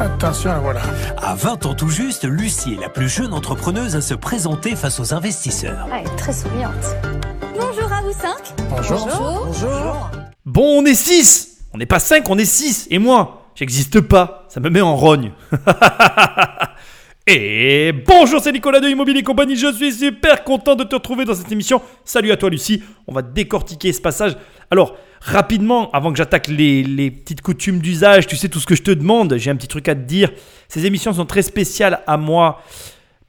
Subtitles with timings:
[0.00, 0.80] Attention, voilà.
[1.18, 4.98] À 20 ans tout juste, Lucie est la plus jeune entrepreneuse à se présenter face
[4.98, 5.86] aux investisseurs.
[5.92, 6.96] Ah, elle est très souriante.
[7.54, 8.54] Bonjour à vous cinq.
[8.70, 9.06] Bonjour.
[9.44, 10.10] Bonjour.
[10.46, 14.46] Bon, on est 6 On n'est pas 5, on est 6 Et moi J'existe pas.
[14.48, 15.32] Ça me met en rogne.
[17.26, 19.54] Et bonjour, c'est Nicolas de Immobilier Compagnie.
[19.54, 21.82] Je suis super content de te retrouver dans cette émission.
[22.06, 22.82] Salut à toi, Lucie.
[23.06, 24.38] On va décortiquer ce passage.
[24.70, 28.74] Alors, rapidement, avant que j'attaque les, les petites coutumes d'usage, tu sais tout ce que
[28.74, 30.30] je te demande, j'ai un petit truc à te dire.
[30.68, 32.62] Ces émissions sont très spéciales à moi.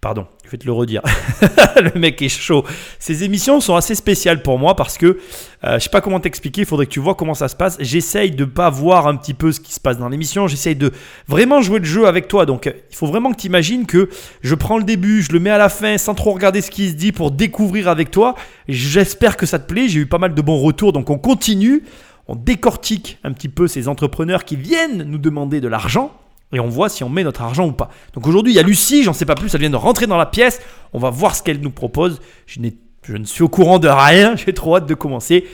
[0.02, 1.04] Pardon, je vais te le redire.
[1.76, 2.66] le mec est chaud.
[2.98, 5.20] Ces émissions sont assez spéciales pour moi parce que
[5.64, 6.62] euh, je sais pas comment t'expliquer.
[6.62, 7.78] Il faudrait que tu vois comment ça se passe.
[7.80, 10.48] J'essaye de pas voir un petit peu ce qui se passe dans l'émission.
[10.48, 10.92] J'essaye de
[11.28, 12.48] vraiment jouer le jeu avec toi.
[12.48, 14.10] Donc, euh, il faut vraiment que tu imagines que
[14.42, 16.90] je prends le début, je le mets à la fin sans trop regarder ce qui
[16.90, 18.34] se dit pour découvrir avec toi.
[18.68, 19.88] J'espère que ça te plaît.
[19.88, 20.94] J'ai eu pas mal de bons retours.
[20.94, 21.84] Donc, on continue.
[22.28, 26.12] On décortique un petit peu ces entrepreneurs qui viennent nous demander de l'argent
[26.54, 27.90] et on voit si on met notre argent ou pas.
[28.14, 30.18] Donc aujourd'hui, il y a Lucie, j'en sais pas plus, elle vient de rentrer dans
[30.18, 30.62] la pièce.
[30.94, 32.20] On va voir ce qu'elle nous propose.
[32.46, 35.46] Je, ne suis au courant de rien, j'ai trop hâte de commencer.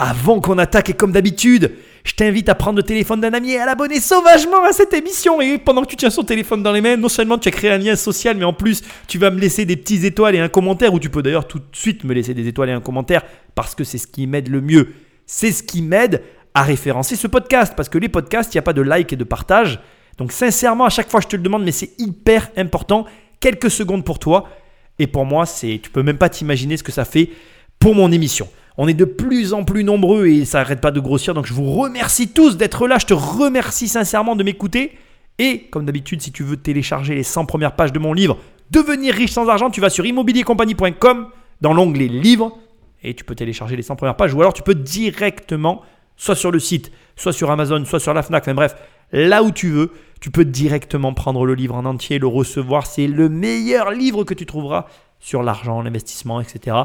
[0.00, 1.72] Avant qu'on attaque, et comme d'habitude,
[2.04, 5.40] je t'invite à prendre le téléphone d'un ami et à l'abonner sauvagement à cette émission.
[5.40, 7.72] Et pendant que tu tiens son téléphone dans les mains, non seulement tu as créé
[7.72, 10.48] un lien social, mais en plus, tu vas me laisser des petits étoiles et un
[10.48, 13.22] commentaire, ou tu peux d'ailleurs tout de suite me laisser des étoiles et un commentaire,
[13.56, 14.94] parce que c'est ce qui m'aide le mieux.
[15.26, 16.22] C'est ce qui m'aide
[16.54, 19.16] à référencer ce podcast, parce que les podcasts, il n'y a pas de like et
[19.16, 19.80] de partage.
[20.18, 23.06] Donc sincèrement, à chaque fois, je te le demande, mais c'est hyper important.
[23.40, 24.48] Quelques secondes pour toi.
[24.98, 27.30] Et pour moi, c'est, tu peux même pas t'imaginer ce que ça fait
[27.78, 28.48] pour mon émission.
[28.76, 31.34] On est de plus en plus nombreux et ça n'arrête pas de grossir.
[31.34, 32.98] Donc je vous remercie tous d'être là.
[32.98, 34.92] Je te remercie sincèrement de m'écouter.
[35.38, 38.38] Et comme d'habitude, si tu veux télécharger les 100 premières pages de mon livre
[38.70, 41.28] Devenir riche sans argent, tu vas sur immobiliercompagnie.com
[41.60, 42.58] dans l'onglet livres
[43.02, 45.82] et tu peux télécharger les 100 premières pages ou alors tu peux directement,
[46.16, 48.76] soit sur le site, soit sur Amazon, soit sur la Fnac, enfin bref,
[49.12, 52.86] là où tu veux, tu peux directement prendre le livre en entier, le recevoir.
[52.86, 54.86] C'est le meilleur livre que tu trouveras
[55.20, 56.76] sur l'argent, l'investissement, etc.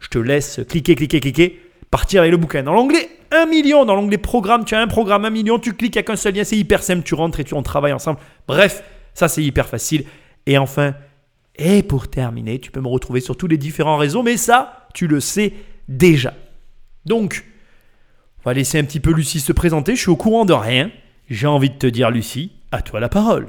[0.00, 2.62] Je te laisse cliquer, cliquer, cliquer, partir avec le bouquin.
[2.62, 5.94] Dans l'onglet 1 million, dans l'onglet programme, tu as un programme 1 million, tu cliques,
[5.94, 7.92] il n'y a qu'un seul lien, c'est hyper simple, tu rentres et tu on travaille
[7.92, 8.18] ensemble.
[8.46, 8.82] Bref,
[9.14, 10.04] ça c'est hyper facile.
[10.46, 10.94] Et enfin,
[11.56, 15.06] et pour terminer, tu peux me retrouver sur tous les différents réseaux, mais ça, tu
[15.06, 15.52] le sais
[15.88, 16.34] déjà.
[17.06, 17.44] Donc,
[18.40, 19.94] on va laisser un petit peu Lucie se présenter.
[19.94, 20.90] Je suis au courant de rien.
[21.30, 23.46] J'ai envie de te dire, Lucie, à toi la parole.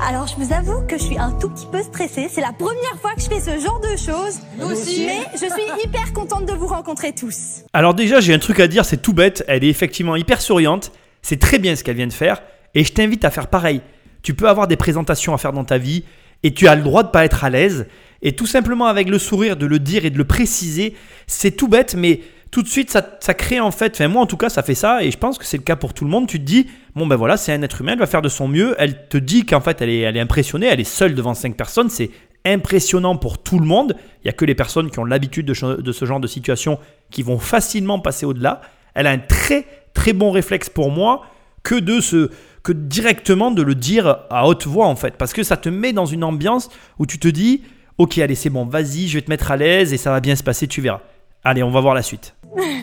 [0.00, 2.28] Alors je vous avoue que je suis un tout petit peu stressée.
[2.30, 4.38] C'est la première fois que je fais ce genre de choses.
[4.56, 7.64] Mais je suis hyper contente de vous rencontrer tous.
[7.72, 9.44] Alors déjà, j'ai un truc à dire, c'est tout bête.
[9.48, 10.92] Elle est effectivement hyper souriante.
[11.22, 12.40] C'est très bien ce qu'elle vient de faire.
[12.74, 13.80] Et je t'invite à faire pareil.
[14.22, 16.04] Tu peux avoir des présentations à faire dans ta vie
[16.44, 17.88] et tu as le droit de pas être à l'aise.
[18.22, 20.94] Et tout simplement avec le sourire, de le dire et de le préciser,
[21.26, 22.20] c'est tout bête, mais
[22.50, 25.02] tout de suite, ça, crée en fait, enfin moi en tout cas, ça fait ça,
[25.02, 26.26] et je pense que c'est le cas pour tout le monde.
[26.26, 28.48] Tu te dis, bon ben voilà, c'est un être humain, elle va faire de son
[28.48, 28.74] mieux.
[28.78, 31.56] Elle te dit qu'en fait, elle est, elle est impressionnée, elle est seule devant cinq
[31.56, 32.10] personnes, c'est
[32.44, 33.96] impressionnant pour tout le monde.
[34.22, 36.78] Il n'y a que les personnes qui ont l'habitude de ce genre de situation
[37.10, 38.62] qui vont facilement passer au-delà.
[38.94, 41.22] Elle a un très très bon réflexe pour moi
[41.62, 42.30] que de se
[42.62, 45.92] que directement de le dire à haute voix en fait parce que ça te met
[45.92, 47.62] dans une ambiance où tu te dis
[47.98, 50.36] ok allez c'est bon vas-y je vais te mettre à l'aise et ça va bien
[50.36, 51.00] se passer tu verras
[51.44, 52.34] allez on va voir la suite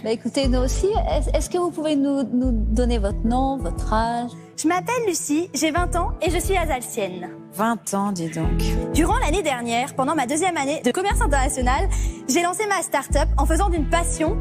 [0.04, 3.92] Bah écoutez, nous aussi, est- est-ce que vous pouvez nous, nous donner votre nom, votre
[3.92, 4.30] âge?
[4.62, 7.30] Je m'appelle Lucie, j'ai 20 ans et je suis alsacienne.
[7.54, 8.62] 20 ans, dis donc.
[8.94, 11.90] Durant l'année dernière, pendant ma deuxième année de commerce international,
[12.30, 14.38] j'ai lancé ma start-up en faisant d'une passion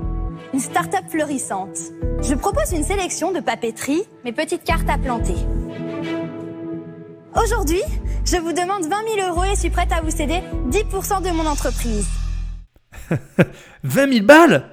[0.52, 1.76] une start-up fleurissante.
[2.22, 5.34] Je propose une sélection de papeterie, mes petites cartes à planter.
[7.42, 7.82] Aujourd'hui,
[8.24, 11.46] je vous demande 20 000 euros et suis prête à vous céder 10% de mon
[11.46, 12.06] entreprise.
[13.82, 14.64] 20 000 balles?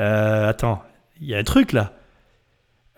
[0.00, 0.82] Euh, attends
[1.20, 1.92] il y a un truc là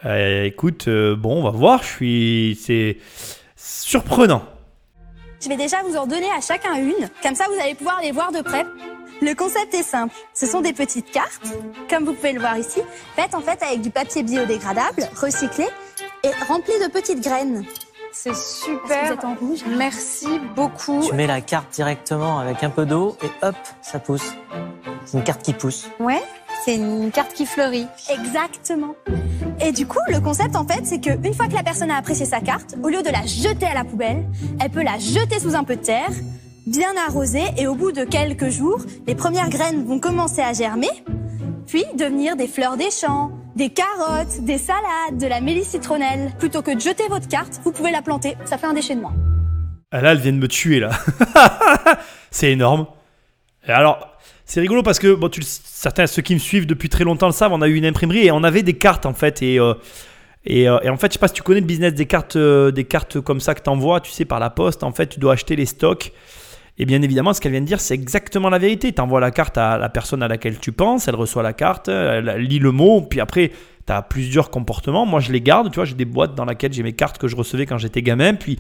[0.05, 2.99] Euh, écoute euh, bon on va voir je suis c'est
[3.57, 4.43] surprenant
[5.43, 8.13] Je vais déjà vous en donner à chacun une, comme ça vous allez pouvoir les
[8.13, 8.65] voir de près.
[9.23, 11.47] Le concept est simple, ce sont des petites cartes,
[11.89, 12.81] comme vous pouvez le voir ici,
[13.17, 15.67] faites en fait avec du papier biodégradable, recyclé
[16.25, 17.65] et rempli de petites graines.
[18.13, 19.13] C'est que vous super.
[19.13, 19.61] êtes en rouge?
[19.67, 21.03] Merci beaucoup.
[21.09, 24.35] Tu mets la carte directement avec un peu d'eau et hop, ça pousse.
[25.05, 25.89] C'est une carte qui pousse.
[26.01, 26.23] Ouais,
[26.65, 27.87] c'est une carte qui fleurit.
[28.11, 28.95] Exactement.
[29.61, 32.25] Et du coup, le concept en fait, c'est qu'une fois que la personne a apprécié
[32.25, 34.25] sa carte, au lieu de la jeter à la poubelle,
[34.61, 36.11] elle peut la jeter sous un peu de terre,
[36.67, 40.89] bien arroser, et au bout de quelques jours, les premières graines vont commencer à germer,
[41.67, 46.33] puis devenir des fleurs des champs, des carottes, des salades, de la mélisse citronnelle.
[46.39, 49.01] Plutôt que de jeter votre carte, vous pouvez la planter, ça fait un déchet de
[49.01, 49.15] moins.
[49.93, 50.91] Ah là, elle vient de me tuer là.
[52.31, 52.87] c'est énorme.
[53.67, 54.14] Et alors,
[54.45, 57.53] c'est rigolo parce que bon, certains ceux qui me suivent depuis très longtemps le savent.
[57.53, 59.75] On a eu une imprimerie et on avait des cartes en fait et euh,
[60.47, 62.37] Et, euh, et en fait, je sais pas si tu connais le business des cartes,
[62.37, 64.83] euh, des cartes comme ça que tu envoies, tu sais, par la poste.
[64.85, 66.13] En fait, tu dois acheter les stocks.
[66.77, 68.93] Et bien évidemment, ce qu'elle vient de dire, c'est exactement la vérité.
[68.93, 71.89] Tu envoies la carte à la personne à laquelle tu penses, elle reçoit la carte,
[71.89, 73.53] elle lit le mot, puis après,
[73.87, 75.07] tu as plusieurs comportements.
[75.07, 77.29] Moi, je les garde, tu vois, j'ai des boîtes dans lesquelles j'ai mes cartes que
[77.29, 78.59] je recevais quand j'étais gamin, puis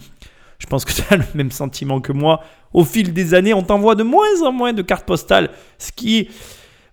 [0.58, 2.40] je pense que tu as le même sentiment que moi.
[2.72, 6.28] Au fil des années, on t'envoie de moins en moins de cartes postales, ce qui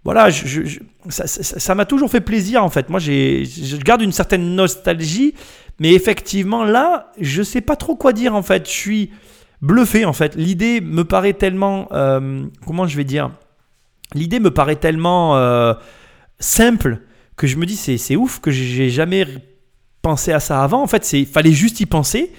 [0.03, 0.61] voilà, je,
[1.09, 2.89] ça- m'a toujours fait plaisir en fait.
[2.89, 5.35] Moi, je garde une certaine nostalgie,
[5.79, 8.65] mais effectivement là, je sais pas trop quoi dire en fait.
[8.67, 9.11] Je suis
[9.61, 10.35] bluffé en fait.
[10.35, 13.29] L'idée me paraît tellement, euh, comment je vais dire,
[14.15, 15.73] l'idée me paraît tellement euh,
[16.39, 17.01] simple
[17.35, 19.25] que je me dis c'est, ouf que j'ai jamais
[20.01, 20.81] pensé à ça avant.
[20.81, 22.31] En fait, c'est fallait juste y penser.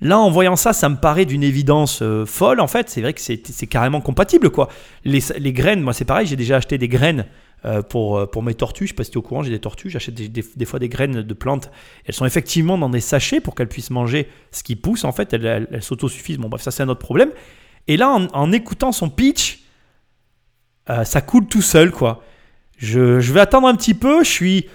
[0.00, 2.60] Là, en voyant ça, ça me paraît d'une évidence euh, folle.
[2.60, 4.68] En fait, c'est vrai que c'est, carrément compatible, quoi.
[5.04, 5.20] Les,
[5.52, 6.26] graines, moi, c'est pareil.
[6.26, 7.26] J'ai déjà acheté des graines
[7.64, 8.84] euh, pour, euh, pour mes tortues.
[8.86, 9.88] Je sais pas si tu es au courant, j'ai des tortues.
[9.90, 11.70] J'achète des, des- fois des graines de plantes.
[12.04, 15.04] Elles sont effectivement dans des sachets pour qu'elles puissent manger ce qui pousse.
[15.04, 16.38] En fait, elles, elles, elles s'autosuffisent.
[16.38, 17.30] Bon, bref, ça, c'est un autre problème.
[17.86, 19.60] Et là, en, écoutant son pitch,
[21.04, 22.22] ça coule tout seul, quoi.
[22.76, 24.24] Je, je vais attendre un petit peu.
[24.24, 24.66] Je suis,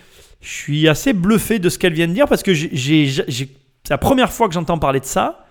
[0.42, 3.50] je suis assez bluffé de ce qu'elle vient de dire parce que j'ai-
[3.90, 5.48] c'est la première fois que j'entends parler de ça.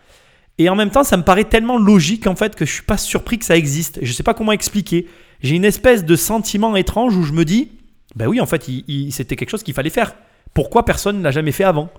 [0.59, 2.97] Et en même temps, ça me paraît tellement logique en fait que je suis pas
[2.97, 3.99] surpris que ça existe.
[4.01, 5.09] Je sais pas comment expliquer.
[5.43, 7.73] J'ai une espèce de sentiment étrange où je me dis,
[8.15, 8.65] ben oui, en fait,
[9.11, 10.15] c'était quelque chose qu'il fallait faire.
[10.55, 11.91] Pourquoi personne ne l'a jamais fait avant?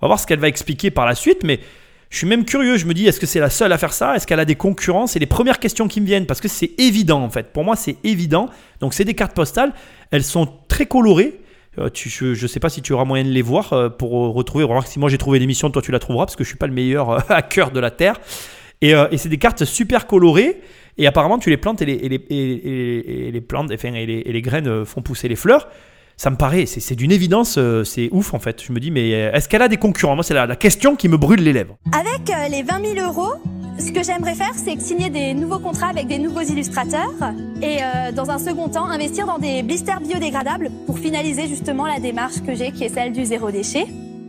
[0.00, 1.60] On va voir ce qu'elle va expliquer par la suite, mais
[2.08, 2.78] je suis même curieux.
[2.78, 4.16] Je me dis, est-ce que c'est la seule à faire ça?
[4.16, 5.06] Est-ce qu'elle a des concurrents?
[5.06, 7.52] C'est les premières questions qui me viennent parce que c'est évident en fait.
[7.52, 8.48] Pour moi, c'est évident.
[8.80, 9.74] Donc, c'est des cartes postales.
[10.10, 11.41] Elles sont très colorées.
[11.78, 14.26] Euh, tu- je ne sais pas si tu auras moyen de les voir euh, pour
[14.26, 14.64] euh, retrouver.
[14.64, 16.66] Voir si moi j'ai trouvé l'émission, toi tu la trouveras parce que je suis pas
[16.66, 18.20] le meilleur hacker de la Terre.
[18.82, 20.60] Et, et c'est des cartes super colorées.
[20.98, 24.84] Et apparemment, tu les plantes et les, et et- les plantes, et les, les graines
[24.84, 25.68] font pousser les fleurs.
[26.16, 28.62] Ça me paraît, c'est d'une évidence, c'est ouf en fait.
[28.62, 30.14] Je me dis, mais est-ce qu'elle a des concurrents?
[30.14, 31.78] Moi, c'est la, la question qui me brûle les lèvres.
[31.92, 33.32] Avec les 20 000 euros,
[33.78, 37.12] ce que j'aimerais faire, c'est signer des nouveaux contrats avec des nouveaux illustrateurs
[37.60, 41.98] et euh, dans un second temps, investir dans des blisters biodégradables pour finaliser justement la
[41.98, 43.86] démarche que j'ai, qui est celle du zéro déchet.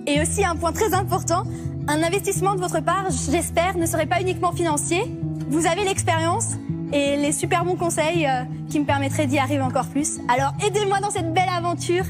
[0.07, 1.43] Et aussi un point très important,
[1.87, 5.01] un investissement de votre part, j'espère, ne serait pas uniquement financier.
[5.49, 6.53] Vous avez l'expérience
[6.91, 10.19] et les super bons conseils euh, qui me permettraient d'y arriver encore plus.
[10.29, 12.05] Alors aidez-moi dans cette belle aventure.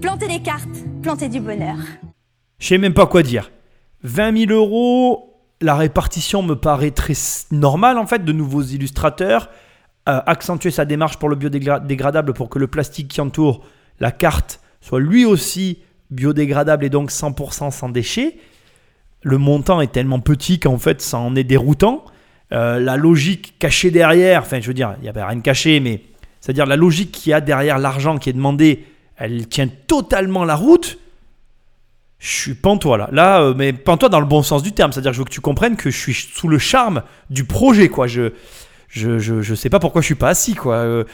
[0.00, 0.68] Plantez des cartes,
[1.02, 1.76] plantez du bonheur.
[2.58, 3.50] Je sais même pas quoi dire.
[4.04, 5.27] 20 000 euros,
[5.60, 7.14] la répartition me paraît très
[7.50, 9.50] normale en fait, de nouveaux illustrateurs.
[10.08, 13.62] Euh, accentuer sa démarche pour le biodégradable pour que le plastique qui entoure
[14.00, 18.38] la carte soit lui aussi biodégradable et donc 100% sans déchets.
[19.22, 22.04] Le montant est tellement petit qu'en fait ça en est déroutant.
[22.52, 25.42] Euh, la logique cachée derrière, enfin je veux dire, il n'y a pas rien de
[25.42, 26.00] caché, mais
[26.40, 30.54] c'est-à-dire la logique qu'il y a derrière l'argent qui est demandé, elle tient totalement la
[30.54, 30.98] route.
[32.18, 33.08] Je suis pantois là.
[33.12, 34.92] Là, euh, mais pantois dans le bon sens du terme.
[34.92, 38.06] C'est-à-dire je veux que tu comprennes que je suis sous le charme du projet, quoi.
[38.06, 38.32] Je,
[38.88, 40.74] je, je, je sais pas pourquoi je suis pas assis, quoi.
[40.76, 41.04] Euh,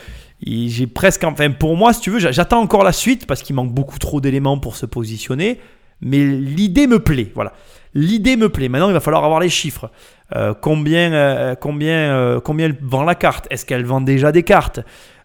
[0.47, 3.55] j'ai presque, enfin, pour moi, si tu veux, j'a- j'attends encore la suite parce qu'il
[3.55, 5.61] manque beaucoup trop d'éléments pour se positionner.
[6.01, 7.53] Mais l'idée me plaît, voilà.
[7.95, 8.69] L'idée me plaît.
[8.69, 9.91] Maintenant, il va falloir avoir les chiffres.
[10.35, 13.47] Euh, combien, euh, combien, combien vend la carte?
[13.51, 14.81] Est-ce qu'elle vend déjà des cartes?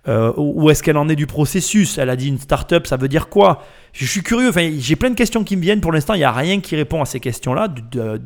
[0.08, 3.08] Euh, Où est-ce qu'elle en est du processus Elle a dit une start-up, ça veut
[3.10, 4.50] dire quoi Je suis curieux.
[4.50, 5.82] Enfin, j'ai plein de questions qui me viennent.
[5.82, 7.68] Pour l'instant, il n'y a rien qui répond à ces questions-là,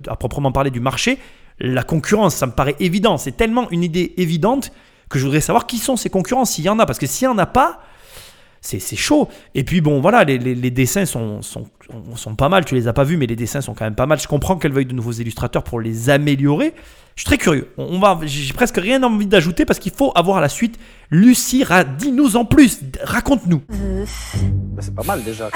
[0.07, 1.17] à proprement parler du marché.
[1.59, 3.17] La concurrence, ça me paraît évident.
[3.17, 4.71] C'est tellement une idée évidente
[5.09, 6.85] que je voudrais savoir qui sont ces concurrents, s'il y en a.
[6.85, 7.79] Parce que s'il n'y en a pas,
[8.65, 9.27] c'est c'est chaud.
[9.53, 11.65] Et puis bon, voilà, les, les- les dessins sont, sont,
[12.15, 12.63] sont pas mal.
[12.65, 14.19] Tu les as pas vus, mais les dessins sont quand même pas mal.
[14.19, 16.73] Je comprends qu'elle veuille de nouveaux illustrateurs pour les améliorer.
[17.15, 17.69] Je suis très curieux.
[17.77, 20.79] On on va, j'ai presque rien envie d'ajouter parce qu'il faut avoir la suite.
[21.11, 22.79] Lucie, ra- dis-nous en plus.
[23.03, 23.61] Raconte-nous.
[23.69, 25.49] Bah, c'est pas mal déjà.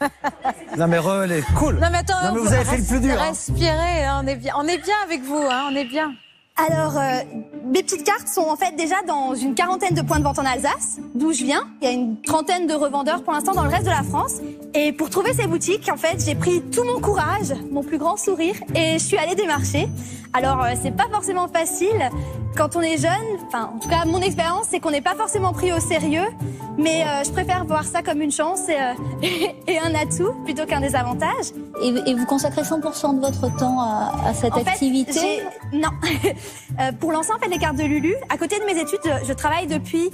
[0.78, 1.76] non mais relais, cool.
[1.76, 3.28] Non mais attends, Non, mais on vous peut avez fait le plus dur, hein.
[3.30, 6.12] Respirer, hein, on est bien, on est bien avec vous, hein, on est bien.
[6.56, 7.18] Alors, euh,
[7.64, 10.44] mes petites cartes sont en fait déjà dans une quarantaine de points de vente en
[10.44, 11.66] Alsace, d'où je viens.
[11.82, 14.34] Il y a une trentaine de revendeurs pour l'instant dans le reste de la France.
[14.72, 18.16] Et pour trouver ces boutiques, en fait, j'ai pris tout mon courage, mon plus grand
[18.16, 19.88] sourire, et je suis allée démarcher.
[20.32, 22.10] Alors, euh, c'est pas forcément facile
[22.56, 23.10] quand on est jeune.
[23.48, 26.26] Enfin, en tout cas, mon expérience, c'est qu'on n'est pas forcément pris au sérieux.
[26.76, 30.66] Mais euh, je préfère voir ça comme une chance et, euh, et un atout plutôt
[30.66, 31.52] qu'un désavantage.
[31.80, 35.42] Et, et vous consacrez 100% de votre temps à, à cette En activité?
[35.72, 35.90] Non.
[36.80, 39.26] Euh, pour lancer en fait les cartes de Lulu, à côté de mes études, je,
[39.26, 40.10] je travaille depuis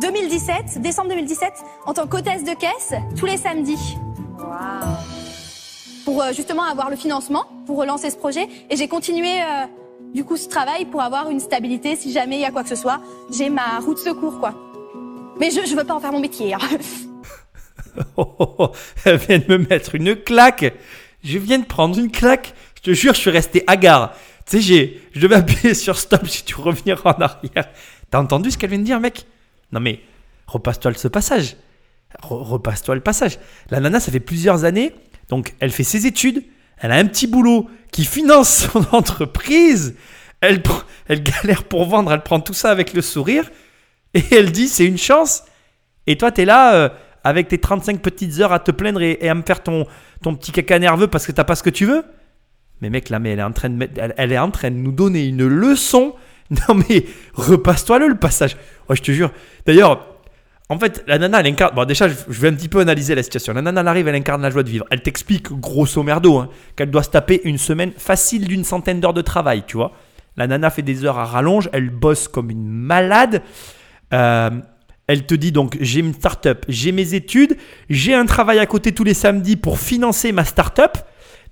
[0.00, 1.52] 2017, décembre 2017,
[1.86, 3.96] en tant qu'hôtesse de caisse tous les samedis.
[6.04, 8.48] Pour euh, justement avoir le financement pour relancer ce projet.
[8.70, 9.66] Et j'ai continué euh,
[10.14, 12.68] du coup ce travail pour avoir une stabilité si jamais il y a quoi que
[12.70, 13.00] ce soit.
[13.30, 14.54] J'ai ma roue de secours quoi.
[15.38, 16.54] Mais je, je veux pas en faire mon métier.
[16.54, 16.58] hein.
[18.16, 18.68] Oh, oh, oh,
[19.04, 20.72] elle vient de me mettre une claque.
[21.24, 22.54] Je viens de prendre une claque.
[22.76, 24.12] Je te jure, je suis resté hagard.
[24.48, 27.68] Tu je devais appuyer sur stop si tu revenir en arrière.
[28.10, 29.26] T'as entendu ce qu'elle vient de dire, mec?
[29.72, 30.00] Non mais,
[30.46, 31.56] repasse-toi ce passage.
[32.22, 33.38] Re- repasse-toi le passage.
[33.70, 34.94] La nana, ça fait plusieurs années.
[35.28, 36.42] Donc, elle fait ses études.
[36.78, 39.96] Elle a un petit boulot qui finance son entreprise.
[40.40, 40.62] Elle,
[41.08, 42.10] elle galère pour vendre.
[42.12, 43.50] Elle prend tout ça avec le sourire.
[44.14, 45.42] Et elle dit, c'est une chance.
[46.06, 46.88] Et toi, tu es là euh,
[47.22, 49.86] avec tes 35 petites heures à te plaindre et, et à me faire ton,
[50.22, 52.02] ton petit caca nerveux parce que t'as pas ce que tu veux?
[52.80, 54.76] Mais mec, là, mais elle est en train de, mettre- elle, est en train de
[54.76, 56.14] nous donner une leçon.
[56.50, 57.04] Non mais,
[57.34, 58.56] repasse-toi le, le passage.
[58.88, 59.30] Ouais, je te jure.
[59.66, 60.06] D'ailleurs,
[60.70, 61.74] en fait, la nana, elle incarne.
[61.74, 63.52] Bon, déjà, je je vais un petit peu analyser la situation.
[63.52, 64.86] La nana, elle arrive, elle incarne la joie de vivre.
[64.90, 69.12] Elle t'explique, grosso merdo, hein, qu'elle doit se taper une semaine facile d'une centaine d'heures
[69.12, 69.92] de travail, tu vois.
[70.38, 73.42] La nana fait des heures à rallonge, elle bosse comme une malade.
[74.14, 74.50] Euh,
[75.06, 77.56] elle te dit donc j'ai une start-up, j'ai mes études,
[77.90, 80.96] j'ai un travail à côté tous les samedis pour financer ma start-up.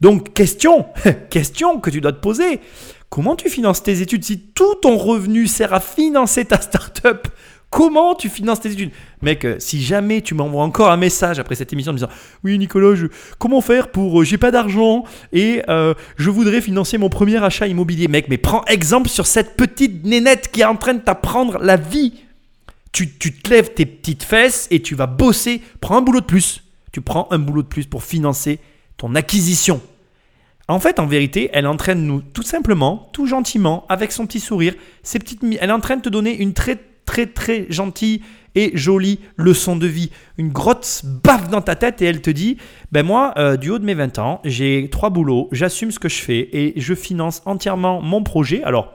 [0.00, 0.86] Donc question,
[1.30, 2.60] question que tu dois te poser.
[3.08, 7.28] Comment tu finances tes études si tout ton revenu sert à financer ta start-up?
[7.70, 8.90] Comment tu finances tes études?
[9.22, 12.10] Mec, euh, si jamais tu m'envoies encore un message après cette émission en me disant
[12.44, 12.94] Oui, Nicolas,
[13.38, 14.20] comment faire pour.
[14.20, 18.06] euh, J'ai pas d'argent et euh, je voudrais financer mon premier achat immobilier.
[18.08, 21.76] Mec, mais prends exemple sur cette petite nénette qui est en train de t'apprendre la
[21.76, 22.14] vie.
[22.92, 25.60] Tu, tu te lèves tes petites fesses et tu vas bosser.
[25.80, 26.62] Prends un boulot de plus.
[26.92, 28.58] Tu prends un boulot de plus pour financer
[28.96, 29.80] ton acquisition.
[30.68, 34.74] En fait, en vérité, elle entraîne nous tout simplement, tout gentiment, avec son petit sourire,
[35.02, 38.20] ses petites, elle est en train de te donner une très très très gentille
[38.56, 42.56] et jolie leçon de vie, une grosse baffe dans ta tête et elle te dit,
[42.90, 46.08] ben moi, euh, du haut de mes 20 ans, j'ai trois boulots, j'assume ce que
[46.08, 48.62] je fais et je finance entièrement mon projet.
[48.64, 48.92] Alors,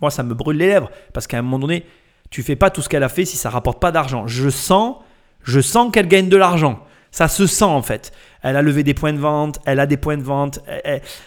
[0.00, 1.84] moi, ça me brûle les lèvres parce qu'à un moment donné,
[2.30, 4.26] tu fais pas tout ce qu'elle a fait si ça rapporte pas d'argent.
[4.26, 4.96] Je sens,
[5.42, 6.80] je sens qu'elle gagne de l'argent.
[7.16, 8.12] Ça se sent en fait.
[8.42, 10.58] Elle a levé des points de vente, elle a des points de vente.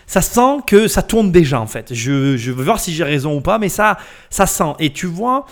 [0.06, 1.96] ça sent que ça tourne déjà en fait.
[1.96, 3.98] Je, veux voir si j'ai raison ou pas, mais ça,
[4.30, 4.74] ça sent.
[4.78, 5.48] Et tu vois,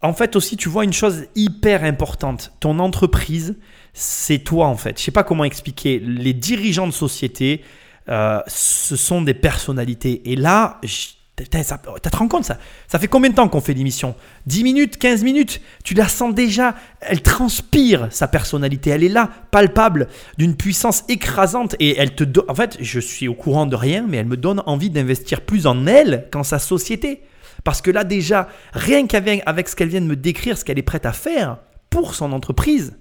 [0.00, 2.52] en fait aussi, tu vois une chose hyper importante.
[2.58, 3.54] Ton entreprise,
[3.92, 4.98] c'est toi en fait.
[4.98, 5.98] Je sais pas comment expliquer.
[5.98, 7.62] Les dirigeants de société,
[8.08, 10.22] euh, ce sont des personnalités.
[10.32, 10.80] Et là,
[11.36, 12.58] putain, ça- tu te rends compte ça?
[12.88, 14.14] Ça fait combien de temps qu'on fait l'émission?
[14.46, 15.60] 10 minutes, 15 minutes?
[15.84, 18.90] Tu la sens déjà Elle transpire sa personnalité.
[18.90, 21.76] Elle est là, palpable, d'une puissance écrasante.
[21.78, 22.46] Et elle te donne.
[22.48, 25.66] En fait, je suis au courant de rien, mais elle me donne envie d'investir plus
[25.66, 27.22] en elle qu'en sa société.
[27.64, 30.78] Parce que là, déjà, rien qu'avec avec ce qu'elle vient de me décrire, ce qu'elle
[30.78, 31.58] est prête à faire
[31.90, 32.96] pour son entreprise,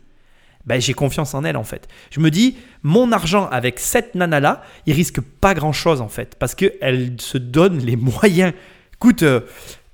[0.65, 1.87] ben, j'ai confiance en elle en fait.
[2.11, 6.55] Je me dis, mon argent avec cette nana-là, il risque pas grand-chose en fait, parce
[6.55, 8.53] qu'elle se donne les moyens.
[8.95, 9.41] Écoute, euh,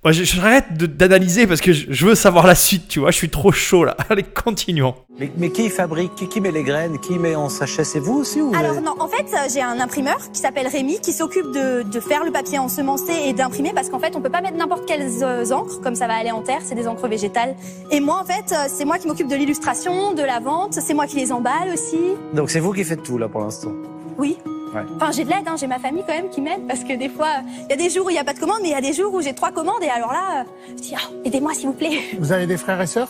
[0.03, 3.29] moi, je- j'arrête d'analyser parce que je, veux savoir la suite, tu vois, je suis
[3.29, 3.95] trop chaud là.
[4.09, 4.95] Allez, continuons.
[5.19, 7.83] Mais, mais qui fabrique qui, qui met les graines Qui met en sachet?
[7.83, 10.67] C'est vous aussi ou vous Alors non, en fait, euh, j'ai un imprimeur qui s'appelle
[10.67, 14.21] Rémi qui s'occupe de, de faire le papier ensemencé et d'imprimer parce qu'en fait, on
[14.21, 16.87] peut pas mettre n'importe quelles euh, encres comme ça va aller en terre, c'est des
[16.87, 17.55] encres végétales.
[17.91, 20.95] Et moi, en fait, euh, c'est moi qui m'occupe de l'illustration, de la vente, c'est
[20.95, 21.99] moi qui les emballe aussi.
[22.33, 23.71] Donc c'est vous qui faites tout là pour l'instant?
[24.17, 24.37] Oui.
[24.73, 24.81] Ouais.
[24.95, 27.09] Enfin, j'ai de l'aide, hein, j'ai ma famille quand même qui m'aide parce que des
[27.09, 27.27] fois,
[27.65, 28.75] il y a des jours où il n'y a pas de commande, mais il y
[28.75, 31.67] a des jours où j'ai trois commandes et alors là, je dis, Ah, aidez-moi s'il
[31.67, 31.99] vous plaît.
[32.19, 33.09] Vous avez des frères et sœurs?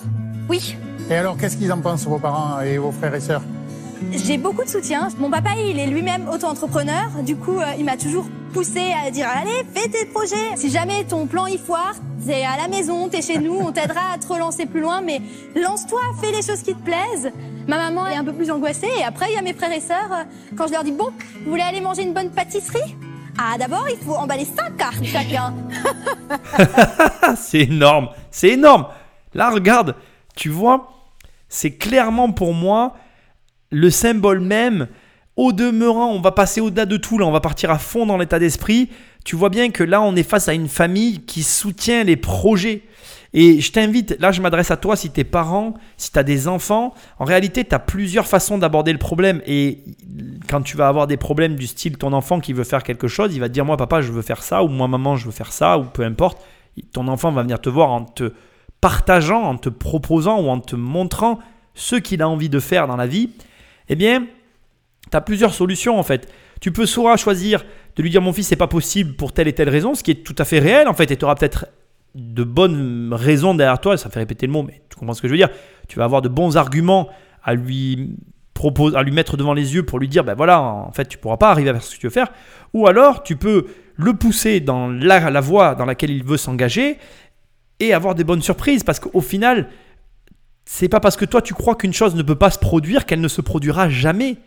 [0.49, 0.75] Oui.
[1.09, 3.43] Et alors, qu'est-ce qu'ils en pensent, vos parents et vos frères et sœurs?
[4.12, 5.08] J'ai beaucoup de soutien.
[5.20, 7.10] Mon papa, il est lui-même auto-entrepreneur.
[7.24, 10.55] Du coup, euh, il m'a toujours poussé à dire allez, fais tes projets.
[10.55, 14.13] Si jamais ton plan y foire, c'est à la maison, t'es chez nous, on t'aidera
[14.13, 15.22] à te relancer plus loin, mais
[15.55, 17.31] lance-toi, fais les choses qui te plaisent.
[17.67, 19.79] Ma maman est un peu plus angoissée et après, il y a mes frères et
[19.79, 20.12] sœurs.
[20.12, 20.24] euh,
[20.58, 21.10] Quand je leur dis bon,
[21.43, 22.96] vous voulez aller manger une bonne pâtisserie?
[23.38, 25.53] Ah, d'abord, il faut emballer cinq cartes chacun.
[27.38, 28.88] C'est énorme, c'est énorme.
[29.34, 29.96] Là, regarde,
[30.36, 30.91] tu vois,
[31.48, 32.93] c'est clairement pour moi
[33.71, 34.87] le symbole même.
[35.37, 38.17] Au demeurant, on va passer au-delà de tout, là, on va partir à fond dans
[38.17, 38.89] l'état d'esprit.
[39.23, 42.83] Tu vois bien que là, on est face à une famille qui soutient les projets.
[43.33, 46.49] Et je t'invite, là je m'adresse à toi, si t'es parent, si tu as des
[46.49, 49.41] enfants, en réalité tu as plusieurs façons d'aborder le problème.
[49.45, 49.85] Et
[50.49, 53.33] quand tu vas avoir des problèmes du style ton enfant qui veut faire quelque chose,
[53.33, 55.31] il va te dire moi papa je veux faire ça, ou moi maman je veux
[55.31, 56.41] faire ça, ou peu importe.
[56.91, 58.33] Ton enfant va venir te voir en te
[58.81, 61.39] partageant, en te proposant ou en te montrant
[61.73, 63.29] ce qu'il a envie de faire dans la vie.
[63.91, 64.25] Eh bien,
[65.12, 66.31] tu as plusieurs solutions en fait.
[66.62, 69.53] Tu peux soit choisir de lui dire mon fils c'est pas possible pour telle et
[69.53, 71.67] telle raison, ce qui est tout à fait réel en fait, et tu auras peut-être
[72.15, 75.27] de bonnes raisons derrière toi, ça fait répéter le mot, mais tu comprends ce que
[75.27, 75.50] je veux dire.
[75.89, 77.10] Tu vas avoir de bons arguments
[77.43, 78.15] à lui
[78.53, 81.17] proposer, à lui mettre devant les yeux pour lui dire ben voilà, en fait tu
[81.17, 82.31] pourras pas arriver à faire ce que tu veux faire.
[82.74, 83.65] Ou alors tu peux
[83.98, 86.98] le pousser dans la voie dans laquelle il veut s'engager
[87.81, 89.67] et avoir des bonnes surprises parce qu'au final
[90.65, 93.21] c'est pas parce que toi tu crois qu'une chose ne peut pas se produire qu'elle
[93.21, 94.37] ne se produira jamais.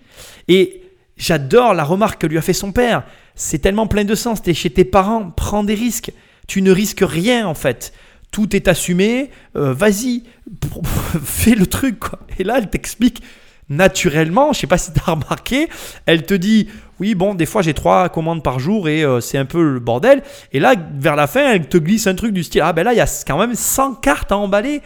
[0.49, 0.83] Et
[1.16, 3.04] j'adore la remarque que lui a fait son père.
[3.35, 4.42] C'est tellement plein de sens.
[4.42, 6.12] T'es chez tes parents, prends des risques.
[6.47, 7.92] Tu ne risques rien en fait.
[8.30, 9.30] Tout est assumé.
[9.56, 10.25] euh, Vas-y,
[11.25, 11.99] fais le truc.
[12.00, 12.18] Quoi.
[12.38, 13.23] Et là, elle t'explique
[13.68, 14.52] naturellement.
[14.52, 15.68] Je sais pas si tu as remarqué.
[16.06, 16.68] Elle te dit
[17.00, 19.80] oui, bon, des fois j'ai trois commandes par jour et euh, c'est un peu le
[19.80, 20.23] bordel.
[20.52, 22.92] Et là, vers la fin, elle te glisse un truc du style ah ben là,
[22.92, 24.80] il y a quand même 100 cartes à emballer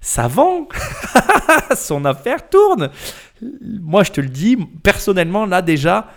[0.00, 0.66] ça vend.
[1.76, 2.90] Son affaire tourne.
[3.62, 6.08] Moi, je te le dis, personnellement, là déjà,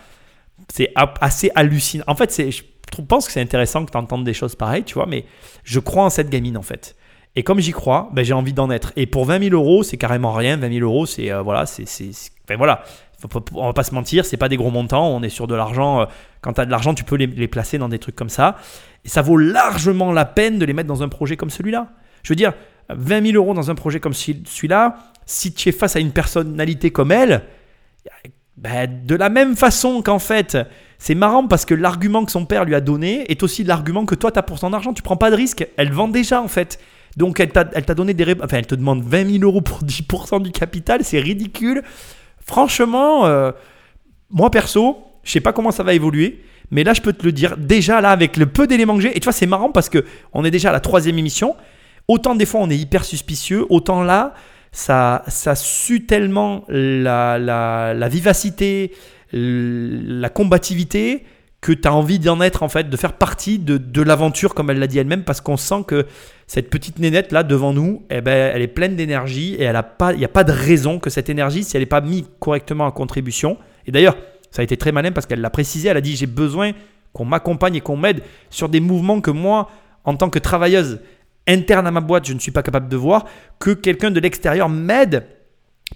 [0.71, 2.03] c'est assez hallucinant.
[2.07, 2.63] En fait, c'est, je
[3.07, 5.25] pense que c'est intéressant que tu entendes des choses pareilles, tu vois, mais
[5.63, 6.95] je crois en cette gamine, en fait.
[7.35, 8.93] Et comme j'y crois, ben, j'ai envie d'en être.
[8.95, 10.57] Et pour 20 000 euros, c'est carrément rien.
[10.57, 11.31] 20 000 euros, c'est.
[11.31, 11.87] euh, voilà, c'est.
[11.87, 12.11] c'est-
[12.45, 12.83] enfin, voilà.
[13.55, 15.07] On va pas se mentir, c'est pas des gros montants.
[15.07, 16.01] On est sur de l'argent.
[16.01, 16.05] euh,
[16.41, 18.57] Quand tu as de l'argent, tu peux les, les placer dans des trucs comme ça.
[19.05, 21.87] Et ça vaut largement la peine de les mettre dans un projet comme celui-là.
[22.21, 22.53] Je veux dire,
[22.89, 26.11] 20 000 euros dans un projet comme celui- celui-là, si tu es face à une
[26.11, 27.43] personnalité comme elle,
[28.57, 30.57] ben, de la même façon qu'en fait,
[30.99, 34.15] c'est marrant parce que l'argument que son père lui a donné est aussi l'argument que
[34.15, 34.93] toi tu as pour son argent.
[34.93, 35.67] Tu prends pas de risque.
[35.77, 36.79] Elle vend déjà en fait.
[37.17, 37.63] Donc elle t'a
[37.95, 38.35] donné des.
[38.43, 41.03] Enfin, elle te demande 20 000 euros pour 10% du capital.
[41.03, 41.83] C'est ridicule.
[42.45, 43.51] Franchement, euh,
[44.29, 46.43] moi perso, je sais pas comment ça va évoluer.
[46.71, 49.15] Mais là, je peux te le dire, déjà là, avec le peu d'éléments que j'ai,
[49.15, 51.55] et tu vois, c'est marrant parce que on est déjà à la troisième émission.
[52.07, 54.33] Autant des fois, on est hyper suspicieux, autant là,
[54.71, 58.91] ça, ça sue tellement la, la, vivacité,
[59.31, 61.23] la combativité,
[61.61, 64.69] que tu as envie d'en être, en fait, de faire partie de, de l'aventure, comme
[64.69, 66.05] elle l'a dit elle-même, parce qu'on sent que
[66.45, 70.17] cette petite nénette là devant nous, eh ben, elle est pleine d'énergie et a il
[70.17, 72.91] n'y a pas de raison que cette énergie, si elle n'est pas mise correctement en
[72.91, 73.57] contribution,
[73.87, 74.17] et d'ailleurs,
[74.51, 76.73] ça a été très malin parce qu'elle l'a précisé, elle a dit j'ai besoin
[77.13, 79.69] qu'on m'accompagne et qu'on m'aide sur des mouvements que moi,
[80.03, 80.99] en tant que travailleuse
[81.47, 83.25] interne à ma boîte, je ne suis pas capable de voir,
[83.59, 85.25] que quelqu'un de l'extérieur m'aide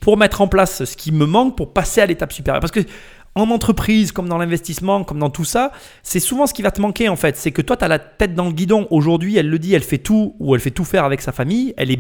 [0.02, 2.62] pour mettre en place ce qui me manque pour passer à l'étape supérieure.
[2.62, 2.82] Parce que
[3.36, 6.82] en entreprise, comme dans l'investissement, comme dans tout ça, c'est souvent ce qui va te
[6.82, 7.38] manquer en fait.
[7.38, 8.88] C'est que toi, tu as la tête dans le guidon.
[8.90, 11.74] Aujourd'hui, elle le dit, elle fait tout ou elle fait tout faire avec sa famille.
[11.78, 12.00] Elle est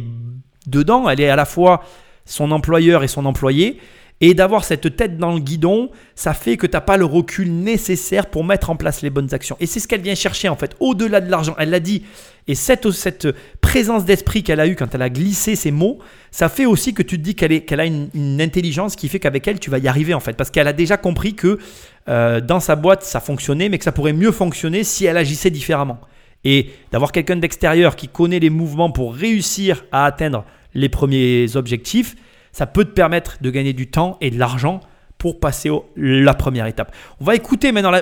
[0.66, 1.84] dedans, elle est à la fois
[2.26, 3.80] son employeur et son employé.
[4.20, 7.52] Et d'avoir cette tête dans le guidon, ça fait que tu n'as pas le recul
[7.52, 9.58] nécessaire pour mettre en place les bonnes actions.
[9.60, 11.56] Et c'est ce qu'elle vient chercher en fait, au-delà de l'argent.
[11.60, 12.04] Elle l'a dit.
[12.50, 13.28] Et cette,
[13.60, 16.00] présence d'esprit qu'elle a eue quand elle a glissé ces mots,
[16.32, 19.46] ça fait aussi que tu te dis qu'elle a une, une intelligence qui fait qu'avec
[19.48, 20.34] elle, tu vas y arriver en fait.
[20.34, 21.60] Parce qu'elle a déjà compris que
[22.08, 25.50] euh, dans sa boîte, ça fonctionnait, mais que ça pourrait mieux fonctionner si elle agissait
[25.50, 26.00] différemment.
[26.46, 32.16] Et d'avoir quelqu'un d'extérieur qui connaît les mouvements pour réussir à atteindre les premiers objectifs,
[32.58, 34.80] ça peut te permettre de gagner du temps et de l'argent
[35.20, 36.92] pour passer au- la première étape.
[37.22, 38.02] On va écouter maintenant la...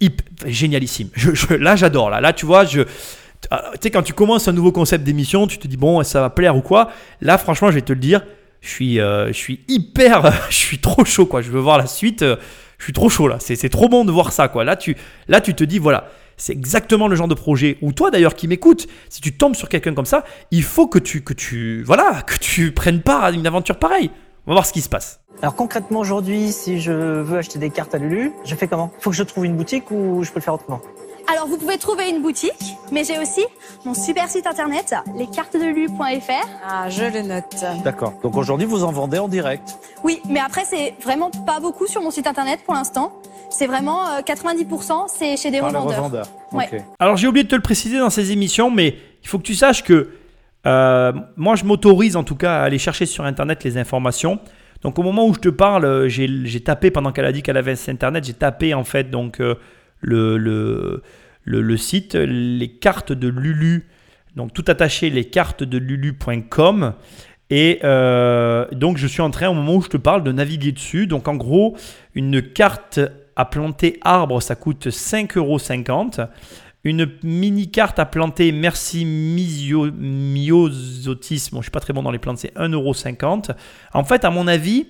[0.00, 1.08] hip- Génialissime.
[1.58, 2.10] Là, j'adore.
[2.10, 2.20] Là.
[2.20, 2.64] là, tu vois.
[3.50, 6.20] Ah, Tu sais, quand tu commences un nouveau concept d'émission, tu te dis, bon, ça
[6.20, 6.90] va plaire ou quoi.
[7.22, 8.20] Là, franchement, je vais te le dire,
[8.60, 10.30] je suis, euh, je suis hyper...
[10.50, 11.40] je suis trop chaud, quoi.
[11.40, 12.20] Je veux voir la suite.
[12.22, 12.36] euh,
[12.78, 13.36] je suis trop chaud, là.
[13.40, 14.64] C'est trop bon de voir ça, quoi.
[14.64, 14.94] Là, tu,
[15.28, 16.08] là, tu te dis, voilà,
[16.40, 17.76] c'est exactement le genre de projet.
[17.82, 20.98] Ou toi, d'ailleurs, qui m'écoute, si tu tombes sur quelqu'un comme ça, il faut que
[20.98, 24.10] tu, que tu, voilà, que tu prennes part à une aventure pareille.
[24.46, 25.20] On va voir ce qui se passe.
[25.42, 28.90] Alors concrètement aujourd'hui, si je veux acheter des cartes à Lulu, je fais comment?
[29.00, 30.80] Faut que je trouve une boutique ou je peux le faire autrement?
[31.30, 33.44] Alors vous pouvez trouver une boutique, mais j'ai aussi
[33.84, 36.48] mon super site internet, lescartesdelulu.fr.
[36.66, 37.64] Ah, je le note.
[37.84, 38.14] D'accord.
[38.22, 39.78] Donc aujourd'hui, vous en vendez en direct.
[40.02, 43.12] Oui, mais après c'est vraiment pas beaucoup sur mon site internet pour l'instant.
[43.48, 45.98] C'est vraiment euh, 90% c'est chez des Par les revendeurs.
[45.98, 46.26] revendeurs.
[46.52, 46.68] Ouais.
[46.72, 46.80] Ok.
[46.98, 49.54] Alors j'ai oublié de te le préciser dans ces émissions, mais il faut que tu
[49.54, 50.10] saches que
[50.66, 54.40] euh, moi je m'autorise en tout cas à aller chercher sur Internet les informations.
[54.82, 57.42] Donc au moment où je te parle, euh, j'ai j'ai tapé pendant qu'elle a dit
[57.42, 59.54] qu'elle avait cet Internet, j'ai tapé en fait donc euh,
[60.00, 61.02] le, le,
[61.44, 63.86] le, site, les cartes de Lulu,
[64.36, 66.94] donc tout attaché, les cartes de lulu.com.
[67.52, 70.72] Et euh, donc je suis en train au moment où je te parle de naviguer
[70.72, 71.06] dessus.
[71.06, 71.76] Donc en gros,
[72.14, 73.00] une carte
[73.36, 75.58] à planter arbre, ça coûte 5,50 euros.
[76.82, 82.10] Une mini carte à planter Merci Misio- Myosotis, bon, je suis pas très bon dans
[82.10, 83.50] les plantes, c'est 1,50€.
[83.92, 84.86] En fait, à mon avis,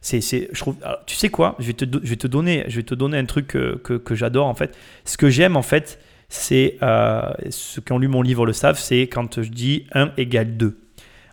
[0.00, 2.64] c'est, c'est, je trouve, alors, tu sais quoi je vais, te, je, vais te donner,
[2.68, 4.76] je vais te donner un truc que, que, que j'adore en fait.
[5.04, 8.78] Ce que j'aime en fait, c'est, euh, ceux qui ont lu mon livre le savent,
[8.78, 10.78] c'est quand je dis 1 égale 2.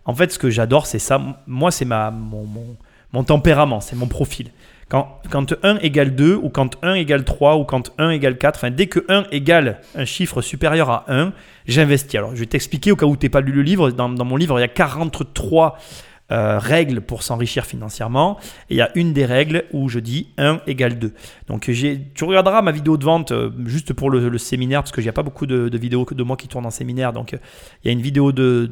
[0.05, 1.21] En fait, ce que j'adore, c'est ça.
[1.47, 2.77] Moi, c'est ma, mon, mon,
[3.13, 4.51] mon tempérament, c'est mon profil.
[4.89, 8.57] Quand, quand 1 égale 2, ou quand 1 égale 3, ou quand 1 égale 4,
[8.57, 11.33] enfin, dès que 1 égale un chiffre supérieur à 1,
[11.67, 12.15] j'investis.
[12.15, 13.91] Alors, je vais t'expliquer au cas où tu n'as pas lu le livre.
[13.91, 15.79] Dans, dans mon livre, il y a 43
[16.33, 18.37] euh, règles pour s'enrichir financièrement.
[18.69, 21.13] Et il y a une des règles où je dis 1 égale 2.
[21.47, 25.09] Donc tu regarderas ma vidéo de vente euh, juste pour le, séminaire, parce que n'y
[25.09, 27.13] a pas beaucoup de, vidéos de moi qui tournent en séminaire.
[27.13, 28.69] Donc il y a une vidéo de,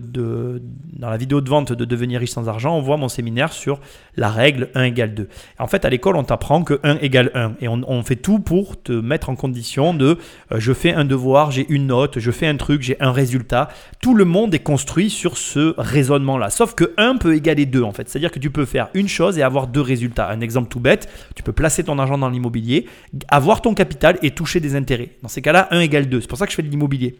[0.93, 3.79] dans la vidéo de vente de devenir riche sans argent, on voit mon séminaire sur
[4.15, 5.27] la règle 1 égale 2.
[5.59, 7.53] En fait, à l'école, on t'apprend que 1 égale 1.
[7.61, 10.17] Et on, on fait tout pour te mettre en condition de
[10.51, 13.69] euh, je fais un devoir, j'ai une note, je fais un truc, j'ai un résultat.
[14.01, 16.49] Tout le monde est construit sur ce raisonnement-là.
[16.49, 18.09] Sauf que 1 peut égaler 2 en fait.
[18.09, 20.29] C'est-à-dire que tu peux faire une chose et avoir deux résultats.
[20.29, 22.87] Un exemple tout bête, tu peux placer ton argent dans l'immobilier,
[23.27, 25.09] avoir ton capital et toucher des intérêts.
[25.21, 26.21] Dans ces cas-là, 1 égale 2.
[26.21, 27.15] C'est pour ça que je fais de l'immobilier.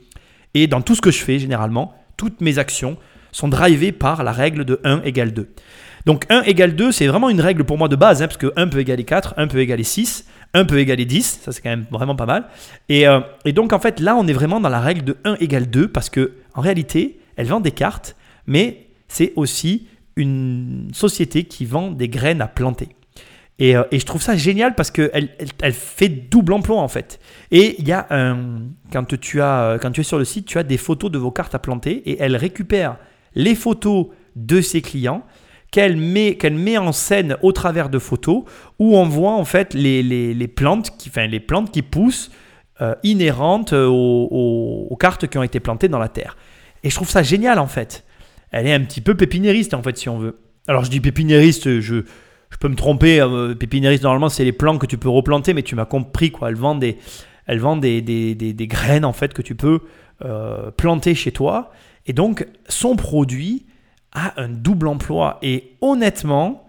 [0.54, 2.98] Et dans tout ce que je fais, généralement, toutes mes actions
[3.32, 5.50] sont drivées par la règle de 1 égale 2.
[6.06, 8.52] Donc 1 égale 2, c'est vraiment une règle pour moi de base, hein, parce que
[8.56, 11.70] 1 peut égaler 4, 1 peut égaler 6, 1 peut égaler 10, ça c'est quand
[11.70, 12.46] même vraiment pas mal.
[12.89, 15.36] Et, euh, et donc en fait là on est vraiment dans la règle de 1
[15.39, 18.15] égale 2, parce que en réalité elle vend des cartes,
[18.48, 22.89] mais c'est aussi une société qui vend des graines à planter.
[23.62, 26.88] Et, euh, et je trouve ça génial parce qu'elle elle, elle fait double emploi en
[26.88, 27.19] fait.
[27.52, 28.63] Et il y a un.
[28.91, 31.19] Quand tu, as, euh, quand tu es sur le site, tu as des photos de
[31.19, 32.97] vos cartes à planter et elle récupère
[33.36, 35.24] les photos de ses clients
[35.69, 38.43] qu'elle met, met en scène au travers de photos
[38.80, 42.32] où on voit en fait les, les, les plantes, qui, enfin, les plantes qui poussent
[42.82, 46.36] euh, inhérentes aux cartes qui ont été plantées dans la terre.
[46.84, 48.04] Et je trouve ça génial en fait.
[48.51, 50.37] Elle est un petit peu pépiniériste en fait si on veut.
[50.67, 52.03] Alors je dis pépiniériste, je,
[52.59, 53.19] peux me tromper.
[53.21, 56.49] euh, pépiniériste normalement c'est les plants que tu peux replanter, mais tu m'as compris quoi.
[56.49, 56.97] Elle vend des,
[57.47, 59.79] elle vend des, des- des graines en fait que tu peux
[60.23, 61.71] euh, planter chez toi.
[62.05, 63.65] Et donc son produit
[64.11, 65.39] a un double emploi.
[65.41, 66.67] Et honnêtement,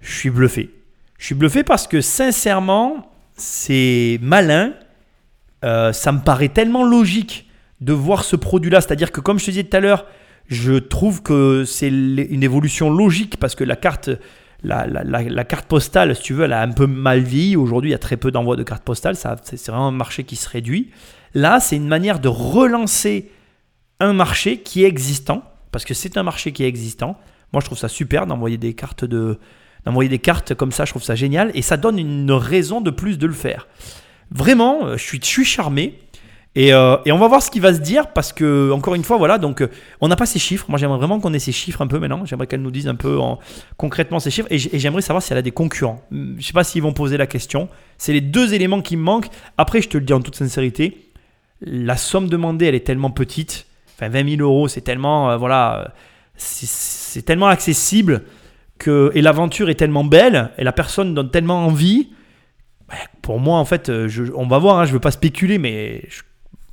[0.00, 0.70] je suis bluffé.
[1.18, 4.72] Je suis bluffé parce que sincèrement, c'est malin.
[5.64, 7.48] Euh, ça me paraît tellement logique
[7.80, 8.80] de voir ce produit-là.
[8.80, 10.06] C'est-à-dire que, comme je te disais tout à l'heure,
[10.48, 14.10] je trouve que c'est une évolution logique parce que la carte,
[14.64, 17.56] la, carte postale, si tu veux, elle a un peu mal vieilli.
[17.56, 19.16] Aujourd'hui, il y a très peu d'envois de cartes postales.
[19.16, 20.90] C'est vraiment un marché qui se réduit.
[21.34, 23.30] Là, c'est une manière de relancer
[24.00, 27.18] un marché qui est existant, parce que c'est un marché qui est existant.
[27.52, 29.38] Moi, je trouve ça super d'envoyer des cartes de
[29.84, 30.84] d'envoyer des cartes comme ça.
[30.84, 33.68] Je trouve ça génial et ça donne une raison de plus de le faire.
[34.30, 35.98] Vraiment, euh, je suis charmé.
[36.60, 39.04] Et, euh, et on va voir ce qui va se dire parce que, encore une
[39.04, 39.68] fois, voilà, donc euh,
[40.00, 40.66] on n'a pas ces chiffres.
[40.68, 42.24] Moi, j'aimerais vraiment qu'on ait ces chiffres un peu maintenant.
[42.24, 43.38] J'aimerais qu'elle nous dise un peu en-
[43.76, 44.48] concrètement ces chiffres.
[44.50, 46.02] Et j'aimerais savoir si elle a des concurrents.
[46.10, 47.68] Hum, Je sais pas s'ils vont poser la question.
[47.96, 49.28] C'est les deux éléments qui me manquent.
[49.56, 51.12] Après, je te le dis en toute sincérité,
[51.60, 53.66] la somme demandée, elle est tellement petite.
[53.94, 55.92] Enfin, 20 000 euros, c'est tellement, euh, voilà,
[56.36, 58.22] c'est- tellement accessible
[58.78, 62.10] que, et l'aventure est tellement belle et la personne donne tellement envie.
[62.90, 63.90] Ouais, Pour moi, en fait,
[64.34, 64.78] on va voir.
[64.78, 66.22] hein, je veux pas spéculer, mais je-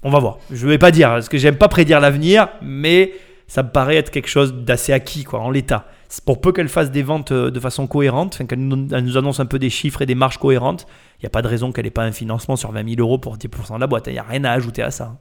[0.06, 0.38] on va voir.
[0.52, 3.14] Je vais pas dire parce que j'aime pas prédire l'avenir, mais
[3.48, 5.86] ça me paraît être quelque chose d'assez acquis, quoi, en l'état.
[6.10, 9.40] C'est Pour peu qu'elle fasse des ventes euh, de façon cohérente, enfin, qu'elle nous, annonce
[9.40, 10.86] un peu des chiffres et des marges cohérentes,
[11.20, 13.18] il n'y a pas de raison qu'elle n'ait pas un financement sur 20 000 euros
[13.18, 14.06] pour 10% de la boîte.
[14.08, 15.16] Il n'y a rien à ajouter à ça.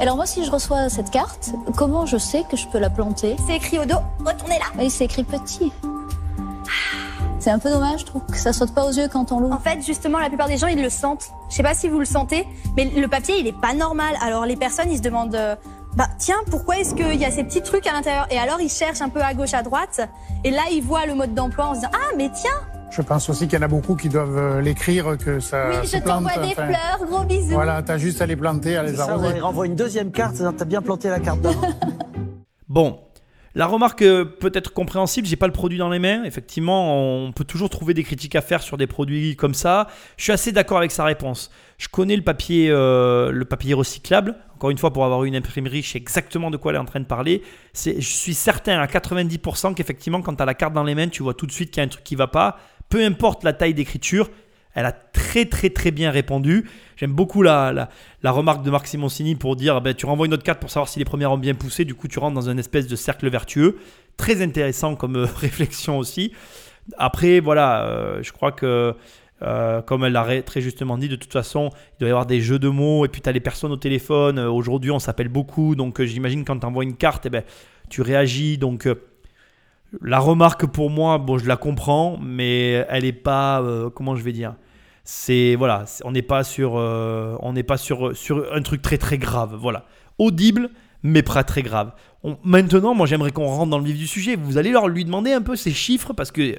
[0.00, 3.34] Alors moi, si je reçois cette carte, comment je sais que je peux la planter?
[3.44, 4.66] C'est écrit au dos, retournez là.
[4.78, 5.72] Oui, c'est écrit petit.
[7.42, 9.40] C'est un peu dommage, je trouve, que ça saute pas aux yeux quand on En
[9.40, 9.60] l'ouvre.
[9.64, 11.32] fait, justement, la plupart des gens, ils le sentent.
[11.50, 14.14] Je sais pas si vous le sentez, mais le papier, il est pas normal.
[14.24, 15.56] Alors les personnes, ils se demandent, euh,
[15.96, 18.28] bah tiens, pourquoi est-ce qu'il y a ces petits trucs à l'intérieur?
[18.30, 20.08] Et alors ils cherchent un peu à gauche, à droite,
[20.44, 22.50] et là ils voient le mode d'emploi en se disant, ah mais tiens,
[22.90, 25.86] Je pense aussi qu'il y en a beaucoup qui doivent euh, l'écrire, que ça oui,
[25.88, 26.24] se je plante.
[26.24, 27.50] t'envoie des enfin, fleurs, gros bisous.
[27.54, 29.32] Voilà, t'as juste à les planter, à les Ça, arroser.
[29.36, 31.60] il renvoie une deuxième carte, c'est-à-dire que t'as bien planté la carte d'avant.
[32.68, 33.00] Bon,
[33.54, 36.24] la remarque euh, peut être compréhensible, j'ai pas le produit dans les mains.
[36.24, 39.88] Effectivement, on peut toujours trouver des critiques à faire sur des produits comme ça.
[40.16, 41.50] Je suis assez d'accord avec sa réponse.
[41.76, 44.36] Je connais le papier, euh, recyclable.
[44.54, 46.84] Encore une fois, pour avoir une imprimerie, je sais exactement de quoi elle est en
[46.84, 47.42] train de parler.
[47.74, 51.22] Je suis certain à 90% qu'effectivement, quand tu as la carte dans les mains, tu
[51.22, 52.58] vois tout de suite qu'il y a un truc qui va pas.
[52.88, 54.30] Peu importe la taille d'écriture,
[54.74, 56.68] elle a très très très bien répondu.
[56.96, 57.88] J'aime beaucoup la,
[58.22, 60.88] la, remarque de Marc Simoncini pour dire ben, tu renvoies une autre carte pour savoir
[60.88, 61.84] si les premières ont bien poussé.
[61.84, 63.78] Du coup, tu rentres dans un espèce de cercle vertueux.
[64.16, 66.32] Très intéressant comme euh, réflexion aussi.
[66.98, 68.94] Après, voilà, euh, je crois que,
[69.42, 72.40] euh, comme elle l'a très justement dit, de toute façon, il doit y avoir des
[72.40, 73.04] jeux de mots.
[73.04, 74.38] Et puis, tu as les personnes au téléphone.
[74.38, 75.74] Aujourd'hui, on s'appelle beaucoup.
[75.74, 77.44] Donc, euh, j'imagine quand tu envoies une carte, eh ben,
[77.88, 78.58] tu réagis.
[78.58, 78.88] Donc,
[80.00, 83.62] la remarque pour moi, je la comprends, mais elle n'est pas,
[83.94, 84.54] comment je vais dire,
[85.04, 88.82] c'est voilà, c'est- on n'est pas sur, euh, on n'est pas sur sur un truc
[88.82, 89.86] très très grave, voilà,
[90.18, 90.70] audible
[91.04, 91.92] mais pas très grave.
[92.22, 94.36] On- maintenant, moi, j'aimerais qu'on rentre dans le vif du sujet.
[94.36, 96.56] Vous allez leur lui demander un peu ces chiffres parce que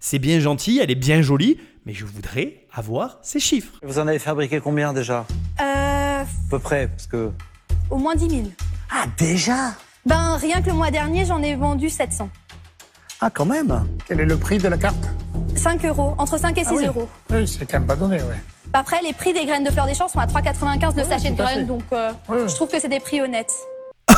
[0.00, 3.72] c'est bien gentil, elle est bien jolie, mais je voudrais avoir ces chiffres.
[3.82, 5.24] Vous en avez fabriqué combien déjà?
[5.62, 7.30] Euh, À peu près, parce que...
[7.90, 8.42] au moins 10 000.
[8.90, 9.72] Ah, déjà?
[10.04, 12.28] Ben rien que le mois dernier, j'en ai vendu 700.
[13.22, 13.86] Ah, quand même?
[14.06, 15.08] Quel est le prix de la carte?
[15.56, 16.86] 5 euros, entre 5 et 6 Ah oui.
[16.86, 17.08] euros.
[17.30, 18.36] Oui, c'est quand même pas donné, ouais.
[18.72, 21.30] Après, les prix des graines de fleurs des champs sont à 3,95 le Oui, sachet
[21.30, 22.48] de graines, donc euh, Oui, oui.
[22.48, 23.52] je trouve que c'est des prix honnêtes.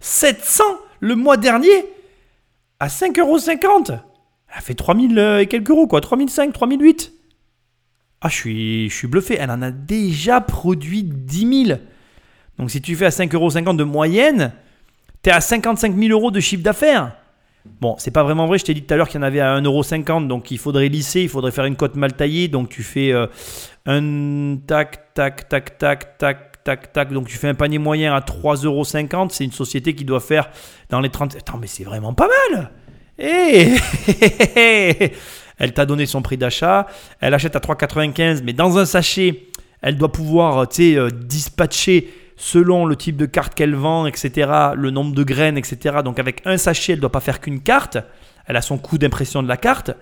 [0.00, 0.64] 700
[1.00, 1.86] le mois dernier
[2.80, 3.98] à 5,50€.
[4.56, 6.00] Elle fait 3000 euh, et quelques euros, quoi.
[6.00, 7.12] 3005, 3008.
[8.20, 9.36] Ah, je suis, je suis bluffé.
[9.38, 11.78] Elle en a déjà produit 10 000.
[12.58, 14.52] Donc, si tu fais à 5,50€ de moyenne,
[15.22, 17.16] t'es à 55 000 euros de chiffre d'affaires.
[17.80, 18.58] Bon, c'est pas vraiment vrai.
[18.58, 20.26] Je t'ai dit tout à l'heure qu'il y en avait à 1,50€.
[20.26, 21.22] Donc, il faudrait lisser.
[21.22, 22.48] Il faudrait faire une cote mal taillée.
[22.48, 23.26] Donc, tu fais euh,
[23.86, 27.12] un tac, tac, tac, tac, tac, tac, tac.
[27.12, 29.30] Donc, tu fais un panier moyen à 3,50€.
[29.30, 30.50] C'est une société qui doit faire
[30.90, 31.36] dans les 30.
[31.36, 32.70] Attends, mais c'est vraiment pas mal.
[33.16, 35.12] Eh
[35.56, 36.86] Elle t'a donné son prix d'achat.
[37.20, 38.42] Elle achète à 3,95.
[38.44, 39.46] Mais dans un sachet,
[39.82, 44.50] elle doit pouvoir, tu sais, euh, dispatcher selon le type de carte qu'elle vend, etc.,
[44.74, 45.96] le nombre de graines, etc.
[46.04, 47.98] Donc avec un sachet, elle ne doit pas faire qu'une carte.
[48.46, 49.92] Elle a son coût d'impression de la carte.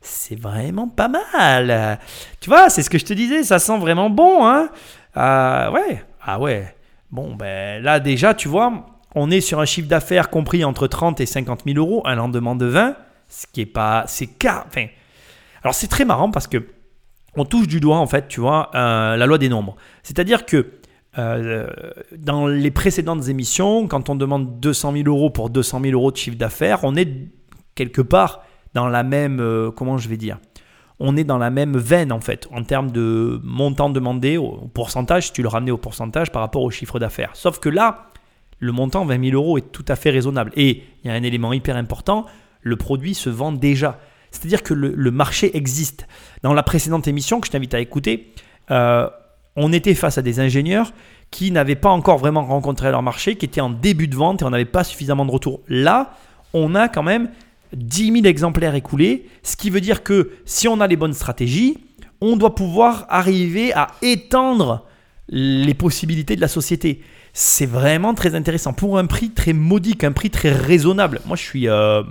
[0.00, 1.98] C'est vraiment pas mal.
[2.40, 4.68] Tu vois, c'est ce que je te disais, ça sent vraiment bon, hein
[5.14, 6.74] Ah ouais, ah ouais.
[7.10, 11.20] Bon, ben là déjà, tu vois, on est sur un chiffre d'affaires compris entre 30
[11.20, 12.96] et 50 000 euros, un lendemain de 20,
[13.28, 14.04] ce qui est pas...
[14.06, 14.66] C'est car...
[15.62, 16.66] Alors c'est très marrant parce que
[17.36, 19.76] on touche du doigt, en fait, tu vois, euh, la loi des nombres.
[20.02, 20.72] C'est-à-dire que
[21.18, 21.68] euh,
[22.16, 26.16] dans les précédentes émissions, quand on demande 200 000 euros pour 200 000 euros de
[26.16, 27.08] chiffre d'affaires, on est
[27.74, 28.42] quelque part
[28.74, 30.38] dans la même, euh, comment je vais dire,
[30.98, 35.26] on est dans la même veine en fait, en termes de montant demandé au, pourcentage,
[35.26, 37.30] si tu le ramenais au pourcentage par rapport au chiffre d'affaires.
[37.34, 38.08] Sauf que là,
[38.58, 40.52] le montant 20 000 euros est tout à fait raisonnable.
[40.56, 42.26] Et il y a un élément hyper important,
[42.62, 43.98] le produit se vend déjà.
[44.30, 46.08] C'est-à-dire que le, le marché existe.
[46.42, 48.32] Dans la précédente émission que je t'invite à écouter,
[48.70, 49.08] euh,
[49.56, 50.92] on était face à des ingénieurs
[51.30, 54.44] qui n'avaient pas encore vraiment rencontré leur marché, qui étaient en début de vente et
[54.44, 55.60] on n'avait pas suffisamment de retour.
[55.68, 56.14] Là,
[56.52, 57.30] on a quand même
[57.74, 61.78] 10 000 exemplaires écoulés, ce qui veut dire que si on a les bonnes stratégies,
[62.20, 64.86] on doit pouvoir arriver à étendre
[65.28, 67.02] les possibilités de la société.
[67.32, 71.20] C'est vraiment très intéressant pour un prix très modique, un prix très raisonnable.
[71.26, 72.02] Moi, je suis, euh,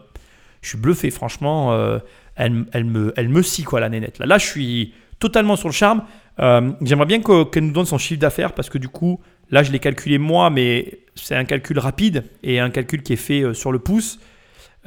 [0.62, 1.72] je suis bluffé, franchement.
[1.74, 2.00] euh,
[2.36, 4.20] elle, elle me, elle me scie, quoi, la nénette.
[4.20, 6.04] Là, là je suis totalement sur le charme.
[6.40, 9.20] Euh, J'aimerais bien que- qu'elle nous donne son chiffre d'affaires parce que du coup,
[9.52, 13.18] là, je l'ai calculé moi, mais c'est un calcul rapide et un calcul qui est
[13.18, 14.20] fait euh, sur le pouce.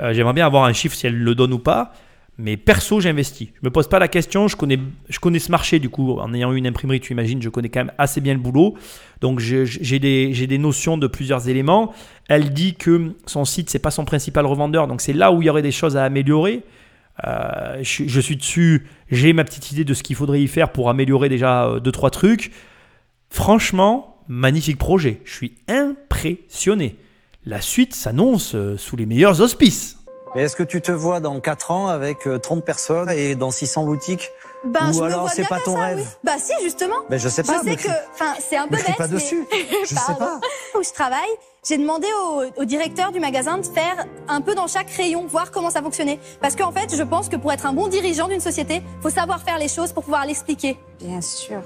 [0.01, 1.93] Euh, J'aimerais bien avoir un chiffre si elle le donne ou pas.
[2.39, 3.49] Mais perso, j'investis.
[3.55, 4.47] Je me pose pas la question.
[4.47, 4.79] Je connais,
[5.09, 6.19] je connais ce marché du coup.
[6.19, 8.75] En ayant eu une imprimerie, tu imagines, je connais quand même assez bien le boulot.
[9.23, 11.95] Donc j'ai des, des notions de plusieurs éléments.
[12.29, 15.47] Elle dit que son site c'est pas son principal revendeur, donc c'est là où il
[15.47, 16.63] y aurait des choses à améliorer.
[17.25, 18.87] Euh, je, je suis dessus.
[19.11, 21.93] J'ai ma petite idée de ce qu'il faudrait y faire pour améliorer déjà euh, deux
[21.93, 22.53] trois trucs.
[23.31, 25.21] Franchement, magnifique projet.
[25.25, 26.97] Je suis impressionné.
[27.45, 29.99] La suite s'annonce euh, sous les meilleurs auspices.
[30.35, 33.85] Est-ce que tu te vois dans 4 ans avec euh, 30 personnes et dans 600
[33.85, 34.31] boutiques?
[34.67, 36.05] Ben, Ou je me alors vois c'est bien pas ton ça, rêve oui.
[36.25, 36.97] Bah si, justement.
[37.09, 37.61] Ben je sais Je pas.
[37.61, 39.47] sais me que, enfin, c'est un peu bête, pas mais dessus.
[39.83, 40.41] Je sais pas.
[40.79, 41.21] où je travaille,
[41.67, 45.51] j'ai demandé au, au directeur du magasin de faire un peu dans chaque rayon, voir
[45.51, 46.19] comment ça fonctionnait.
[46.41, 49.41] Parce qu'en fait, je pense que pour être un bon dirigeant d'une société, faut savoir
[49.43, 50.79] faire les choses pour pouvoir l'expliquer.
[51.01, 51.63] Bien sûr.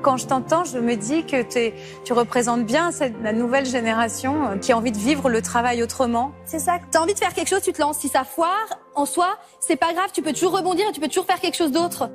[0.00, 1.74] Quand je t'entends, je me dis que t'es-
[2.04, 5.82] tu représentes bien cette, la nouvelle génération euh, qui a envie de vivre le travail
[5.82, 6.30] autrement.
[6.44, 6.78] C'est ça.
[6.92, 7.98] T'as envie de faire quelque chose, tu te lances.
[7.98, 11.08] Si ça foire, en soi, c'est pas grave, tu peux toujours rebondir et tu peux
[11.08, 12.10] toujours faire quelque chose d'autre.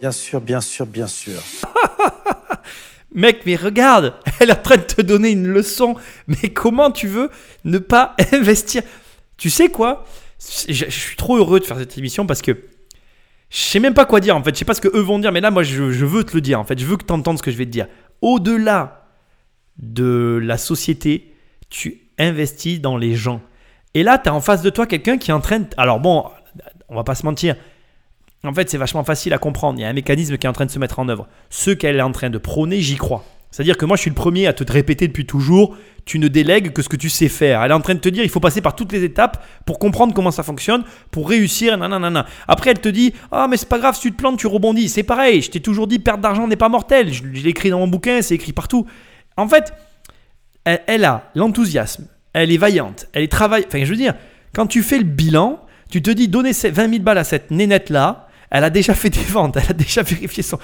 [0.00, 1.40] Bien sûr, bien sûr, bien sûr.
[3.14, 5.96] Mec, mais regarde, elle est en train de te donner une leçon.
[6.28, 7.30] Mais comment tu veux
[7.64, 8.82] ne pas investir?
[9.36, 10.04] Tu sais quoi?
[10.68, 12.52] Je, suis trop heureux de faire cette émission parce que
[13.50, 14.54] je sais même pas quoi dire en fait.
[14.54, 16.34] Je sais pas ce que eux vont dire, mais là, moi, je, je veux te
[16.34, 16.78] le dire en fait.
[16.78, 17.88] Je veux que tu entendes ce que je vais te dire.
[18.22, 19.08] Au-delà
[19.78, 21.34] de la société,
[21.70, 23.40] tu investis dans les gens.
[23.94, 25.66] Et là, tu as en face de toi quelqu'un qui est en train de...
[25.76, 26.24] Alors bon,
[26.88, 27.56] on va pas se mentir.
[28.44, 29.78] En fait, c'est vachement facile à comprendre.
[29.78, 31.26] Il y a un mécanisme qui est en train de se mettre en œuvre.
[31.50, 33.24] Ce qu'elle est en train de prôner, j'y crois.
[33.50, 36.72] C'est-à-dire que moi, je suis le premier à te répéter depuis toujours, tu ne délègues
[36.72, 37.62] que ce que tu sais faire.
[37.62, 39.78] Elle est en train de te dire, il faut passer par toutes les étapes pour
[39.78, 42.26] comprendre comment ça fonctionne, pour réussir, nanana.
[42.46, 44.88] Après, elle te dit, ah, mais c'est pas grave, si tu te plantes, tu rebondis.
[44.88, 47.12] C'est pareil, je t'ai toujours dit, perdre d'argent n'est pas mortel.
[47.12, 48.86] Je, l'ai écrit dans mon bouquin, c'est écrit partout.
[49.36, 49.72] En fait,
[50.64, 53.64] elle, elle a l'enthousiasme, elle est vaillante, elle est travaille.
[53.66, 54.14] Enfin, je veux dire,
[54.54, 57.50] quand tu fais le bilan, tu te dis, donnez ces 20 000 balles à cette
[57.50, 60.58] nénette-là, elle a déjà fait des ventes, elle a déjà vérifié son.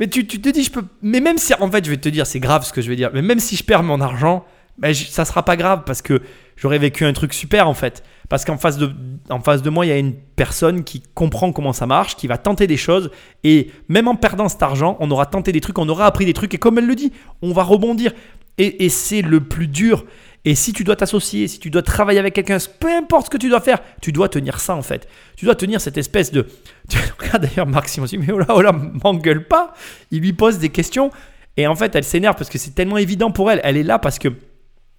[0.00, 0.84] Mais tu, te dis, je peux.
[1.02, 2.96] Mais même si, en fait, je vais te dire, c'est grave ce que je vais
[2.96, 4.44] dire, mais même si je perds mon argent,
[4.78, 6.22] ben, je- ça sera pas grave parce que
[6.56, 8.02] j'aurais vécu un truc super en fait.
[8.30, 8.90] Parce qu'en face de,
[9.28, 12.26] en face de moi, il y a une personne qui comprend comment ça marche, qui
[12.26, 13.10] va tenter des choses.
[13.44, 16.32] Et même en perdant cet argent, on aura tenté des trucs, on aura appris des
[16.32, 16.54] trucs.
[16.54, 18.12] Et comme elle le dit, on va rebondir.
[18.56, 20.06] Et, et c'est le plus dur.
[20.44, 23.36] Et si tu dois t'associer, si tu dois travailler avec quelqu'un, peu importe ce que
[23.36, 25.08] tu dois faire, tu dois tenir ça en fait.
[25.36, 26.46] Tu dois tenir cette espèce de.
[26.88, 29.72] Tu regardes d'ailleurs Marc Simon, mais oh là, oh là, m'engueule pas.
[30.10, 31.10] Il lui pose des questions
[31.56, 33.60] et en fait elle s'énerve parce que c'est tellement évident pour elle.
[33.62, 34.28] Elle est là parce que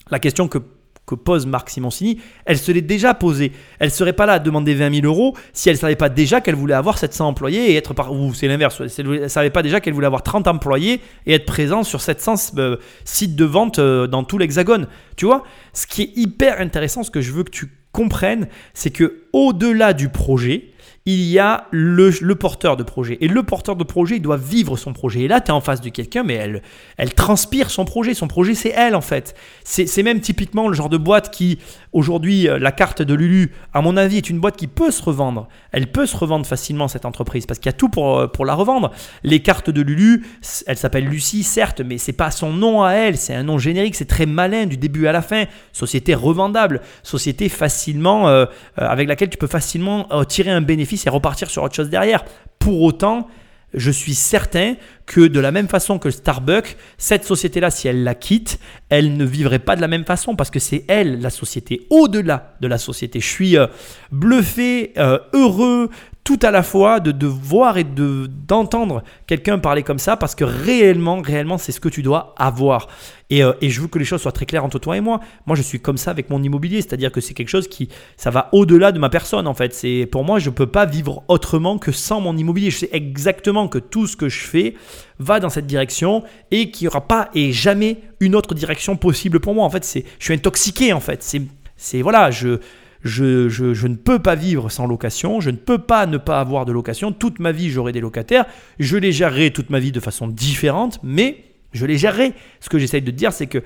[0.09, 0.59] la question que
[1.05, 3.51] que pose Marc Simoncini, elle se l'est déjà posée.
[3.79, 6.55] Elle serait pas là à demander 20 000 euros si elle savait pas déjà qu'elle
[6.55, 8.13] voulait avoir 700 employés et être par...
[8.13, 11.83] ou c'est l'inverse, elle savait pas déjà qu'elle voulait avoir 30 employés et être présent
[11.83, 14.87] sur 700 euh, sites de vente euh, dans tout l'hexagone.
[15.17, 18.89] Tu vois, ce qui est hyper intéressant, ce que je veux que tu comprennes, c'est
[18.89, 20.72] que au-delà du projet,
[21.05, 23.17] il y a le, porteur de projet.
[23.19, 25.21] Et le porteur de projet, il doit vivre son projet.
[25.21, 26.61] Et là, tu es en face de quelqu'un, mais
[26.97, 28.13] elle, transpire son projet.
[28.13, 29.35] Son projet, c'est elle, en fait.
[29.65, 31.59] C'est même typiquement le genre de boîte qui,
[31.91, 35.03] aujourd'hui, euh, la carte de Lulu, à mon avis, est une boîte qui peut se
[35.03, 35.49] revendre.
[35.73, 38.55] Elle peut se revendre facilement, cette entreprise, parce qu'il y a tout pour, euh, la
[38.55, 38.91] revendre.
[39.23, 40.25] Les cartes de Lulu,
[40.67, 43.17] elle s'appelle Lucie, certes, mais c'est pas son nom à elle.
[43.17, 43.95] C'est un nom générique.
[43.95, 45.45] C'est très malin du début à la fin.
[45.73, 46.79] Société revendable.
[47.03, 48.45] Société facilement, euh,
[48.77, 52.23] avec laquelle tu peux facilement tirer un bénéfice et repartir sur autre chose derrière.
[52.59, 53.27] Pour autant,
[53.73, 54.75] je suis certain
[55.05, 59.25] que de la même façon que Starbucks, cette société-là, si elle la quitte, elle ne
[59.25, 62.77] vivrait pas de la même façon parce que c'est elle, la société, au-delà de la
[62.77, 63.19] société.
[63.19, 63.67] Je suis euh,
[64.11, 65.89] bluffé, euh, heureux,
[66.23, 70.35] tout à la fois de, de voir et de d'entendre quelqu'un parler comme ça parce
[70.35, 72.87] que réellement, réellement, c'est ce que tu dois avoir.
[73.29, 75.19] Et, euh, et, je veux que les choses soient très claires entre toi et moi.
[75.45, 78.29] Moi, je suis comme ça avec mon immobilier, c'est-à-dire que c'est quelque chose qui, ça
[78.29, 79.73] va au-delà de ma personne en fait.
[79.73, 82.69] C'est pour moi, je peux pas vivre autrement que sans mon immobilier.
[82.69, 84.75] Je sais exactement que tout ce que je fais
[85.19, 89.39] va dans cette direction et qu'il n'y aura pas et jamais une autre direction possible
[89.39, 89.65] pour moi.
[89.65, 91.23] En fait, c'est, je suis intoxiqué en fait.
[91.23, 91.41] C'est,
[91.75, 92.59] c'est voilà, je
[93.03, 96.71] je, ne peux pas vivre sans location, je ne peux pas ne pas avoir de
[96.71, 97.11] location.
[97.11, 98.45] Toute ma vie, j'aurai des locataires.
[98.79, 102.33] Je les gérerai toute ma vie de façon différente, mais je les gérerai.
[102.59, 103.63] Ce que j'essaye de dire, c'est que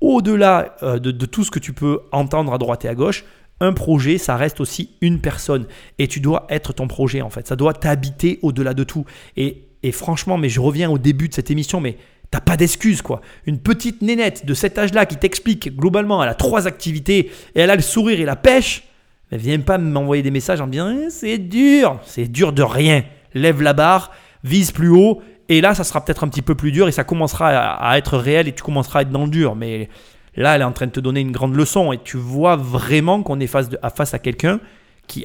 [0.00, 3.24] au-delà euh, de, tout ce que tu peux entendre à droite et à gauche,
[3.60, 5.66] un projet, ça reste aussi une personne.
[5.98, 7.46] Et tu dois être ton projet, en fait.
[7.46, 9.04] Ça doit t'habiter au-delà de tout.
[9.36, 11.96] Et franchement, mais je reviens au début de cette émission, mais
[12.30, 13.20] T'as pas d'excuse quoi.
[13.46, 17.70] Une petite nénette de cet âge-là qui t'explique globalement, elle a trois activités et elle
[17.70, 18.84] a le sourire et la pêche.
[19.30, 22.62] Mais viens pas m'envoyer des messages en me disant eh, c'est dur, c'est dur de
[22.62, 23.04] rien.
[23.34, 24.12] Lève la barre,
[24.44, 27.04] vise plus haut et là ça sera peut-être un petit peu plus dur et ça
[27.04, 29.54] commencera à, être réel et tu commenceras à être dans le dur.
[29.54, 29.88] Mais
[30.34, 33.22] là elle est en train de te donner une grande leçon et tu vois vraiment
[33.22, 34.60] qu'on est face, à, face à quelqu'un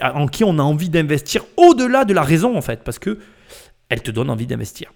[0.02, 3.18] en qui on a envie d'investir au-delà de la raison en fait parce que
[3.90, 4.92] elle te donne envie d'investir.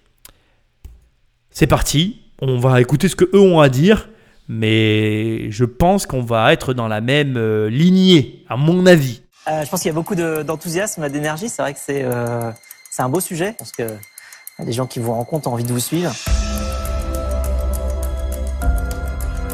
[1.58, 4.10] C'est parti, on va écouter ce que eux ont à dire,
[4.46, 9.22] mais je pense qu'on va être dans la même euh, lignée, à mon avis.
[9.48, 11.48] Euh, je pense qu'il y a beaucoup d'enthousiasme, d'énergie.
[11.48, 12.50] C'est vrai que c'est euh,
[12.98, 13.54] un beau sujet.
[13.56, 13.84] parce que
[14.58, 16.12] des gens qui vous rencontrent ont envie de vous suivre.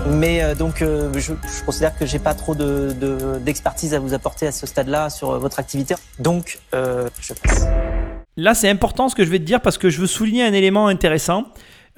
[0.09, 1.33] Mais donc, je,
[1.65, 5.61] considère que j'ai pas trop d'expertise de, à vous apporter à ce stade-là sur votre
[5.61, 5.95] activité.
[6.19, 7.65] Donc, je passe.
[8.37, 10.53] Là, c'est important ce que je vais te dire parce que je veux souligner un
[10.53, 11.45] élément intéressant.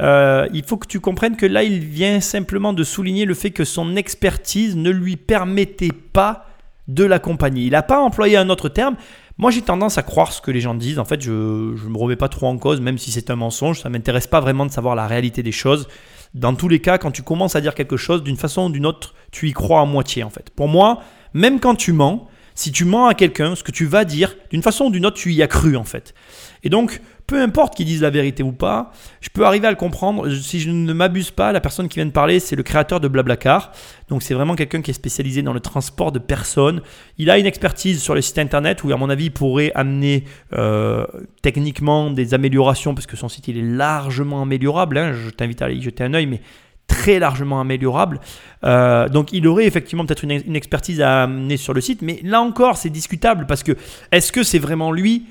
[0.01, 3.51] Euh, il faut que tu comprennes que là, il vient simplement de souligner le fait
[3.51, 6.47] que son expertise ne lui permettait pas
[6.89, 7.63] de l'accompagner.
[7.65, 8.97] Il n'a pas employé un autre terme.
[9.39, 10.99] Moi, j'ai tendance à croire ce que les gens disent.
[10.99, 13.81] En fait, je ne me remets pas trop en cause, même si c'est un mensonge.
[13.81, 15.89] Ça ne m'intéresse pas vraiment de savoir la réalité des choses.
[16.35, 18.87] Dans tous les cas, quand tu commences à dire quelque chose d'une façon ou d'une
[18.87, 20.51] autre, tu y crois à moitié, en fait.
[20.51, 21.01] Pour moi,
[21.33, 24.63] même quand tu mens, si tu mens à quelqu'un, ce que tu vas dire, d'une
[24.63, 26.15] façon ou d'une autre, tu y as cru, en fait.
[26.65, 29.77] Et donc, peu importe qu'ils disent la vérité ou pas, je peux arriver à le
[29.77, 30.29] comprendre.
[30.31, 33.09] Si je ne m'abuse pas, la personne qui vient de parler, c'est le créateur de
[33.09, 33.73] Blablacar.
[34.09, 36.83] Donc c'est vraiment quelqu'un qui est spécialisé dans le transport de personnes.
[37.17, 40.25] Il a une expertise sur le site internet où, à mon avis, il pourrait amener
[40.55, 41.07] euh,
[41.43, 44.99] techniquement des améliorations parce que son site il est largement améliorable.
[44.99, 45.13] Hein.
[45.13, 46.41] Je t'invite à aller y jeter un œil, mais
[46.87, 48.21] très largement améliorable.
[48.65, 52.21] Euh, donc il aurait effectivement peut-être une, une, expertise à amener sur le site, mais
[52.23, 53.73] là encore c'est discutable parce que
[54.13, 55.25] est-ce que c'est vraiment lui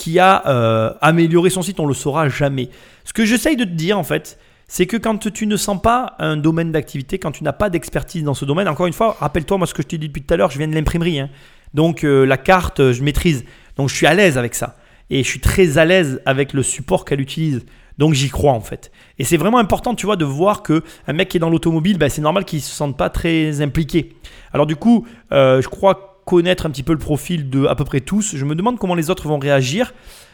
[0.00, 2.70] qui a euh, amélioré son site, on le saura jamais.
[3.04, 6.14] Ce que j'essaye de te dire en fait, c'est que quand tu ne sens pas
[6.18, 9.58] un domaine d'activité, quand tu n'as pas d'expertise dans ce domaine, encore une fois, rappelle-toi
[9.58, 11.28] moi ce que je t'ai dit depuis tout à l'heure, je viens de l'imprimerie, hein.
[11.74, 13.44] donc euh, la carte, je maîtrise,
[13.76, 14.78] donc je suis à l'aise avec ça,
[15.10, 17.66] et je suis très à l'aise avec le support qu'elle utilise.
[17.98, 18.90] Donc j'y crois en fait.
[19.18, 21.98] Et c'est vraiment important, tu vois, de voir que un mec qui est dans l'automobile,
[21.98, 24.16] ben, c'est normal qu'il se sente pas très impliqué.
[24.54, 27.84] Alors du coup, euh, je crois connaître un petit peu le profil de à peu
[27.84, 28.36] près tous.
[28.36, 29.92] Je me demande comment les autres vont réagir.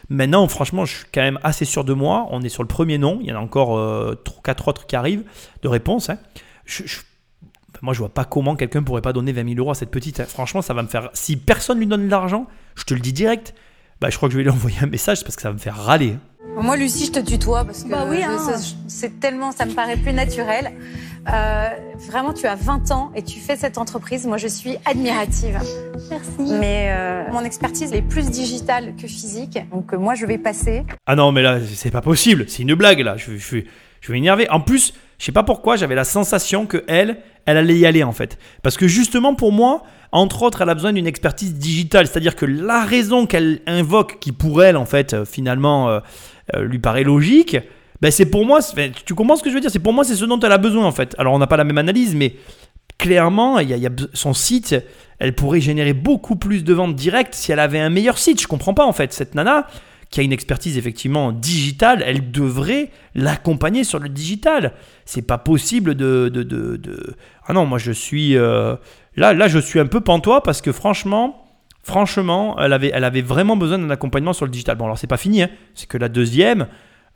[0.09, 2.27] Maintenant, franchement, je suis quand même assez sûr de moi.
[2.29, 3.17] On est sur le premier nom.
[3.21, 5.23] Il y en a encore euh, 4 autres qui arrivent
[5.63, 6.11] de réponse.
[6.11, 6.19] Hein.
[7.81, 10.19] moi, je vois pas comment quelqu'un pourrait pas donner 20 000 euros à cette petite.
[10.19, 10.25] Hein.
[10.27, 11.09] Franchement, ça va me faire.
[11.13, 12.45] Si personne lui donne de l'argent,
[12.75, 13.55] je te le dis direct.
[13.99, 15.59] Bah, je crois que je vais lui envoyer un message parce que ça va me
[15.59, 16.15] faire râler.
[16.55, 18.37] Moi, Lucie, je te tutoie parce que bah oui, hein.
[18.87, 20.71] c'est tellement, ça me paraît plus naturel.
[21.31, 21.69] Euh,
[22.09, 24.25] vraiment, tu as 20 ans et tu fais cette entreprise.
[24.25, 25.59] Moi, je suis admirative.
[26.09, 26.53] Merci.
[26.59, 29.59] Mais euh, mon expertise est plus digitale que physique.
[29.71, 30.85] Donc, euh, moi, je vais passer.
[31.05, 32.45] Ah non, mais là, c'est pas possible.
[32.47, 33.17] C'est une blague, là.
[33.17, 33.57] Je, je,
[34.01, 34.49] je vais m'énerver.
[34.49, 38.03] En plus, je sais pas pourquoi, j'avais la sensation que elle, elle allait y aller,
[38.03, 38.37] en fait.
[38.63, 42.07] Parce que justement, pour moi, entre autres, elle a besoin d'une expertise digitale.
[42.07, 45.99] C'est-à-dire que la raison qu'elle invoque, qui pour elle, en fait, finalement, euh,
[46.55, 47.57] euh, lui paraît logique,
[48.01, 48.59] ben c'est pour moi,
[49.05, 49.71] tu comprends ce que je veux dire?
[49.71, 51.15] C'est pour moi, c'est ce dont elle a besoin, en fait.
[51.17, 52.35] Alors, on n'a pas la même analyse, mais
[52.97, 54.75] clairement, y a, son site,
[55.19, 58.41] elle pourrait générer beaucoup plus de ventes directes si elle avait un meilleur site.
[58.41, 59.13] Je comprends pas en fait.
[59.13, 59.67] Cette nana
[60.09, 64.73] qui a une expertise effectivement digitale, elle devrait l'accompagner sur le digital.
[65.05, 68.75] C'est pas possible de, de, de, de- Ah non, moi je suis euh,
[69.15, 71.43] là, là je suis un peu pantois parce que franchement.
[71.87, 74.75] Franchement, elle avait, elle avait vraiment besoin d'un accompagnement sur le digital.
[74.75, 75.49] Bon, alors c'est pas fini, hein.
[75.73, 76.67] c'est que la deuxième,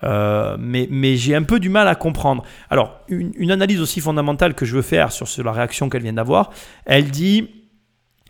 [0.05, 2.45] euh, mais, mais j'ai un peu du mal à comprendre.
[2.69, 6.51] Alors, une, analyse aussi fondamentale que je veux faire sur, la réaction qu'elle vient d'avoir,
[6.85, 7.49] elle dit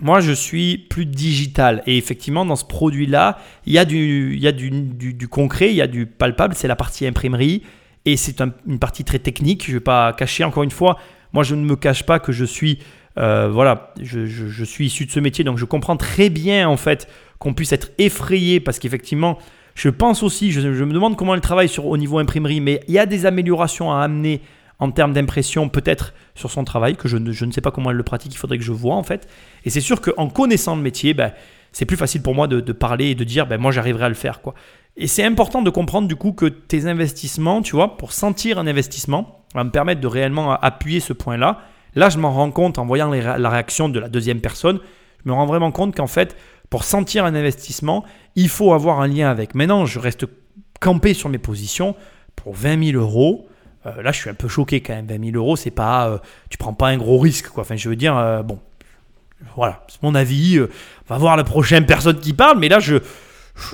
[0.02, 1.84] moi, je suis plus digital.
[1.86, 3.38] Et effectivement, dans ce produit-là,
[3.68, 6.68] il y a, du, il y a du, concret, il y a du palpable, c'est
[6.68, 7.62] la partie imprimerie.
[8.06, 9.64] Et c'est un- une partie très technique.
[9.64, 10.98] Je ne vais pas cacher, encore une fois,
[11.34, 12.80] moi, je ne me cache pas que je suis,
[13.18, 15.44] euh, voilà, je, suis issu de ce métier.
[15.44, 17.08] Donc, je comprends très bien, en fait,
[17.40, 19.38] qu'on puisse être effrayé parce qu'effectivement,
[19.76, 22.94] je pense aussi, je, me demande comment elle travaille sur, au niveau imprimerie, mais il
[22.94, 24.42] y a des améliorations à amener
[24.80, 28.04] en termes d'impression, peut-être sur son travail, que je ne, sais pas comment elle le
[28.04, 29.28] pratique, il faudrait que je vois en fait.
[29.64, 31.34] Et c'est sûr qu'en connaissant le métier, ben,
[31.72, 34.10] c'est plus facile pour moi de, de parler et de dire, ben, moi j'arriverai à
[34.10, 34.42] le faire.
[34.42, 34.56] Quoi.
[34.98, 38.68] Et c'est important de comprendre du coup que tes investissements, tu vois, pour sentir un
[38.68, 41.62] investissement, va me permettre de réellement appuyer ce point-là.
[41.96, 44.80] Là, je m'en rends compte en voyant la réaction de la deuxième personne.
[45.24, 46.36] Je me rends vraiment compte qu'en fait,
[46.70, 48.04] pour sentir un investissement,
[48.36, 49.56] il faut avoir un lien avec.
[49.56, 50.26] Maintenant, je reste
[50.80, 51.96] campé sur mes positions
[52.36, 53.48] pour 20 000 euros.
[53.86, 55.06] Euh, là, je suis un peu choqué quand même.
[55.08, 56.18] 20 000 euros, c'est pas, euh,
[56.50, 57.62] tu prends pas un gros risque, quoi.
[57.64, 58.60] Enfin, je veux dire, euh, bon,
[59.56, 60.60] voilà, c'est mon avis.
[60.62, 62.98] on va voir la prochaine personne qui parle, mais là, je-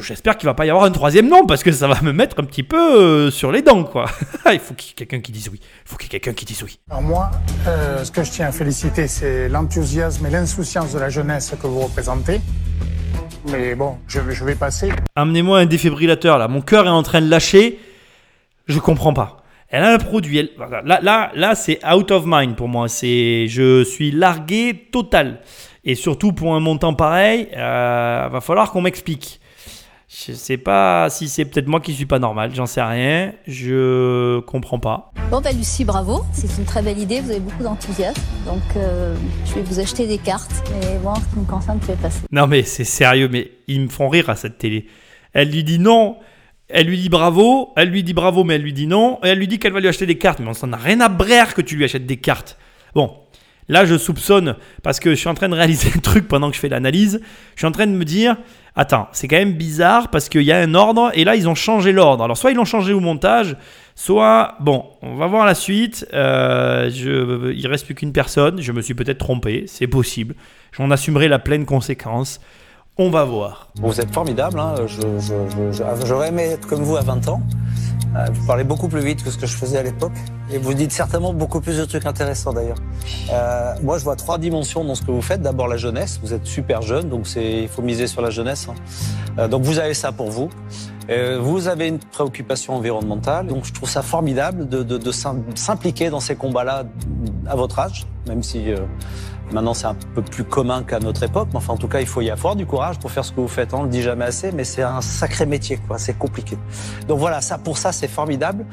[0.01, 2.39] j'espère qu'il va pas y avoir un troisième nom parce que ça va me mettre
[2.39, 4.05] un petit peu euh, sur les dents, quoi.
[4.51, 5.59] il faut qu'il y ait quelqu'un qui dise oui.
[5.61, 6.79] Il faut qu'il y ait quelqu'un qui dise oui.
[6.89, 7.31] Alors moi,
[7.67, 11.67] euh, ce que je tiens à féliciter, c'est l'enthousiasme et l'insouciance de la jeunesse que
[11.67, 12.41] vous représentez.
[13.49, 14.91] Mais bon, je, vais- je vais passer.
[15.15, 16.47] Amenez-moi un défibrillateur là.
[16.47, 17.79] Mon cœur est en train de lâcher.
[18.67, 19.43] Je comprends pas.
[19.69, 20.37] Elle a un produit.
[20.37, 20.49] elle-.
[20.85, 22.87] Là, là, là, c'est out of mind pour moi.
[22.89, 25.39] C'est, je suis largué total.
[25.85, 29.39] Et surtout pour un montant pareil, euh, va falloir qu'on m'explique.
[30.09, 32.51] Je sais pas si c'est peut-être moi qui suis pas normal.
[32.55, 33.33] J'en sais rien.
[33.45, 35.11] Je comprends pas.
[35.29, 36.23] Bon, bah, Lucie, bravo.
[36.31, 37.19] C'est une très belle idée.
[37.19, 38.21] Vous avez beaucoup d'enthousiasme.
[38.45, 40.63] Donc, euh, je vais vous acheter des cartes.
[40.71, 42.21] Mais moi, en ce qui me concerne, tu vais passer.
[42.31, 44.87] Non mais c'est sérieux, mais ils me font rire à cette télé.
[45.33, 46.17] Elle lui dit non,
[46.69, 49.39] elle lui dit bravo, elle lui dit bravo, mais elle lui dit non, et elle
[49.39, 51.53] lui dit qu'elle va lui acheter des cartes, mais on s'en a rien à brère
[51.53, 52.57] que tu lui achètes des cartes.
[52.95, 53.13] Bon,
[53.69, 56.55] là je soupçonne, parce que je suis en train de réaliser un truc pendant que
[56.55, 57.19] je fais l'analyse,
[57.55, 58.37] je suis en train de me dire,
[58.75, 61.55] attends, c'est quand même bizarre, parce qu'il y a un ordre, et là ils ont
[61.55, 62.23] changé l'ordre.
[62.23, 63.55] Alors soit ils l'ont changé au montage,
[63.95, 68.71] soit, bon, on va voir la suite, euh, je, il reste plus qu'une personne, je
[68.71, 70.35] me suis peut-être trompé, c'est possible,
[70.71, 72.39] j'en assumerai la pleine conséquence.
[72.99, 73.67] On va voir.
[73.79, 74.59] Vous êtes formidable.
[74.59, 74.73] Hein.
[76.03, 77.43] J'aurais aimé être comme vous à 20 ans.
[78.17, 80.13] Euh, Vous parlez beaucoup plus vite que ce que je faisais à l'époque.
[80.51, 82.77] Et vous dites certainement beaucoup plus de trucs intéressants d'ailleurs.
[83.31, 85.41] Euh, moi, je vois trois dimensions dans ce que vous faites.
[85.41, 86.19] D'abord, la jeunesse.
[86.23, 88.67] Vous êtes super jeune, donc il faut miser sur la jeunesse.
[88.69, 88.75] hein.
[89.39, 90.49] Euh, donc vous avez ça pour vous.
[91.39, 93.47] Vous avez une préoccupation environnementale.
[93.47, 96.83] Donc je trouve ça formidable de, de, de s'im- s'impliquer dans ces combats-là
[97.47, 98.65] à votre âge, même si
[99.51, 102.05] Maintenant, c'est un peu plus commun qu'à notre époque, mais enfin, en tout cas, il
[102.07, 103.73] faut y avoir du courage pour faire ce que vous faites.
[103.73, 103.77] hein.
[103.79, 105.97] On le dit jamais assez, mais c'est un sacré métier, quoi.
[105.97, 106.57] C'est compliqué.
[107.07, 108.65] Donc voilà, ça, pour ça, c'est formidable.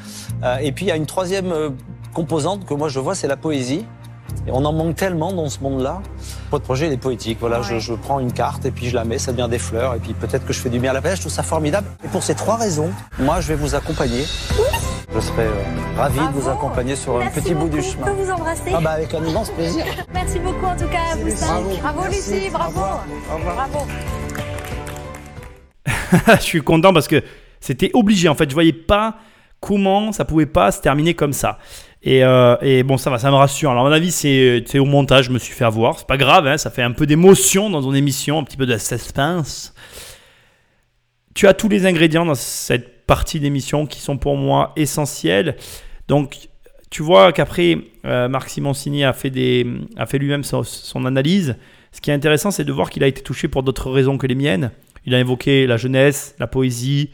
[0.43, 1.69] Euh, et puis, il y a une troisième euh,
[2.13, 3.85] composante que moi je vois, c'est la poésie.
[4.47, 6.01] Et on en manque tellement dans ce monde-là.
[6.51, 7.37] Votre projet, il est poétique.
[7.39, 9.95] Voilà, je, je prends une carte et puis je la mets, ça devient des fleurs.
[9.95, 11.17] Et puis peut-être que je fais du bien à la planète.
[11.17, 11.87] Je trouve ça formidable.
[12.03, 14.25] Et pour ces trois raisons, moi, je vais vous accompagner.
[15.15, 17.83] Je serai euh, ravi de vous accompagner sur un Merci petit bout du beaucoup.
[17.83, 18.05] Je chemin.
[18.05, 18.71] peux vous embrasser.
[18.73, 19.85] Ah bah avec un immense plaisir.
[20.13, 21.63] Merci beaucoup en tout cas à vous cinq.
[21.81, 22.81] Bravo, Lucie, bravo.
[23.45, 23.87] Bravo.
[26.35, 27.23] je suis content parce que
[27.61, 28.27] c'était obligé.
[28.27, 29.15] En fait, je voyais pas
[29.61, 31.59] comment ça pouvait pas se terminer comme ça.
[32.03, 33.71] Et, euh, et bon, ça va, ça me rassure.
[33.71, 35.97] Alors, à mon avis, c'est c'est au montage, je me suis fait avoir.
[35.97, 38.65] C'est pas grave, hein, ça fait un peu d'émotion dans ton émission, un petit peu
[38.65, 39.73] de suspense.
[41.33, 45.55] Tu as tous les ingrédients dans cette partie d'émission qui sont pour moi essentiels.
[46.07, 46.49] Donc,
[46.89, 49.65] tu vois qu'après, euh, Marc Simoncini a fait, des,
[50.07, 51.55] fait lui-même son, analyse.
[51.91, 54.27] Ce qui est intéressant, c'est de voir qu'il a été touché pour d'autres raisons que
[54.27, 54.71] les miennes.
[55.05, 57.11] Il a évoqué la jeunesse, la poésie.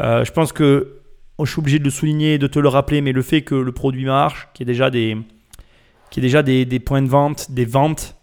[0.00, 1.00] Euh, je pense que
[1.38, 3.54] oh, je suis obligé de le souligner de te le rappeler, mais le fait que
[3.54, 5.16] le produit marche, qu'il y ait déjà des,
[6.16, 8.16] y déjà des, des points de vente, des ventes,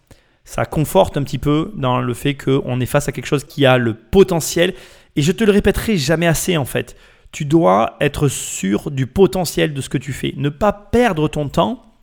[0.44, 3.66] ça conforte un petit peu dans le fait qu'on est face à quelque chose qui
[3.66, 4.74] a le potentiel.
[5.16, 6.96] Et je te le répéterai jamais assez en fait.
[7.32, 10.34] Tu dois être sûr du potentiel de ce que tu fais.
[10.36, 11.94] Ne pas perdre ton temps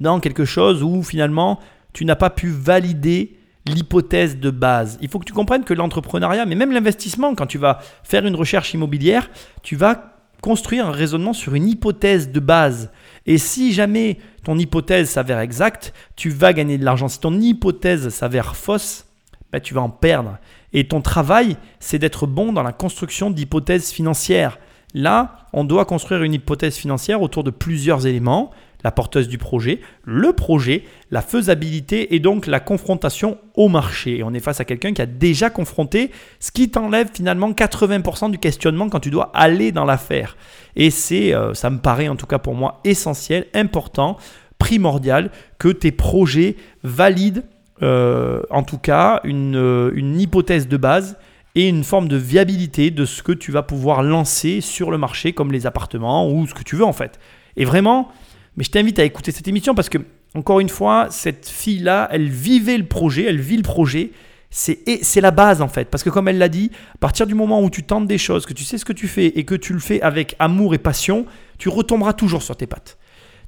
[0.00, 1.60] dans quelque chose où finalement
[1.92, 4.98] tu n'as pas pu valider l'hypothèse de base.
[5.00, 8.34] Il faut que tu comprennes que l'entrepreneuriat, mais même l'investissement, quand tu vas faire une
[8.34, 9.30] recherche immobilière,
[9.62, 12.90] tu vas construire un raisonnement sur une hypothèse de base.
[13.26, 17.08] Et si jamais ton hypothèse s'avère exacte, tu vas gagner de l'argent.
[17.08, 19.06] Si ton hypothèse s'avère fausse,
[19.52, 20.38] ben, tu vas en perdre.
[20.72, 24.58] Et ton travail, c'est d'être bon dans la construction d'hypothèses financières.
[24.94, 28.50] Là, on doit construire une hypothèse financière autour de plusieurs éléments
[28.84, 34.18] la porteuse du projet, le projet, la faisabilité et donc la confrontation au marché.
[34.18, 38.30] Et on est face à quelqu'un qui a déjà confronté, ce qui t'enlève finalement 80%
[38.30, 40.36] du questionnement quand tu dois aller dans l'affaire.
[40.76, 44.16] Et c'est, euh, ça me paraît en tout cas pour moi essentiel, important,
[44.58, 47.42] primordial que tes projets valident
[47.82, 51.16] en tout cas une, euh, une hypothèse de base
[51.54, 55.32] et une forme de viabilité de ce que tu vas pouvoir lancer sur le marché
[55.32, 57.18] comme les appartements ou ce que tu veux en fait.
[57.56, 58.08] Et vraiment,
[58.56, 59.98] mais je t'invite à écouter cette émission parce que,
[60.34, 64.12] encore une fois, cette fille-là, elle vivait le projet, elle vit le projet.
[64.50, 65.88] C'est la base en fait.
[65.88, 68.44] Parce que comme elle l'a dit, à partir du moment où tu tentes des choses,
[68.44, 70.78] que tu sais ce que tu fais et que tu le fais avec amour et
[70.78, 71.24] passion,
[71.58, 72.98] tu retomberas toujours sur tes pattes.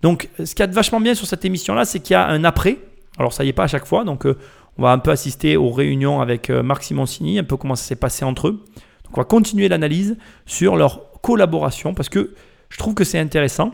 [0.01, 2.79] Donc ce qui est vachement bien sur cette émission-là, c'est qu'il y a un après.
[3.19, 4.05] Alors ça y est pas à chaque fois.
[4.05, 4.37] Donc euh,
[4.79, 7.85] on va un peu assister aux réunions avec euh, Marc Simoncini, un peu comment ça
[7.85, 8.65] s'est passé entre eux.
[9.05, 12.35] Donc on va continuer l'analyse sur leur collaboration parce que
[12.69, 13.73] je trouve que c'est intéressant.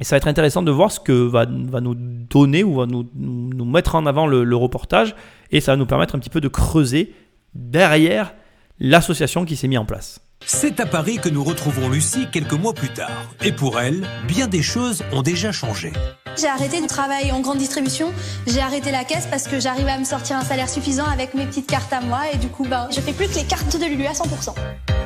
[0.00, 3.08] Et ça va être intéressant de voir ce que va, nous donner ou va nous,
[3.16, 5.16] nous mettre en avant le, le, reportage.
[5.50, 7.12] Et ça va nous permettre un petit peu de creuser
[7.54, 8.32] derrière
[8.78, 10.20] l'association qui s'est mise en place.
[10.44, 13.10] C'est à Paris que nous retrouvons Lucie quelques mois plus tard.
[13.44, 15.92] Et pour elle, bien des choses ont déjà changé.
[16.40, 18.12] J'ai arrêté de travailler en grande distribution.
[18.46, 21.44] J'ai arrêté la caisse parce que j'arrivais à me sortir un salaire suffisant avec mes
[21.44, 22.20] petites cartes à moi.
[22.32, 24.54] Et du coup, ben, je fais plus que les cartes de Lulu à 100%.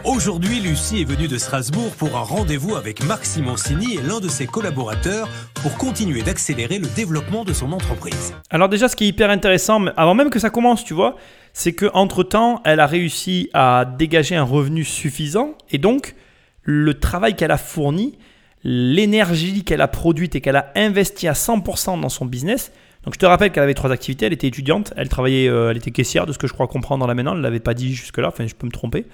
[0.05, 4.29] Aujourd'hui, Lucie est venue de Strasbourg pour un rendez-vous avec Marc Simoncini et l'un de
[4.29, 8.35] ses collaborateurs pour continuer d'accélérer le développement de son entreprise.
[8.51, 11.17] Alors déjà, ce qui est hyper intéressant, avant même que ça commence, tu vois,
[11.53, 16.15] c'est qu'entre temps, elle a réussi à dégager un revenu suffisant et donc
[16.63, 18.19] le travail qu'elle a fourni,
[18.65, 22.73] l'énergie qu'elle a produite et qu'elle a investi à 100% dans son business.
[23.05, 24.27] Donc je te rappelle qu'elle avait trois activités.
[24.27, 27.07] Elle était étudiante, elle travaillait, euh, elle était caissière de ce que je crois comprendre
[27.07, 27.33] la maintenant.
[27.33, 29.07] Elle ne l'avait pas dit jusque-là, enfin je peux me tromper.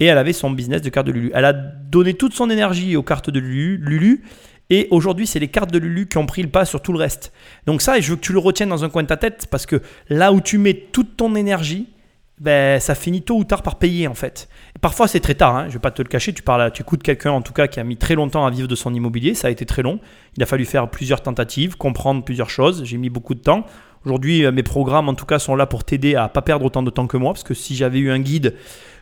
[0.00, 1.30] Et elle avait son business de cartes de Lulu.
[1.34, 3.76] Elle a donné toute son énergie aux cartes de Lulu.
[3.78, 4.24] Lulu
[4.70, 6.98] et aujourd'hui, c'est les cartes de Lulu qui ont pris le pas sur tout le
[6.98, 7.32] reste.
[7.66, 9.66] Donc ça, je veux que tu le retiennes dans un coin de ta tête parce
[9.66, 11.88] que là où tu mets toute ton énergie,
[12.40, 14.48] ben, ça finit tôt ou tard par payer en fait.
[14.76, 16.70] Et parfois c'est très tard, hein, je ne vais pas te le cacher, tu parles,
[16.72, 18.94] tu écoutes quelqu'un en tout cas qui a mis très longtemps à vivre de son
[18.94, 19.98] immobilier, ça a été très long,
[20.36, 23.66] il a fallu faire plusieurs tentatives, comprendre plusieurs choses, j'ai mis beaucoup de temps.
[24.04, 26.90] Aujourd'hui mes programmes en tout cas sont là pour t'aider à pas perdre autant de
[26.90, 28.54] temps que moi, parce que si j'avais eu un guide,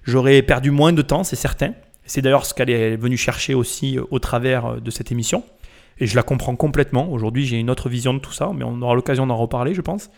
[0.05, 1.75] j'aurais perdu moins de temps, c'est certain.
[2.07, 5.43] C'est d'ailleurs ce qu'elle est venue chercher aussi au travers de cette émission.
[5.99, 7.11] Et je la comprends complètement.
[7.11, 9.81] Aujourd'hui, j'ai une autre vision de tout ça, mais on aura l'occasion d'en reparler, je
[9.81, 10.11] pense.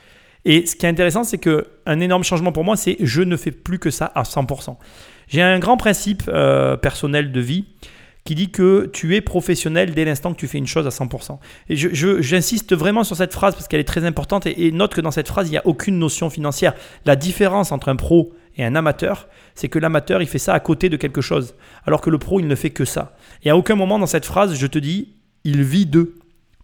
[0.44, 3.50] Et ce qui est intéressant, c'est qu'un énorme changement pour moi, c'est je ne fais
[3.50, 4.76] plus que ça à 100%.
[5.28, 7.66] J'ai un grand principe euh, personnel de vie
[8.24, 11.38] qui dit que tu es professionnel dès l'instant que tu fais une chose à 100%.
[11.70, 15.00] Et j'insiste vraiment sur cette phrase parce qu'elle est très importante et, et, note que
[15.00, 16.74] dans cette phrase, il n'y a aucune notion financière.
[17.06, 20.60] La différence entre un pro et un amateur, c'est que l'amateur, il fait ça à
[20.60, 21.54] côté de quelque chose,
[21.86, 23.16] alors que le pro, il ne fait que ça.
[23.44, 25.14] Et à aucun moment dans cette phrase, je te dis,
[25.44, 26.14] il vit d'eux.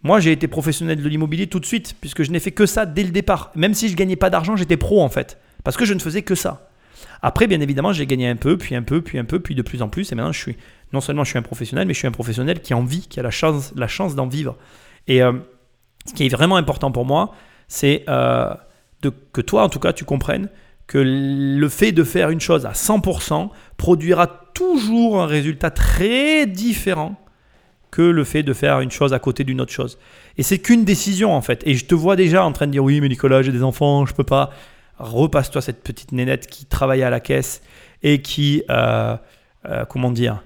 [0.03, 2.85] Moi, j'ai été professionnel de l'immobilier tout de suite, puisque je n'ai fait que ça
[2.85, 3.51] dès le départ.
[3.55, 6.21] Même si je gagnais pas d'argent, j'étais pro en fait, parce que je ne faisais
[6.21, 6.69] que ça.
[7.21, 9.63] Après, bien évidemment, j'ai gagné un peu, puis un peu, puis un peu, puis de
[9.63, 10.11] plus en plus.
[10.11, 10.57] Et maintenant, je suis
[10.93, 13.19] non seulement je suis un professionnel, mais je suis un professionnel qui en vit, qui
[13.19, 14.57] a la chance, la chance d'en vivre.
[15.07, 15.33] Et euh,
[16.05, 17.33] ce qui est vraiment important pour moi,
[17.67, 18.53] c'est euh,
[19.33, 20.49] que toi, en tout cas, tu comprennes
[20.87, 27.19] que le fait de faire une chose à 100% produira toujours un résultat très différent
[27.95, 29.97] que le fait de faire une chose à côté d'une autre chose.
[30.37, 31.63] Et c'est qu'une décision en fait.
[31.65, 34.05] Et je te vois déjà en train de dire oui mais Nicolas j'ai des enfants,
[34.05, 34.49] je peux pas.
[34.99, 37.61] Repasse-toi cette petite nénette qui travaillait à la caisse
[38.03, 39.15] et qui, euh,
[39.69, 40.43] euh, comment dire,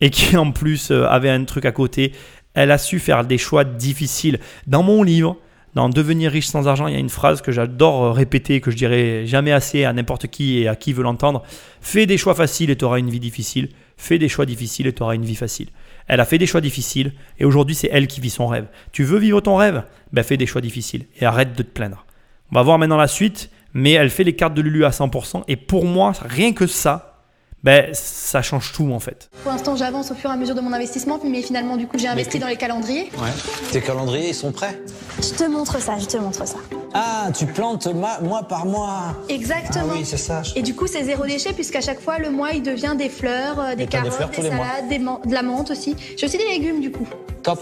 [0.00, 2.12] et qui en plus euh, avait un truc à côté.
[2.54, 4.38] Elle a su faire des choix difficiles.
[4.68, 5.36] Dans mon livre,
[5.74, 8.76] dans Devenir riche sans argent, il y a une phrase que j'adore répéter, que je
[8.76, 11.42] dirais jamais assez à n'importe qui et à qui veut l'entendre.
[11.80, 13.70] Fais des choix faciles et tu auras une vie difficile.
[13.96, 15.68] Fais des choix difficiles et tu auras une vie facile.
[16.08, 18.66] Elle a fait des choix difficiles et aujourd'hui c'est elle qui vit son rêve.
[18.92, 19.84] Tu veux vivre ton rêve?
[20.12, 22.04] Ben fais des choix difficiles et arrête de te plaindre.
[22.50, 25.44] On va voir maintenant la suite, mais elle fait les cartes de Lulu à 100%
[25.48, 27.20] et pour moi, rien que ça,
[27.62, 29.30] ben ça change tout en fait.
[29.42, 31.98] Pour l'instant, j'avance au fur et à mesure de mon investissement, mais finalement, du coup,
[31.98, 33.10] j'ai investi dans les calendriers.
[33.16, 33.30] Ouais.
[33.70, 34.78] Tes calendriers, ils sont prêts?
[35.18, 36.56] Je te montre ça, je te montre ça.
[36.94, 39.14] Ah, tu plantes ma- mois par mois.
[39.28, 39.86] Exactement.
[39.90, 40.42] Ah oui, c'est ça.
[40.56, 43.58] Et du coup, c'est zéro déchet, puisqu'à chaque fois, le mois, il devient des fleurs,
[43.60, 45.96] euh, des carottes, fleurs des, salades, des man- de la menthe aussi.
[46.16, 47.06] J'ai aussi des légumes, du coup.
[47.42, 47.60] Top.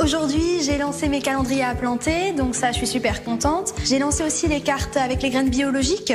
[0.00, 3.74] Aujourd'hui, j'ai lancé mes calendriers à planter, donc ça, je suis super contente.
[3.84, 6.12] J'ai lancé aussi les cartes avec les graines biologiques.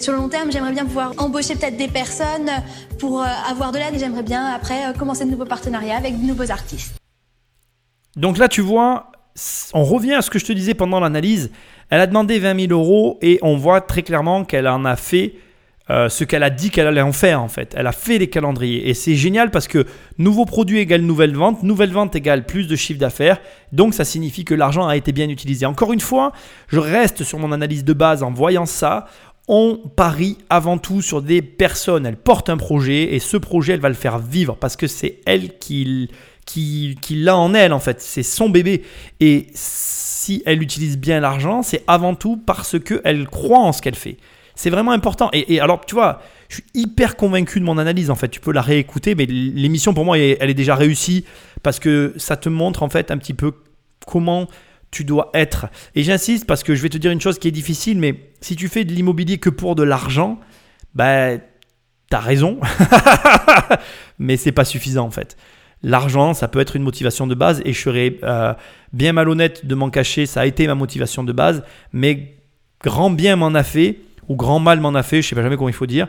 [0.00, 2.50] Sur le long terme, j'aimerais bien pouvoir embaucher peut-être des personnes
[2.98, 6.20] pour euh, avoir de l'aide et j'aimerais bien après euh, commencer de nouveaux partenariats avec
[6.20, 6.92] de nouveaux artistes.
[8.16, 9.11] Donc là, tu vois,
[9.72, 11.50] on revient à ce que je te disais pendant l'analyse.
[11.90, 15.34] Elle a demandé 20 000 euros et on voit très clairement qu'elle en a fait
[15.90, 17.74] euh, ce qu'elle a dit qu'elle allait en faire en fait.
[17.76, 19.84] Elle a fait les calendriers et c'est génial parce que
[20.16, 23.40] nouveau produit égale nouvelle vente, nouvelle vente égale plus de chiffre d'affaires.
[23.72, 25.66] Donc ça signifie que l'argent a été bien utilisé.
[25.66, 26.32] Encore une fois,
[26.68, 29.06] je reste sur mon analyse de base en voyant ça.
[29.48, 32.06] On parie avant tout sur des personnes.
[32.06, 35.18] Elle porte un projet et ce projet, elle va le faire vivre parce que c'est
[35.26, 36.08] elle qui,
[36.44, 38.00] qui, l'a en elle en fait.
[38.00, 38.82] C'est son bébé.
[39.20, 43.94] Et si elle utilise bien l'argent, c'est avant tout parce qu'elle croit en ce qu'elle
[43.94, 44.16] fait.
[44.54, 45.30] C'est vraiment important.
[45.32, 48.28] Et, alors, tu vois, je suis hyper convaincu de mon analyse en fait.
[48.28, 51.24] Tu peux la réécouter, mais l'émission pour moi, elle est- déjà réussie
[51.62, 53.52] parce que ça te montre en fait un petit peu
[54.06, 54.46] comment
[54.90, 55.66] tu dois être.
[55.94, 58.56] Et j'insiste parce que je vais te dire une chose qui est difficile, mais si
[58.56, 60.38] tu fais de l'immobilier que pour de l'argent,
[60.94, 61.40] ben,
[62.10, 62.60] t'as raison,
[64.18, 65.36] mais c'est pas suffisant en fait.
[65.82, 68.54] L'argent, ça peut être une motivation de base et je serais euh,
[68.92, 72.36] bien malhonnête de m'en cacher, ça a été ma motivation de base, mais
[72.82, 75.56] grand bien m'en a fait, ou grand mal m'en a fait, je sais pas jamais
[75.56, 76.06] comment il faut dire.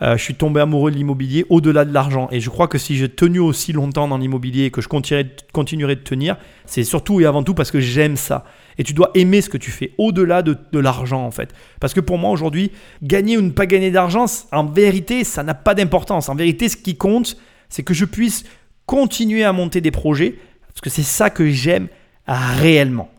[0.00, 2.28] Euh, je suis tombé amoureux de l'immobilier au-delà de l'argent.
[2.30, 5.30] Et je crois que si j'ai tenu aussi longtemps dans l'immobilier et que je continuerai,
[5.52, 8.44] continuerai de tenir, c'est surtout et avant tout parce que j'aime ça.
[8.78, 11.52] Et tu dois aimer ce que tu fais au-delà de, de l'argent en fait.
[11.80, 12.70] Parce que pour moi aujourd'hui,
[13.02, 16.28] gagner ou ne pas gagner d'argent, en vérité, ça n'a pas d'importance.
[16.28, 17.36] En vérité, ce qui compte,
[17.68, 18.44] c'est que je puisse
[18.86, 20.36] continuer à monter des projets.
[20.68, 21.88] Parce que c'est ça que j'aime
[22.26, 23.10] réellement.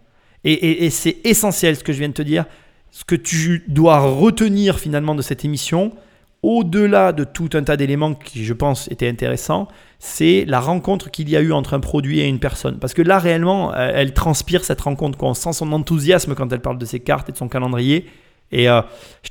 [0.44, 2.46] Et, et- et c'est essentiel ce que je viens de te dire.
[2.92, 5.92] Ce que tu dois retenir finalement de cette émission,
[6.44, 9.68] au-delà de tout un tas d'éléments qui, je pense, étaient intéressants,
[10.00, 12.78] c'est la rencontre qu'il y a eu entre un produit et une personne.
[12.80, 15.18] Parce que là, réellement, euh, elle transpire cette rencontre.
[15.18, 15.30] quoi.
[15.30, 18.06] On sent son enthousiasme quand elle parle de ses cartes et de son calendrier.
[18.52, 18.82] Et euh,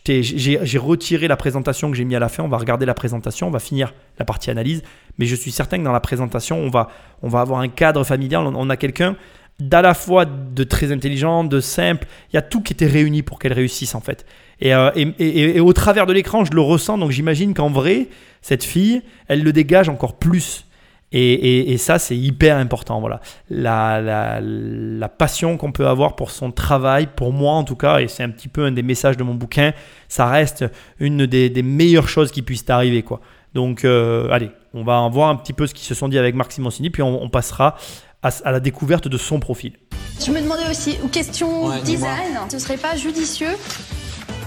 [0.07, 2.43] j'ai retiré la présentation que j'ai mis à la fin.
[2.43, 4.83] On va regarder la présentation, on va finir la partie analyse.
[5.19, 6.89] Mais je suis certain que dans la présentation, on va,
[7.23, 8.43] on va avoir un cadre familial.
[8.47, 9.17] On, on a quelqu'un
[9.59, 12.07] d'à la fois de très intelligent, de simple.
[12.31, 14.27] Il y a tout qui était réuni pour qu'elle réussisse en fait.
[14.61, 16.99] Et, euh, et, et- et au travers de l'écran, je le ressens.
[16.99, 18.09] Donc j'imagine qu'en vrai,
[18.43, 20.66] cette fille, elle le dégage encore plus.
[21.19, 23.01] Et, et- et ça, c'est hyper important.
[23.01, 23.21] Voilà.
[23.49, 28.01] La, la- la passion qu'on peut avoir pour son travail, pour moi en tout cas,
[28.01, 29.73] et c'est un petit peu un des messages de mon bouquin,
[30.09, 30.65] ça reste
[31.01, 33.03] une des, des meilleures choses qui puissent t'arriver.
[33.03, 33.21] Quoi.
[33.55, 36.19] Donc, euh, allez, on va en voir un petit peu ce qu'ils se sont dit
[36.19, 37.77] avec Marc Simoncini, puis on, on passera
[38.23, 39.73] à, à la découverte de son profil.
[40.25, 43.55] Je me demandais aussi, question Ouais, design, ce serait pas judicieux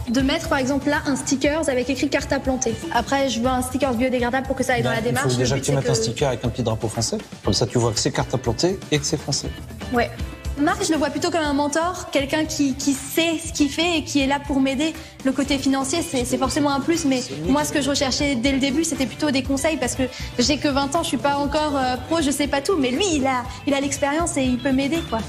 [0.10, 2.74] de mettre par exemple là un sticker avec écrit carte à planter.
[2.94, 5.26] Après, je veux un sticker biodégradable pour que ça aille dans la Il démarche.
[5.26, 7.18] faut Le déjà que tu mettes un sticker avec un petit drapeau français.
[7.44, 9.50] Comme ça, tu vois que c'est carte à planter et que c'est français.
[9.94, 10.10] Ouais.
[10.58, 14.00] Marc, je le vois plutôt comme un mentor, quelqu'un qui, qui sait ce qu'il fait
[14.00, 14.94] et qui est là pour m'aider.
[15.24, 18.52] Le côté financier, c'est c'est forcément un plus, mais moi, ce que je recherchais dès
[18.52, 20.04] le début, c'était plutôt des conseils parce que
[20.38, 22.92] j'ai que 20 ans, je suis pas encore euh, pro, je sais pas tout, mais
[22.92, 25.20] lui, il a il a l'expérience et il peut m'aider, quoi.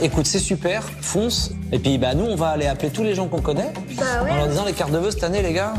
[0.00, 1.52] Écoute, c'est super, fonce.
[1.70, 3.72] Et puis, bah, nous, on va aller appeler tous les gens qu'on connaît.
[3.96, 4.30] Bah ouais.
[4.30, 5.74] En leur disant les cartes de vœux cette année, les gars.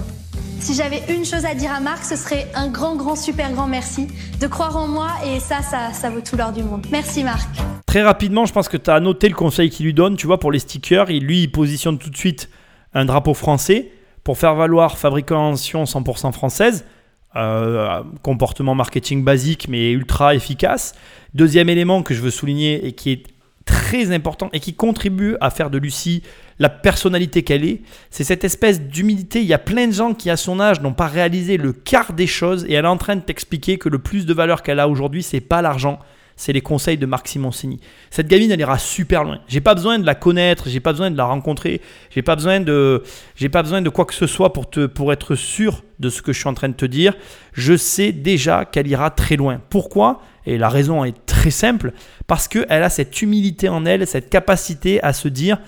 [0.59, 3.67] Si j'avais une chose à dire à Marc, ce serait un grand, grand, super grand
[3.67, 4.07] merci
[4.39, 6.85] de croire en moi et ça, ça, ça vaut tout l'or du monde.
[6.89, 7.49] Merci Marc.
[7.85, 10.15] Très rapidement, je pense que tu as noté le conseil qu'il lui donne.
[10.15, 12.49] Tu vois, pour les stickers, il, lui, il positionne tout de suite
[12.93, 13.91] un drapeau français
[14.23, 16.85] pour faire valoir fabrication 100% française.
[17.35, 20.93] Euh, comportement marketing basique mais ultra efficace.
[21.33, 23.23] Deuxième élément que je veux souligner et qui est
[23.65, 26.23] très important et qui contribue à faire de Lucie
[26.59, 29.41] la personnalité qu'elle est, c'est cette espèce d'humilité.
[29.41, 32.13] Il y a plein de gens qui, à son âge, n'ont pas réalisé le quart
[32.13, 34.79] des choses et elle est en train de t'expliquer que le plus de valeur qu'elle
[34.79, 35.99] a aujourd'hui, c'est pas l'argent,
[36.35, 37.79] c'est les conseils de Marc Simoncini.
[38.09, 39.39] Cette gamine, elle ira super loin.
[39.47, 42.59] J'ai pas besoin de la connaître, j'ai pas besoin de la rencontrer, j'ai pas besoin
[42.59, 43.03] de,
[43.35, 46.21] j'ai pas besoin de quoi que ce soit pour te, pour être sûr de ce
[46.21, 47.13] que je suis en train de te dire.
[47.53, 49.61] Je sais déjà qu'elle ira très loin.
[49.69, 50.21] Pourquoi?
[50.45, 51.93] Et la raison est très simple,
[52.27, 55.59] parce qu'elle a cette humilité en elle, cette capacité à se dire.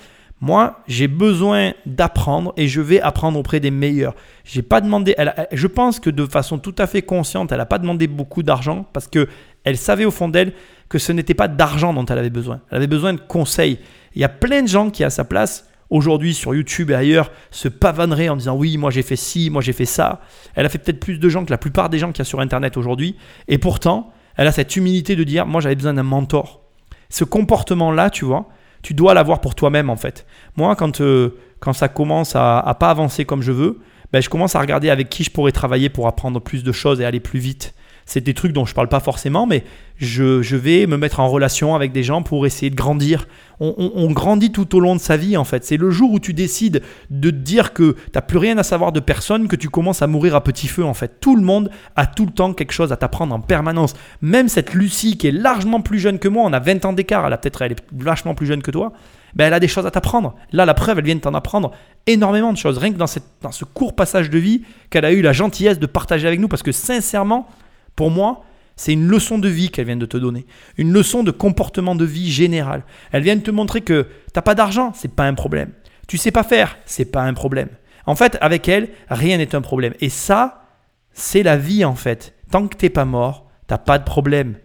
[0.41, 4.15] Moi, j'ai besoin d'apprendre et je vais apprendre auprès des meilleurs.
[4.43, 5.15] J'ai pas demandé.
[5.53, 8.85] Je pense que de façon tout à fait consciente, elle n'a pas demandé beaucoup d'argent
[8.91, 9.29] parce que
[9.63, 10.51] elle savait au fond d'elle
[10.89, 12.59] que ce n'était pas d'argent dont elle avait besoin.
[12.69, 13.79] Elle avait besoin de conseils.
[14.13, 17.31] Il y a plein de gens qui, à sa place, aujourd'hui sur YouTube et ailleurs
[17.51, 20.21] se pavanerait en disant oui, moi j'ai fait ci, moi j'ai fait ça.
[20.55, 22.25] Elle a fait peut-être plus de gens que la plupart des gens qu'il y a
[22.25, 23.15] sur Internet aujourd'hui.
[23.47, 26.61] Et pourtant, elle a cette humilité de dire moi j'avais besoin d'un mentor.
[27.09, 28.49] Ce comportement-là, tu vois,
[28.81, 30.25] tu dois l'avoir pour toi-même en fait.
[30.57, 33.79] Moi, quand, euh, quand ça commence à, à pas avancer comme je veux,
[34.11, 37.01] ben, je commence à regarder avec qui je pourrais travailler pour apprendre plus de choses
[37.01, 37.73] et aller plus vite
[38.05, 39.63] c'est des trucs dont je parle pas forcément, mais
[39.97, 43.27] je, vais me mettre en relation avec des gens pour essayer de grandir.
[43.59, 45.63] On, grandit tout au long de sa vie, en fait.
[45.63, 48.63] C'est le jour où tu décides de te dire que tu n'as plus rien à
[48.63, 51.19] savoir de personne que tu commences à mourir à petit feu, en fait.
[51.19, 53.93] Tout le monde a tout le temps quelque chose à t'apprendre en permanence.
[54.21, 57.25] Même cette Lucie qui est largement plus jeune que moi, on a 20 ans d'écart,
[57.25, 58.91] elle a peut-être elle est vachement plus jeune que toi.
[59.35, 60.35] Ben, elle a des choses à t'apprendre.
[60.51, 61.71] Là, la preuve, elle vient de t'en apprendre
[62.07, 65.11] énormément de choses, rien que dans, cette, dans ce court passage de vie qu'elle a
[65.11, 67.47] eu la gentillesse de partager avec nous, parce que sincèrement,
[67.95, 68.43] pour moi,
[68.75, 70.45] c'est une leçon de vie qu'elle vient de te donner,
[70.77, 72.83] une leçon de comportement de vie général.
[73.11, 75.71] Elle vient de te montrer que tu n'as pas d'argent, c'est pas un problème.
[76.07, 77.69] Tu sais pas faire, c'est pas un problème.
[78.05, 79.93] En fait, avec elle, rien n'est un problème.
[80.01, 80.65] Et ça,
[81.13, 82.35] c'est la vie en fait.
[82.51, 84.57] Tant que t'es pas mort, t'as pas de problème.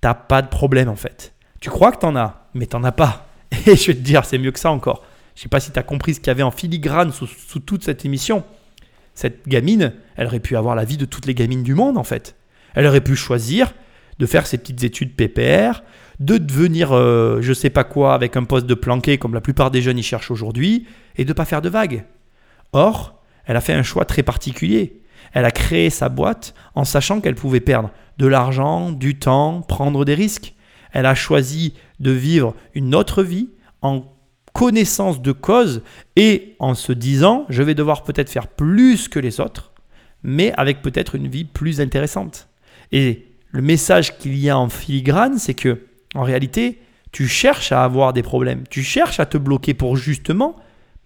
[0.00, 1.32] T'as pas de problème en fait.
[1.60, 3.26] Tu crois que tu en as, mais t'en as pas.
[3.66, 5.02] Et je vais te dire, c'est mieux que ça encore.
[5.34, 7.84] Je sais pas si tu as compris ce qu'il y avait en filigrane sous toute
[7.84, 8.44] cette émission.
[9.14, 12.04] Cette gamine, elle aurait pu avoir la vie de toutes les gamines du monde en
[12.04, 12.36] fait.
[12.76, 13.74] Elle aurait pu choisir
[14.18, 15.82] de faire ses petites études PPR,
[16.20, 19.70] de devenir euh, je sais pas quoi avec un poste de planqué comme la plupart
[19.70, 22.04] des jeunes y cherchent aujourd'hui, et de ne pas faire de vagues.
[22.72, 25.02] Or, elle a fait un choix très particulier.
[25.32, 30.04] Elle a créé sa boîte en sachant qu'elle pouvait perdre de l'argent, du temps, prendre
[30.04, 30.54] des risques.
[30.92, 33.50] Elle a choisi de vivre une autre vie
[33.82, 34.04] en
[34.52, 35.82] connaissance de cause
[36.16, 39.72] et en se disant je vais devoir peut-être faire plus que les autres,
[40.22, 42.48] mais avec peut-être une vie plus intéressante.
[42.92, 46.80] Et le message qu'il y a en filigrane, c'est que en réalité,
[47.12, 50.56] tu cherches à avoir des problèmes, tu cherches à te bloquer pour justement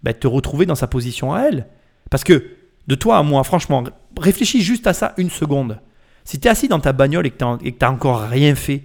[0.02, 1.66] bah, te retrouver dans sa position à elle.
[2.10, 2.44] Parce que
[2.86, 3.84] de toi à moi, franchement,
[4.18, 5.80] réfléchis juste à ça une seconde.
[6.24, 7.44] Si tu es assis dans ta bagnole et que tu
[7.80, 8.82] n'as encore rien fait,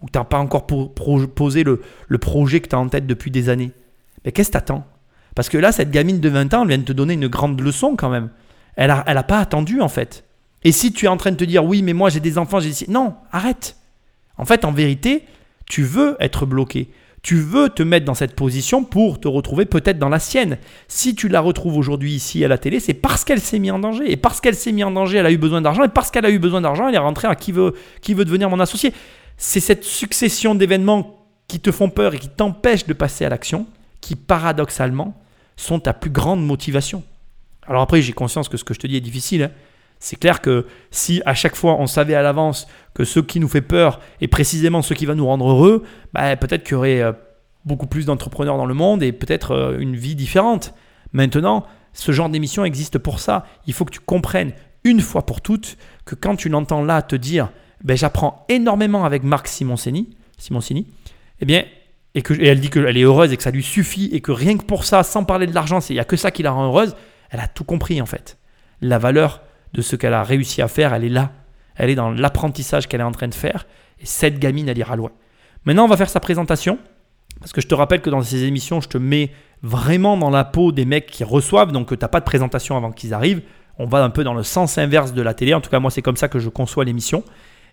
[0.00, 1.80] ou que tu n'as pas encore posé le,
[2.18, 3.72] projet que tu as en tête depuis des années,
[4.24, 4.86] mais qu'est-ce que t'attends?
[5.34, 7.96] Parce que là, cette gamine de 20 ans, vient de te donner une grande leçon
[7.96, 8.30] quand même.
[8.76, 10.24] Elle n'a elle a pas attendu en fait.
[10.64, 12.60] Et si tu es en train de te dire oui, mais moi j'ai des enfants,
[12.60, 13.76] j'ai dit non, arrête.
[14.36, 15.24] En fait, en vérité,
[15.66, 16.88] tu veux être bloqué.
[17.22, 20.58] Tu veux te mettre dans cette position pour te retrouver peut-être dans la sienne.
[20.86, 23.80] Si tu la retrouves aujourd'hui ici à la télé, c'est parce qu'elle s'est mise en
[23.80, 24.10] danger.
[24.10, 25.82] Et parce qu'elle s'est mise en danger, elle a eu besoin d'argent.
[25.82, 28.24] Et parce qu'elle a eu besoin d'argent, elle est rentrée à qui veut, qui veut
[28.24, 28.92] devenir mon associé.
[29.36, 33.66] C'est cette succession d'événements qui te font peur et qui t'empêchent de passer à l'action
[34.00, 35.20] qui, paradoxalement,
[35.56, 37.02] sont ta plus grande motivation.
[37.66, 39.42] Alors après, j'ai conscience que ce que je te dis est difficile.
[39.42, 39.50] Hein.
[40.00, 43.48] C'est clair que si à chaque fois on savait à l'avance que ce qui nous
[43.48, 47.02] fait peur est précisément ce qui va nous rendre heureux, bah, peut-être qu'il y aurait
[47.02, 47.12] euh,
[47.64, 50.74] beaucoup plus d'entrepreneurs dans le monde et peut-être euh, une vie différente.
[51.12, 53.44] Maintenant, ce genre d'émission existe pour ça.
[53.66, 54.52] Il faut que tu comprennes
[54.84, 57.50] une fois pour toutes que quand tu l'entends là te dire
[57.84, 60.86] ben, j'apprends énormément avec Marc Simoncini, Simoncini
[61.40, 61.64] eh bien,
[62.14, 64.32] et, que, et elle dit qu'elle est heureuse et que ça lui suffit et que
[64.32, 66.50] rien que pour ça, sans parler de l'argent, il n'y a que ça qui la
[66.50, 66.96] rend heureuse,
[67.30, 68.38] elle a tout compris en fait.
[68.80, 69.42] La valeur
[69.72, 71.32] de ce qu'elle a réussi à faire, elle est là.
[71.76, 73.66] Elle est dans l'apprentissage qu'elle est en train de faire.
[74.00, 75.10] Et cette gamine, elle ira loin.
[75.64, 76.78] Maintenant, on va faire sa présentation.
[77.40, 79.30] Parce que je te rappelle que dans ces émissions, je te mets
[79.62, 81.72] vraiment dans la peau des mecs qui reçoivent.
[81.72, 83.42] Donc, tu n'as pas de présentation avant qu'ils arrivent.
[83.78, 85.54] On va un peu dans le sens inverse de la télé.
[85.54, 87.22] En tout cas, moi, c'est comme ça que je conçois l'émission.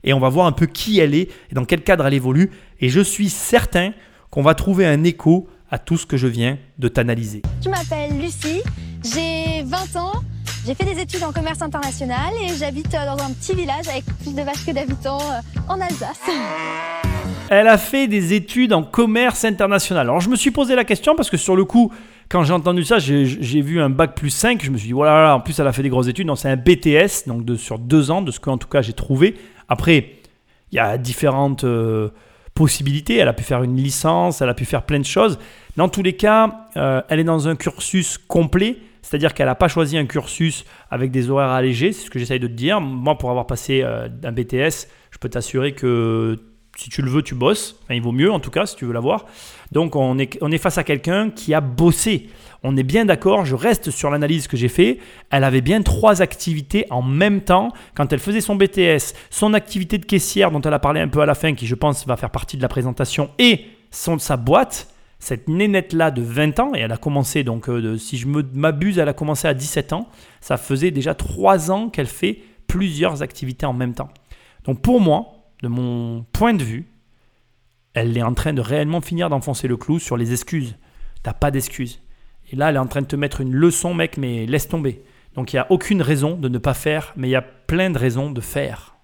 [0.03, 2.51] Et on va voir un peu qui elle est et dans quel cadre elle évolue.
[2.79, 3.91] Et je suis certain
[4.29, 7.41] qu'on va trouver un écho à tout ce que je viens de t'analyser.
[7.63, 8.61] Je m'appelle Lucie,
[9.03, 10.21] j'ai 20 ans.
[10.65, 14.03] J'ai fait des études en commerce international et j'habite euh, dans un petit village avec
[14.23, 16.19] plus de vaches que d'habitants euh, en Alsace.
[17.51, 20.07] Elle a fait des études en commerce international.
[20.07, 21.93] Alors je me suis posé la question parce que sur le coup,
[22.29, 24.63] quand j'ai entendu ça, j'ai vu un bac plus 5.
[24.63, 26.31] Je me suis dit, voilà, en plus elle a fait des grosses études.
[26.35, 29.35] C'est un BTS, donc sur deux ans, de ce qu'en tout cas j'ai trouvé.
[29.69, 30.13] Après,
[30.71, 32.09] il y a différentes euh,
[32.55, 33.17] possibilités.
[33.17, 35.37] Elle a pu faire une licence, elle a pu faire plein de choses.
[35.77, 39.99] Dans tous les cas, elle est dans un cursus complet c'est-à-dire qu'elle n'a pas choisi
[39.99, 42.81] un cursus avec des horaires allégés, c'est ce que j'essaye de te dire.
[42.81, 46.39] Moi, pour avoir passé euh, un BTS, je peux t'assurer que
[46.75, 47.79] si tu le veux, tu bosses.
[47.91, 49.27] il vaut mieux en tout cas si tu veux l'avoir.
[49.71, 52.29] Donc on est, face à quelqu'un qui a bossé.
[52.63, 54.97] On est bien d'accord, je reste sur l'analyse que j'ai fait.
[55.29, 59.99] Elle avait bien trois activités en même temps quand elle faisait son BTS, son activité
[59.99, 62.17] de caissière dont elle a parlé un peu à la fin, qui je pense va
[62.17, 64.94] faire partie de la présentation, et son, sa boîte
[65.25, 69.09] cette nénette-là de 20 ans, et elle a commencé, donc euh, si je m'abuse, elle
[69.09, 70.07] a commencé à 17 ans,
[70.39, 74.09] ça faisait déjà 3 ans qu'elle fait plusieurs activités en même temps.
[74.65, 76.85] Donc pour moi, de mon point de vue,
[77.95, 80.75] elle est en train de réellement finir d'enfoncer le clou sur les excuses.
[81.23, 82.03] T'as pas d'excuses.
[82.51, 85.03] Et là, elle est en train de te mettre une leçon, mec, mais laisse tomber.
[85.33, 87.89] Donc il n'y a aucune raison de ne pas faire, mais il y a plein
[87.89, 88.94] de raisons de faire.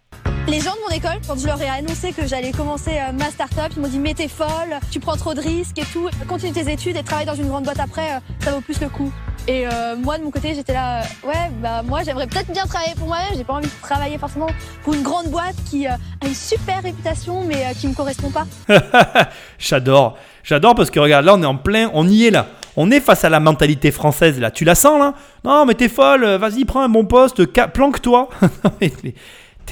[0.47, 3.25] Les gens de mon école, quand je leur ai annoncé que j'allais commencer euh, ma
[3.25, 6.09] start-up, ils m'ont dit mais t'es folle, tu prends trop de risques et tout.
[6.27, 8.89] Continue tes études et travaille dans une grande boîte après, euh, ça vaut plus le
[8.89, 9.11] coup.
[9.47, 12.93] Et euh, moi de mon côté j'étais là, ouais bah moi j'aimerais peut-être bien travailler
[12.95, 14.47] pour moi-même, j'ai pas envie de travailler forcément
[14.83, 18.45] pour une grande boîte qui a une super réputation mais qui me correspond pas.
[19.59, 20.17] J'adore.
[20.43, 22.47] J'adore parce que regarde, là on est en plein, on y est là.
[22.75, 24.51] On est face à la mentalité française là.
[24.51, 25.13] Tu la sens là?
[25.43, 28.29] Non mais t'es folle, vas-y prends un bon poste, planque-toi.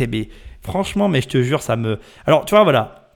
[0.69, 1.99] Franchement, mais je te jure, ça me...
[2.25, 3.11] Alors tu vois, voilà.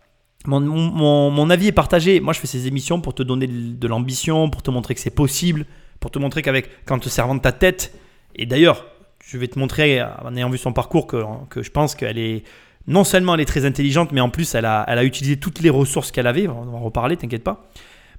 [0.46, 2.20] Mon, mon- mon- avis est partagé.
[2.20, 5.16] Moi je fais ces émissions pour te donner de l'ambition, pour te montrer que c'est
[5.16, 5.66] possible,
[6.00, 7.94] pour te montrer qu'avec, qu'en te servant de ta tête,
[8.36, 8.86] et d'ailleurs,
[9.26, 12.44] je vais te montrer, en ayant vu son parcours, que, que je pense qu'elle est
[12.88, 15.62] non seulement elle est très intelligente, mais en plus elle a, elle a utilisé toutes
[15.62, 16.48] les ressources qu'elle avait.
[16.50, 17.66] On va en reparler, t'inquiète pas.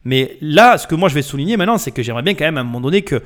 [0.04, 2.56] Mais là, ce que moi je vais souligner maintenant, c'est que j'aimerais bien quand même
[2.56, 3.16] à un moment donné que,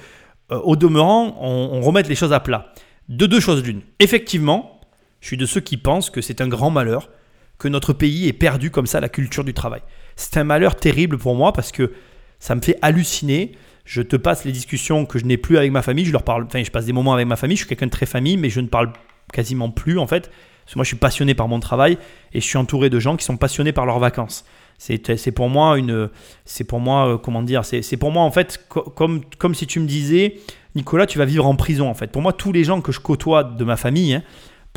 [0.51, 2.73] euh, au demeurant, on, on remette les choses à plat.
[3.09, 3.83] De deux choses l'une.
[4.01, 4.78] Effectivement,
[5.21, 7.11] je suis de ceux qui pensent que c'est un grand malheur
[7.59, 9.81] que notre pays ait perdu comme ça la culture du travail.
[10.17, 11.93] C'est un malheur terrible pour moi parce que
[12.39, 13.53] ça me fait halluciner.
[13.85, 16.05] Je te passe les discussions que je n'ai plus avec ma famille.
[16.05, 17.57] Je leur parle, enfin, je passe des moments avec ma famille.
[17.57, 18.93] Je suis quelqu'un de très famille, mais je ne parle
[19.33, 20.31] quasiment plus en fait.
[20.65, 21.99] Parce que moi, je suis passionné par mon travail
[22.33, 24.45] et je suis entouré de gens qui sont passionnés par leurs vacances.
[24.77, 26.11] C'est pour moi une,
[26.45, 29.67] c'est pour moi euh, comment dire, c'est pour moi en fait co- comme comme si
[29.67, 30.37] tu me disais,
[30.77, 32.13] Nicolas, tu vas vivre en prison en fait.
[32.13, 34.23] Pour moi, tous les gens que je côtoie de ma famille, hein,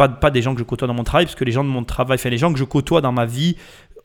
[0.10, 1.84] pas des gens que je côtoie dans mon travail, parce que les gens de mon
[1.84, 3.56] travail, enfin les gens que je côtoie dans ma vie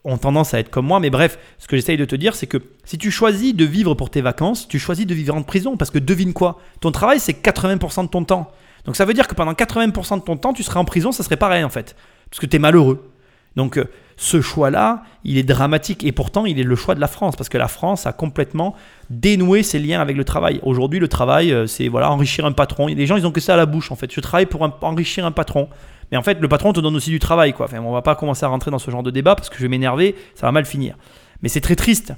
[0.05, 1.01] ont tendance à être comme moi.
[1.01, 3.95] Mais bref, ce que j'essaye de te dire, c'est que si tu choisis de vivre
[3.95, 5.77] pour tes vacances, tu choisis de vivre en prison.
[5.77, 6.61] Parce que devine quoi?
[6.81, 8.51] Ton travail, c'est 80% de ton temps.
[8.85, 11.25] Donc ça veut dire que pendant 80% de ton temps, tu serais en prison, ça
[11.25, 11.97] serait pareil en fait.
[12.31, 13.11] Parce que tu es malheureux.
[13.57, 13.85] Donc euh,
[14.17, 16.05] ce choix-là, il est dramatique.
[16.05, 17.37] Et pourtant, il est le choix de la France.
[17.37, 18.75] Parce que la France a complètement
[19.11, 20.61] dénoué ses liens avec le travail.
[20.63, 22.87] Aujourd'hui, le travail, euh, c'est voilà, enrichir un patron.
[22.87, 24.13] Les gens, ils ont que ça à la bouche en fait.
[24.13, 25.69] Je travaille pour enrichir un patron.
[26.13, 27.53] Mais en fait, le patron te donne aussi du travail.
[27.53, 27.67] Quoi.
[27.67, 29.63] Enfin, on va pas commencer à rentrer dans ce genre de débat parce que je
[29.63, 30.97] vais m'énerver, ça va mal finir.
[31.43, 32.13] Mais c'est très triste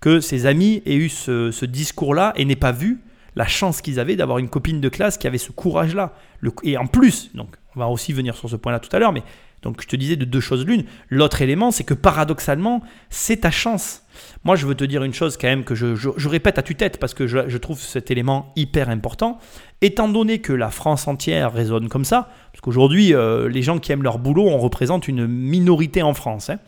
[0.00, 3.00] que ses amis aient eu ce, ce discours-là et n'aient pas vu
[3.34, 6.12] la chance qu'ils avaient d'avoir une copine de classe qui avait ce courage-là.
[6.62, 9.22] Et en plus, donc on va aussi venir sur ce point-là tout à l'heure, mais
[9.62, 10.84] donc je te disais de deux choses l'une.
[11.08, 14.02] L'autre élément, c'est que paradoxalement, c'est ta chance.
[14.44, 16.98] Moi, je veux te dire une chose quand même que je, je- répète à tue-tête
[16.98, 19.38] parce que je, je trouve cet élément hyper important.
[19.80, 23.92] Étant donné que la France entière résonne comme ça, parce qu'aujourd'hui, euh, les gens qui
[23.92, 26.50] aiment leur boulot, on représente une minorité en France.
[26.50, 26.58] hein.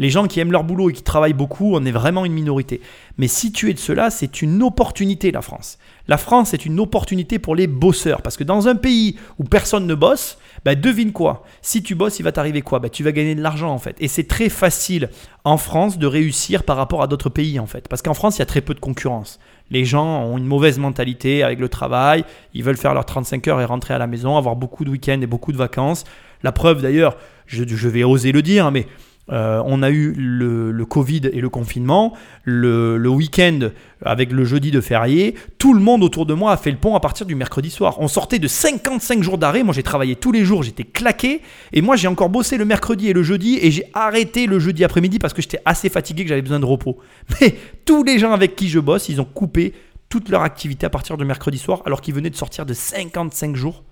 [0.00, 2.80] Les gens qui aiment leur boulot et qui travaillent beaucoup, on est vraiment une minorité.
[3.18, 5.76] Mais si tu es de cela, c'est une opportunité, la France.
[6.08, 8.22] La France est une opportunité pour les bosseurs.
[8.22, 11.44] Parce que dans un pays où personne ne bosse, bah devine quoi?
[11.60, 12.78] Si tu bosses, il va t'arriver quoi?
[12.78, 13.94] Bah, Tu vas gagner de l'argent en fait.
[14.00, 15.10] Et c'est très facile
[15.44, 17.86] en France de réussir par rapport à d'autres pays en fait.
[17.86, 19.38] Parce qu'en France, il y a très peu de concurrence.
[19.70, 22.24] Les gens ont une mauvaise mentalité avec le travail.
[22.54, 25.20] Ils veulent faire leurs 35 heures et rentrer à la maison, avoir beaucoup de week-ends
[25.20, 26.04] et beaucoup de vacances.
[26.42, 28.86] La preuve d'ailleurs, je, je vais oser le dire, mais
[29.32, 32.14] euh, on a eu le, le Covid et le confinement,
[32.44, 33.70] le, le week-end
[34.04, 35.34] avec le jeudi de férié.
[35.58, 37.96] Tout le monde autour de moi a fait le pont à partir du mercredi soir.
[38.00, 39.62] On sortait de 55 jours d'arrêt.
[39.62, 41.42] Moi, j'ai travaillé tous les jours, j'étais claqué.
[41.72, 43.58] Et moi, j'ai encore bossé le mercredi et le jeudi.
[43.60, 46.64] Et j'ai arrêté le jeudi après-midi parce que j'étais assez fatigué, que j'avais besoin de
[46.64, 46.98] repos.
[47.40, 47.54] Mais
[47.84, 49.74] tous les gens avec qui je bosse, ils ont coupé
[50.08, 53.54] toute leur activité à partir de mercredi soir alors qu'ils venaient de sortir de 55
[53.54, 53.84] jours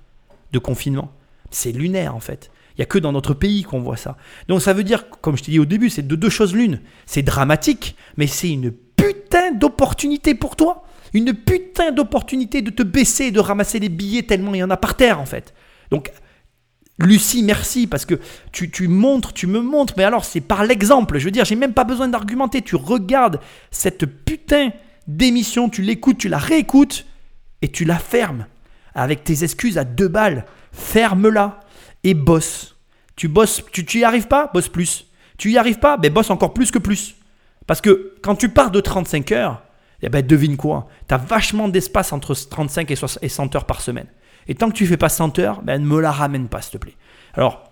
[0.52, 1.12] de confinement.
[1.50, 2.50] C'est lunaire en fait.
[2.78, 4.16] Il n'y a que dans notre pays qu'on voit ça.
[4.46, 6.80] Donc ça veut dire, comme je t'ai dit au début, c'est de deux choses l'une.
[7.06, 10.84] C'est dramatique, mais c'est une putain d'opportunité pour toi.
[11.12, 14.76] Une putain d'opportunité de te baisser de ramasser les billets tellement il y en a
[14.76, 15.54] par terre en fait.
[15.90, 16.12] Donc
[17.00, 18.14] Lucie, merci, parce que
[18.52, 21.18] tu, tu montres, tu me montres, mais alors c'est par l'exemple.
[21.18, 22.62] Je veux dire, j'ai même pas besoin d'argumenter.
[22.62, 24.70] Tu regardes cette putain
[25.06, 27.06] d'émission, tu l'écoutes, tu la réécoutes,
[27.62, 28.46] et tu la fermes.
[28.94, 30.44] Avec tes excuses à deux balles.
[30.72, 31.60] Ferme-la
[32.04, 32.76] et bosse.
[33.16, 35.06] Tu bosses, tu, tu y arrives pas, bosse plus.
[35.36, 37.16] Tu y arrives pas, ben bosse encore plus que plus.
[37.66, 39.62] Parce que quand tu pars de 35 heures,
[40.02, 43.66] eh ben devine quoi Tu as vachement d'espace entre 35 et 60 et 100 heures
[43.66, 44.06] par semaine.
[44.46, 46.72] Et tant que tu fais pas 100 heures, ben ne me la ramène pas, s'il
[46.72, 46.94] te plaît.
[47.34, 47.64] Alors,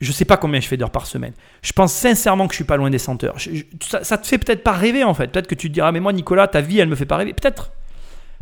[0.00, 1.32] je sais pas combien je fais d'heures par semaine.
[1.62, 3.36] Je pense sincèrement que je suis pas loin des 100 heures.
[3.80, 5.28] Ça, ça te fait peut-être pas rêver en fait.
[5.28, 7.32] Peut-être que tu te diras, mais moi, Nicolas, ta vie, elle me fait pas rêver.
[7.32, 7.70] Peut-être.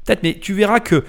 [0.05, 1.05] Peut-être, mais tu verras que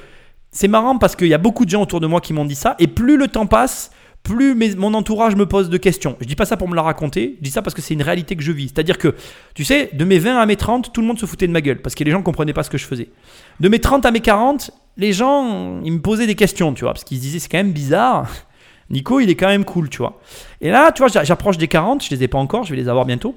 [0.51, 2.55] c'est marrant parce qu'il y a beaucoup de gens autour de moi qui m'ont dit
[2.55, 2.75] ça.
[2.79, 3.91] Et plus le temps passe,
[4.23, 6.15] plus mes- mon entourage me pose de questions.
[6.21, 8.01] Je dis pas ça pour me la raconter, je dis ça parce que c'est une
[8.01, 8.69] réalité que je vis.
[8.69, 9.15] C'est-à-dire que,
[9.53, 11.61] tu sais, de mes 20 à mes 30, tout le monde se foutait de ma
[11.61, 13.09] gueule parce que les gens comprenaient pas ce que je faisais.
[13.59, 16.93] De mes 30 à mes 40, les gens, ils me posaient des questions, tu vois,
[16.93, 18.29] parce qu'ils se disaient, c'est quand même bizarre.
[18.89, 20.19] Nico, il est quand même cool, tu vois.
[20.61, 22.77] Et là, tu vois, j'a- j'approche des 40, je les ai pas encore, je vais
[22.77, 23.35] les avoir bientôt.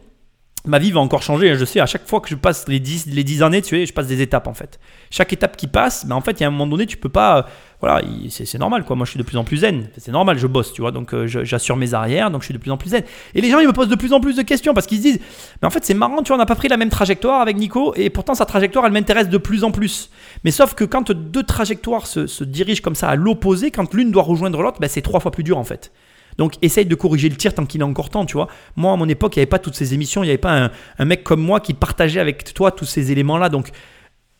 [0.69, 1.55] ma vie va encore changer.
[1.55, 3.87] Je sais, à chaque fois que je passe les 10, les 10 années, tu sais,
[3.87, 4.81] je passe des étapes en fait.
[5.13, 7.09] Chaque étape qui passe, ben, en fait, il y a un moment donné, tu peux
[7.09, 7.47] pas.
[7.81, 8.97] Voilà, il- c'est normal quoi.
[8.97, 9.89] Moi, je suis de plus en plus zen.
[9.99, 10.93] C'est normal, je bosse, tu vois.
[10.93, 13.03] Donc, euh, j'assure mes arrières, donc je suis de plus en plus zen.
[13.35, 15.03] Et les gens, ils me posent de plus en plus de questions parce qu'ils se
[15.03, 15.21] disent,
[15.61, 17.57] mais en fait, c'est marrant, tu vois, on n'a pas pris la même trajectoire avec
[17.57, 20.11] Nico et pourtant sa trajectoire, elle m'intéresse de plus en plus.
[20.45, 24.23] Mais sauf que quand deux trajectoires se, dirigent comme ça à l'opposé, quand l'une doit
[24.23, 25.93] rejoindre l'autre, ben, c'est trois fois plus dur en fait.
[26.39, 28.49] Donc essaye de corriger le tir tant qu'il est encore temps, tu vois.
[28.77, 30.65] Moi, à mon époque, il n'y avait pas toutes ces émissions, il n'y avait pas
[30.65, 33.49] un, un mec comme moi qui partageait avec toi tous ces éléments-là.
[33.49, 33.71] Donc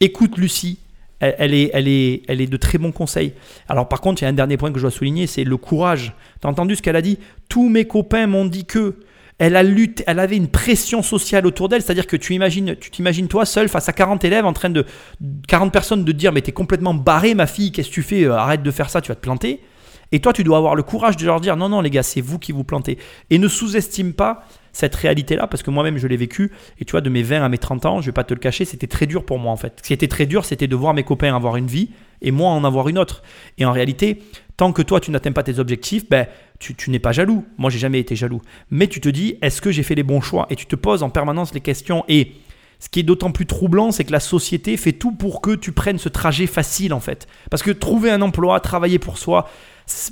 [0.01, 0.79] écoute Lucie,
[1.21, 3.33] elle, est, elle, est, elle est de très bons conseils.
[3.69, 5.57] Alors par contre, il y a un dernier point que je dois souligner, c'est le
[5.57, 6.15] courage.
[6.41, 7.19] T'as entendu ce qu'elle a dit?
[7.49, 8.97] Tous mes copains m'ont dit que...
[9.39, 12.91] Elle a lutté, elle avait une pression sociale autour d'elle, c'est-à-dire que tu imagines, tu
[12.91, 14.87] t'imagines toi seul face à 40 élèves en train de
[15.47, 18.25] 40 personnes de dire mais t'es complètement barré ma fille, qu'est-ce que tu fais?
[18.25, 19.61] Euh, Arrête de faire ça, tu vas te planter.
[20.13, 22.23] Et toi, tu dois avoir le courage de leur dire non, non, les gars, c'est
[22.23, 22.97] vous qui vous plantez.
[23.29, 24.47] Et ne sous-estime pas
[24.77, 26.53] cette réalité-là, parce que moi-même, je l'ai vécu.
[26.79, 28.41] Et tu vois, de mes 20 à mes 30 ans, je vais pas te le
[28.41, 29.73] cacher, c'était très dur pour moi, en fait.
[29.79, 31.89] Ce qui était très dur, c'était de voir mes copains avoir une vie
[32.21, 33.23] et moi en avoir une autre.
[33.57, 34.19] Et en réalité,
[34.59, 36.27] tant que toi, tu n'atteins pas tes objectifs, ben,
[36.59, 37.47] tu, n'es pas jaloux.
[37.57, 38.43] Moi, j'ai jamais été jaloux.
[38.71, 40.47] Mais tu te dis, est-ce que j'ai fait les bons choix?
[40.51, 42.05] Et tu te poses en permanence les questions.
[42.09, 42.33] Et
[42.79, 45.73] ce qui est d'autant plus troublant, c'est que la société fait tout pour que tu
[45.73, 47.27] prennes ce trajet facile en fait.
[47.51, 49.49] Parce que trouver un emploi, travailler pour soi,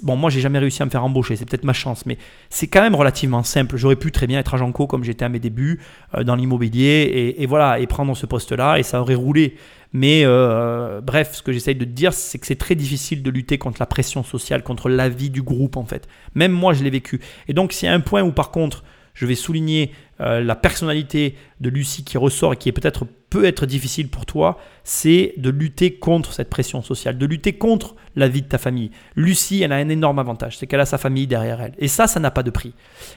[0.02, 2.16] bon moi j'ai jamais réussi à me faire embaucher, c'est peut-être ma chance, mais
[2.48, 3.76] c'est quand même relativement simple.
[3.76, 5.80] J'aurais pu très bien être agent co comme j'étais à mes débuts
[6.14, 9.56] euh, dans l'immobilier et, voilà et prendre ce poste-là et ça aurait roulé.
[9.92, 13.30] Mais euh, bref, ce que j'essaye de te dire, c'est que c'est très difficile de
[13.30, 16.08] lutter contre la pression sociale, contre l'avis du groupe en fait.
[16.34, 17.20] Même moi je l'ai vécu.
[17.48, 21.70] Et donc a un point où par contre je vais souligner euh, la personnalité de
[21.70, 25.96] Lucie qui ressort et qui est peut-être peut être difficile pour toi, c'est de lutter
[25.96, 28.92] contre cette pression sociale, de lutter contre la vie de ta famille.
[29.16, 31.74] Lucie, elle a un énorme avantage, c'est qu'elle a sa famille derrière elle.
[31.78, 32.74] Et ça, ça n'a pas de prix.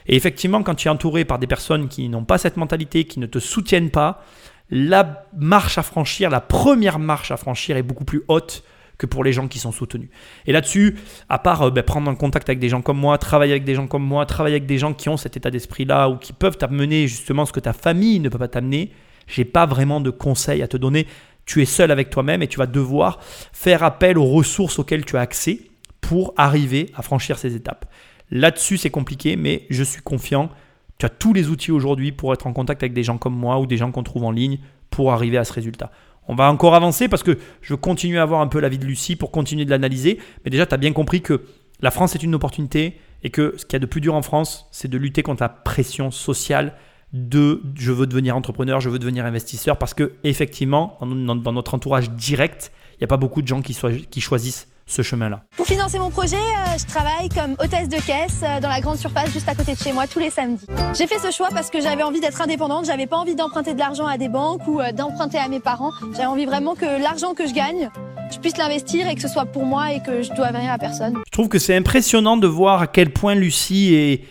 [0.08, 3.20] Et effectivement, quand tu es entouré par des personnes qui n'ont pas cette mentalité, qui
[3.20, 4.24] ne te soutiennent pas,
[4.70, 8.64] la marche à franchir, la première marche à franchir est beaucoup plus haute
[8.98, 10.08] que pour les gens qui sont soutenus.
[10.46, 10.96] Et là-dessus,
[11.28, 13.76] à part euh, ben, prendre en contact avec des gens comme moi, travailler avec des
[13.76, 16.58] gens comme moi, travailler avec des gens qui ont cet état d'esprit-là ou qui peuvent
[16.58, 18.90] t'amener justement ce que ta famille ne peut pas t'amener,
[19.28, 21.06] j'ai pas vraiment de conseils à te donner.
[21.46, 23.20] Tu es seul avec toi-même et tu vas devoir
[23.52, 25.60] faire appel aux ressources auxquelles tu as accès
[26.00, 27.86] pour arriver à franchir ces étapes.
[28.30, 30.50] Là-dessus, c'est compliqué, mais je suis confiant.
[30.98, 33.60] Tu as tous les outils aujourd'hui pour être en contact avec des gens comme moi
[33.60, 34.58] ou des gens qu'on trouve en ligne
[34.90, 35.90] pour arriver à ce résultat.
[36.26, 38.84] On va encore avancer parce que je continue à avoir un peu la vie de
[38.84, 40.18] Lucie pour continuer de l'analyser.
[40.44, 41.44] Mais déjà, tu as bien compris que
[41.80, 44.22] la France est une opportunité et que ce qu'il y a de plus dur en
[44.22, 46.74] France, c'est de lutter contre la pression sociale
[47.12, 51.74] de je veux devenir entrepreneur, je veux devenir investisseur parce que effectivement, dans, dans notre
[51.74, 55.42] entourage direct, il n'y a pas beaucoup de gens qui, choisissent ce chemin-là.
[55.56, 58.96] Pour financer mon projet, euh, je travaille comme hôtesse de caisse euh, dans la grande
[58.96, 60.64] surface juste à côté de chez moi tous les samedis.
[60.96, 63.78] J'ai fait ce choix parce que j'avais envie d'être indépendante, j'avais pas envie d'emprunter de
[63.78, 65.92] l'argent à des banques ou euh, d'emprunter à mes parents.
[66.12, 67.90] J'avais envie vraiment que l'argent que je gagne,
[68.32, 70.78] je puisse l'investir et que ce soit pour moi et que je dois rien à
[70.78, 71.18] personne.
[71.26, 74.24] Je trouve que c'est impressionnant de voir à quel point Lucie est,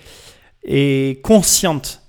[0.64, 2.02] est consciente.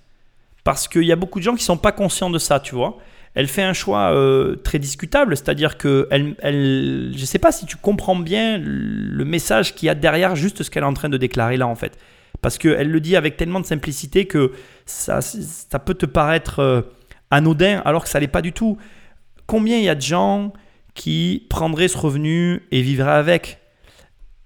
[0.69, 2.75] Parce qu'il y a beaucoup de gens qui ne sont pas conscients de ça, tu
[2.75, 2.99] vois.
[3.35, 7.53] Elle fait un choix euh, très discutable, c'est-à-dire que elle, elle, je ne sais pas
[7.53, 10.93] si tu comprends bien le message qu'il y a derrière juste ce qu'elle est en
[10.93, 11.97] train de déclarer là, en fait.
[12.43, 14.53] Parce qu'elle le dit avec tellement de simplicité que
[14.85, 16.83] ça, ça peut te paraître euh,
[17.31, 18.77] anodin alors que ça l'est pas du tout.
[19.47, 20.53] Combien il y a de gens
[20.93, 23.59] qui prendraient ce revenu et vivraient avec?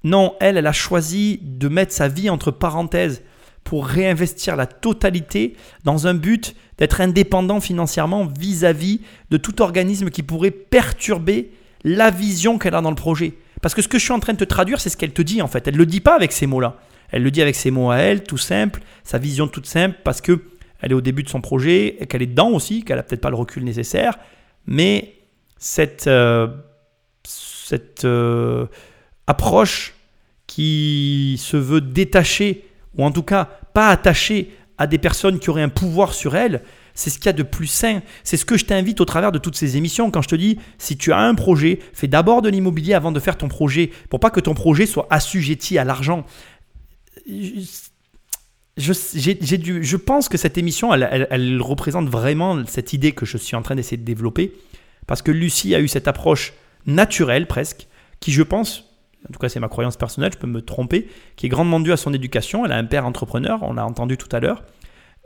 [0.05, 3.25] Non, elle, elle a choisi de mettre sa vie entre parenthèses
[3.65, 9.01] pour réinvestir la totalité dans un but d'être indépendant financièrement vis-à-vis
[9.31, 11.53] de tout organisme qui pourrait perturber
[11.85, 13.35] la vision qu'elle a dans le projet.
[13.61, 15.23] Parce que ce que je suis en train de te traduire, c'est ce qu'elle te
[15.23, 15.67] dit en fait.
[15.69, 16.77] Elle ne le dit pas avec ces mots-là.
[17.11, 20.21] Elle le dit avec ses mots à elle, tout simple, sa vision toute simple, parce
[20.21, 20.43] que
[20.81, 23.21] elle est au début de son projet, et qu'elle est dedans aussi, qu'elle a peut-être
[23.21, 24.19] pas le recul nécessaire,
[24.67, 25.15] mais
[25.59, 26.49] cette, euh,
[27.25, 28.67] cette euh,
[29.29, 29.95] approche
[30.49, 32.65] qui se veut détachée,
[32.97, 36.63] ou en tout cas pas attachée à des personnes qui auraient un pouvoir sur elle,
[36.95, 38.01] c'est ce qu'il y a de plus sain.
[38.25, 40.11] C'est ce que je t'invite au travers de toutes ces émissions.
[40.11, 43.21] Quand je te dis, si tu as un projet, fais d'abord de l'immobilier avant de
[43.21, 46.27] faire ton projet, pour pas que ton projet soit assujetti à l'argent.
[48.77, 53.37] Je, dû- je pense que cette émission, elle- elle représente vraiment cette idée que je
[53.37, 54.53] suis en train d'essayer de développer,
[55.07, 56.55] parce que Lucie a eu cette approche
[56.87, 57.87] naturelle presque,
[58.21, 58.92] qui je pense,
[59.29, 61.93] en tout cas c'est ma croyance personnelle, je peux me tromper, qui est grandement due
[61.93, 62.65] à son éducation.
[62.65, 64.63] Elle a un père entrepreneur, on l'a entendu tout à l'heure.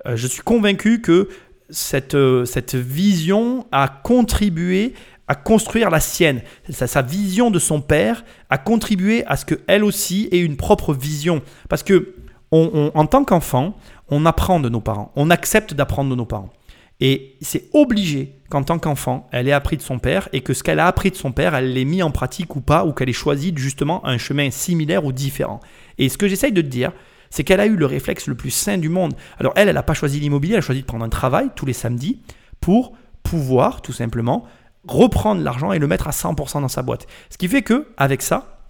[0.07, 1.29] Euh, je suis convaincu que
[1.71, 4.95] cette, euh, cette vision a contribué
[5.29, 6.43] à construire la sienne.
[6.71, 10.95] Sa, sa vision de son père a contribué à ce qu'elle aussi ait une propre
[10.95, 11.43] vision.
[11.69, 12.15] Parce que
[12.53, 13.77] en tant qu'enfant,
[14.09, 16.53] on apprend de nos parents, on accepte d'apprendre de nos parents.
[17.01, 20.63] Et c'est obligé qu'en tant qu'enfant, elle ait appris de son père et que ce
[20.63, 23.09] qu'elle a appris de son père, elle l'ait mis en pratique ou pas, ou qu'elle
[23.09, 25.61] ait choisi justement un chemin similaire ou différent.
[25.99, 26.93] Et ce que j'essaye de te dire,
[27.31, 29.15] c'est qu'elle a eu le réflexe le plus sain du monde.
[29.39, 31.67] Alors elle, elle n'a pas choisi l'immobilier, elle a choisi de prendre un travail tous
[31.67, 32.21] les samedis
[32.61, 32.93] pour
[33.23, 34.45] pouvoir tout simplement
[34.87, 37.07] reprendre l'argent et le mettre à 100% dans sa boîte.
[37.31, 38.61] Ce qui fait que avec ça,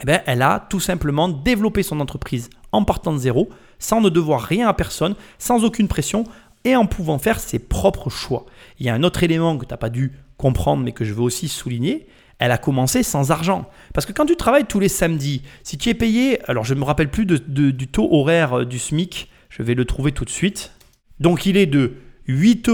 [0.00, 3.48] eh ben, elle a tout simplement développé son entreprise en partant de zéro,
[3.78, 6.24] sans ne devoir rien à personne, sans aucune pression,
[6.64, 8.46] et en pouvant faire ses propres choix.
[8.78, 11.12] Il y a un autre élément que tu n'as pas dû comprendre, mais que je
[11.12, 12.06] veux aussi souligner.
[12.38, 13.68] Elle a commencé sans argent.
[13.92, 16.80] Parce que quand tu travailles tous les samedis, si tu es payé, alors je ne
[16.80, 20.30] me rappelle plus du taux horaire euh, du SMIC, je vais le trouver tout de
[20.30, 20.72] suite.
[21.18, 21.94] Donc il est de
[22.28, 22.70] 8,03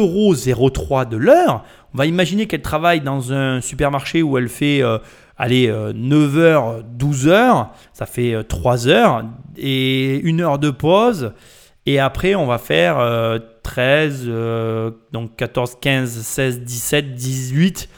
[0.50, 1.64] euros de l'heure.
[1.94, 4.98] On va imaginer qu'elle travaille dans un supermarché où elle fait euh,
[5.38, 9.24] allez, 9h, euh, 12h, ça fait 3 heures,
[9.56, 11.32] et une heure de pause.
[11.86, 12.98] Et après, on va faire
[13.62, 17.88] 13, euh, donc 14, 15, 16, 17, 18.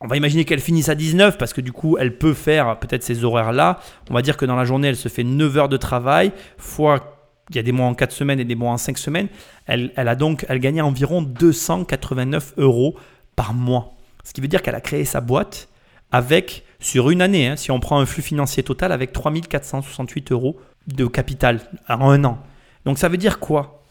[0.00, 3.02] On va imaginer qu'elle finisse à 19 parce que du coup, elle peut faire peut-être
[3.02, 3.78] ces horaires-là.
[4.10, 7.10] On va dire que dans la journée, elle se fait 9 heures de travail, fois
[7.50, 9.28] il y a des mois en 4 semaines et des mois en 5 semaines.
[9.66, 12.96] Elle, elle a donc, elle environ 289 euros
[13.36, 13.94] par mois.
[14.24, 15.68] Ce qui veut dire qu'elle a créé sa boîte
[16.10, 20.58] avec, sur une année, hein, si on prend un flux financier total, avec 3468 euros
[20.86, 22.38] de capital en un an.
[22.84, 23.84] Donc ça veut dire quoi?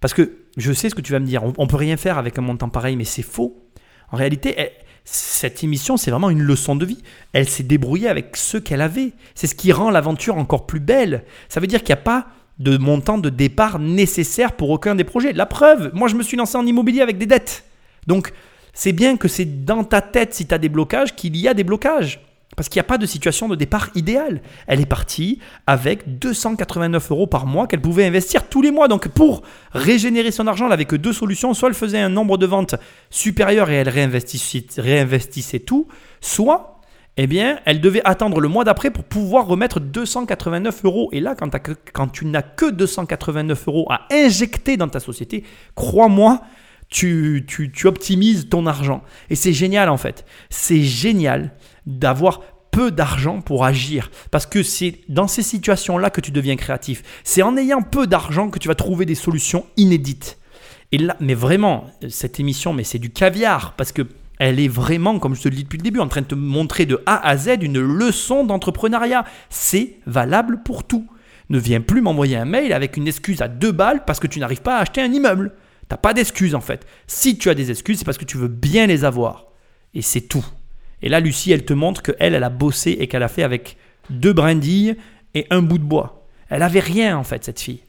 [0.00, 2.38] Parce que je sais ce que tu vas me dire, on, peut rien faire avec
[2.38, 3.62] un montant pareil, mais c'est faux.
[4.10, 4.56] En réalité,
[5.04, 7.02] cette émission, c'est vraiment une leçon de vie.
[7.32, 9.12] Elle s'est débrouillée avec ce qu'elle avait.
[9.34, 11.24] C'est ce qui rend l'aventure encore plus belle.
[11.48, 12.28] Ça veut dire qu'il n'y a pas
[12.58, 15.32] de montant de départ nécessaire pour aucun des projets.
[15.32, 17.64] La preuve, moi je me suis lancé en immobilier avec des dettes.
[18.06, 18.32] Donc
[18.74, 21.54] c'est bien que c'est dans ta tête, si tu as des blocages, qu'il y a
[21.54, 22.20] des blocages.
[22.56, 24.42] Parce qu'il n'y a pas de situation de départ idéale.
[24.66, 28.88] Elle est partie avec 289 euros par mois qu'elle pouvait investir tous les mois.
[28.88, 29.42] Donc pour
[29.72, 31.54] régénérer son argent, elle n'avait que deux solutions.
[31.54, 32.74] Soit elle faisait un nombre de ventes
[33.08, 35.86] supérieur et elle réinvestissait, tout,
[36.20, 36.80] soit
[37.16, 41.08] eh bien, elle devait attendre le mois d'après pour pouvoir remettre 289 euros.
[41.12, 45.44] Et là, quand, tu n'as que 289 euros à injecter dans ta société,
[45.74, 46.40] crois-moi,
[46.88, 47.44] tu
[47.84, 49.02] optimises ton argent.
[49.28, 50.24] Et c'est génial en fait.
[50.48, 51.52] C'est génial
[51.86, 54.10] d'avoir peu d'argent pour agir.
[54.30, 57.02] Parce que c'est dans ces situations-là que tu deviens créatif.
[57.24, 60.38] C'est en ayant peu d'argent que tu vas trouver des solutions inédites.
[60.92, 63.74] Et là, mais vraiment, cette émission, mais c'est du caviar.
[63.76, 64.06] Parce que
[64.38, 66.34] elle est vraiment, comme je te le dis depuis le début, en train de te
[66.34, 69.26] montrer de A à Z une leçon d'entrepreneuriat.
[69.50, 71.06] C'est valable pour tout.
[71.50, 74.40] Ne viens plus m'envoyer un mail avec une excuse à deux balles parce que tu
[74.40, 75.52] n'arrives pas à acheter un immeuble.
[75.88, 76.86] T'as pas d'excuses en fait.
[77.06, 79.46] Si tu as des excuses, c'est parce que tu veux bien les avoir.
[79.92, 80.46] Et c'est tout.
[81.02, 83.76] Et là, Lucie, elle te montre qu'elle, elle a bossé et qu'elle a fait avec
[84.10, 84.96] deux brindilles
[85.34, 86.26] et un bout de bois.
[86.48, 87.80] Elle avait rien, en fait, cette fille.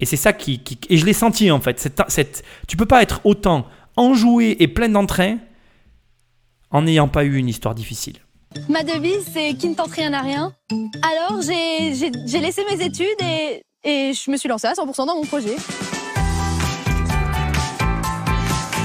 [0.00, 1.78] Et c'est ça qui, Et je l'ai senti, en fait.
[1.78, 5.38] Cette, cette, tu peux pas être autant enjoué et plein d'entrain
[6.70, 8.16] en n'ayant pas eu une histoire difficile.
[8.68, 10.52] Ma devise, c'est qui ne tente rien à rien.
[11.02, 15.24] Alors, j'ai laissé mes études et, et je me suis lancée à 100% dans mon
[15.24, 15.54] projet.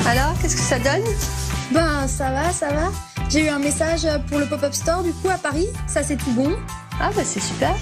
[0.08, 1.04] Alors, qu'est-ce que ça donne?
[1.72, 2.92] Ben, ça va, ça va.
[3.30, 6.32] J'ai eu un message pour le pop-up store du coup à Paris, ça c'est tout
[6.32, 6.56] bon.
[7.02, 7.76] Ah bah c'est super.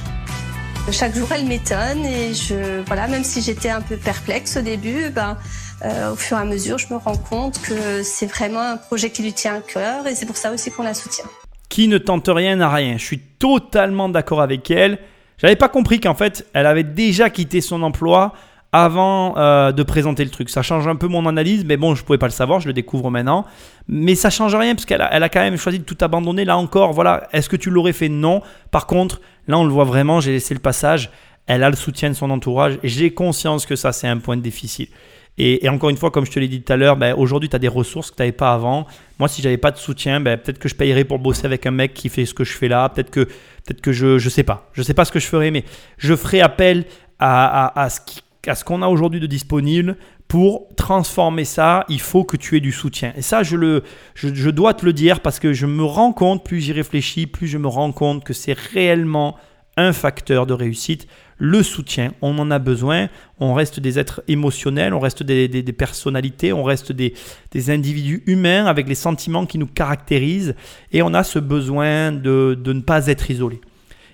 [0.91, 5.10] Chaque jour elle m'étonne et je voilà même si j'étais un peu perplexe au début,
[5.10, 5.38] ben
[5.84, 9.10] euh, au fur et à mesure je me rends compte que c'est vraiment un projet
[9.10, 11.26] qui lui tient à cœur et c'est pour ça aussi qu'on la soutient.
[11.70, 12.98] Qui ne tente rien n'a rien.
[12.98, 14.98] Je suis totalement d'accord avec elle.
[15.38, 18.34] J'avais pas compris qu'en fait elle avait déjà quitté son emploi
[18.74, 20.50] avant euh, de présenter le truc.
[20.50, 22.68] Ça change un peu mon analyse, mais bon, je ne pouvais pas le savoir, je
[22.68, 23.46] le découvre maintenant.
[23.88, 26.44] Mais ça change rien parce qu'elle a, quand même choisi de tout abandonner.
[26.44, 28.10] Là encore, voilà, est-ce que tu l'aurais fait?
[28.10, 28.42] Non.
[28.72, 31.12] Par contre, là, on le voit vraiment, j'ai laissé le passage.
[31.46, 34.90] Elle a le soutien de son entourage j'ai conscience que ça, c'est un point déficit.
[35.38, 37.56] Et, encore une fois, comme je te l'ai dit tout à l'heure, ben, aujourd'hui, tu
[37.56, 38.88] as des ressources que tu n'avais pas avant.
[39.20, 41.72] Moi, si j'avais pas de soutien, ben, peut-être que je payerais pour bosser avec un
[41.72, 42.88] mec qui fait ce que je fais là.
[42.90, 44.70] Peut-être que, peut-être que je ne sais pas.
[44.74, 45.64] Je sais pas ce que je ferais, mais
[45.98, 46.86] je ferai appel
[47.20, 49.98] à ce qui à ce qu'on a aujourd'hui de disponible,
[50.28, 53.14] pour transformer ça, il faut que tu aies du soutien.
[53.15, 53.84] Et ça, je, le,
[54.15, 57.48] je, dois te le dire parce que je me rends compte, plus j'y réfléchis, plus
[57.48, 59.38] je me rends compte que c'est réellement
[59.78, 61.07] un facteur de réussite.
[61.38, 63.10] Le soutien, on en a besoin.
[63.40, 67.14] On reste des êtres émotionnels, on reste des, personnalités, on reste des,
[67.52, 70.56] des, individus humains avec les sentiments qui nous caractérisent
[70.91, 73.61] et on a ce besoin de, de ne pas être isolé.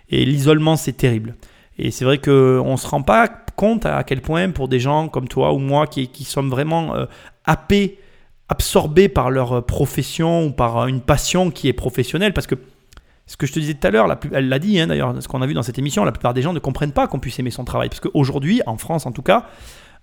[0.09, 1.35] Et l'isolement, c'est terrible.
[1.77, 3.27] Et c'est vrai qu'on ne se rend pas
[3.59, 6.95] compte à quel point pour des gens comme toi ou moi qui, qui sommes vraiment
[6.95, 7.07] euh,
[7.43, 7.99] happés,
[8.47, 12.55] absorbés par leur euh, profession ou par euh, une passion qui est professionnelle, parce que
[13.27, 15.41] ce que je te disais tout à l'heure, elle l'a dit hein, d'ailleurs, ce qu'on
[15.41, 17.51] a vu dans cette émission, la plupart des gens ne comprennent pas qu'on puisse aimer
[17.51, 17.89] son travail.
[17.89, 19.47] Parce qu'aujourd'hui, en France en tout cas,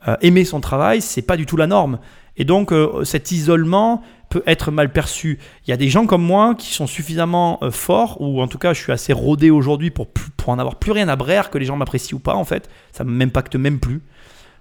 [0.08, 1.98] euh, aimer son travail, c'est pas du tout la norme.
[2.36, 5.38] Et donc euh, cet isolement peut être mal perçu.
[5.66, 8.58] Il y a des gens comme moi qui sont suffisamment euh, forts, ou en tout
[8.58, 11.58] cas je suis assez rodé aujourd'hui pour, pour en avoir plus rien à brère que
[11.58, 12.68] les gens m'apprécient ou pas en fait.
[12.92, 14.02] Ça ne m'impacte même plus.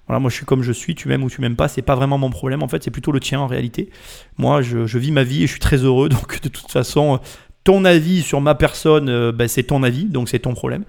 [0.08, 1.96] Voilà, moi je suis comme je suis, tu m'aimes ou tu m'aimes pas, c'est pas
[1.96, 3.90] vraiment mon problème en fait, c'est plutôt le tien en réalité.
[4.38, 7.20] Moi je, vis ma vie et je suis très heureux, donc de toute façon,
[7.64, 10.86] ton avis sur ma personne, ben, c'est ton avis, donc c'est ton problème.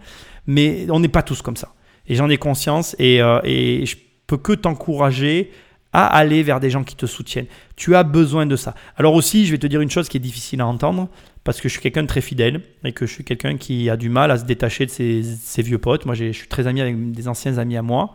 [0.47, 1.73] Mais on n'est pas tous comme ça.
[2.09, 3.85] Et j'en ai conscience et, euh, et
[4.27, 5.51] peux que t'encourager
[5.93, 7.47] à aller vers des gens qui te soutiennent.
[7.77, 8.75] Tu as besoin de ça.
[8.97, 11.09] Alors aussi, je vais te dire une chose qui est difficile à entendre,
[11.43, 13.97] parce que je suis quelqu'un de très fidèle et que je suis quelqu'un qui a
[13.97, 16.05] du mal à se détacher de ses, vieux potes.
[16.05, 18.15] Moi, je suis très ami avec des anciens amis à moi.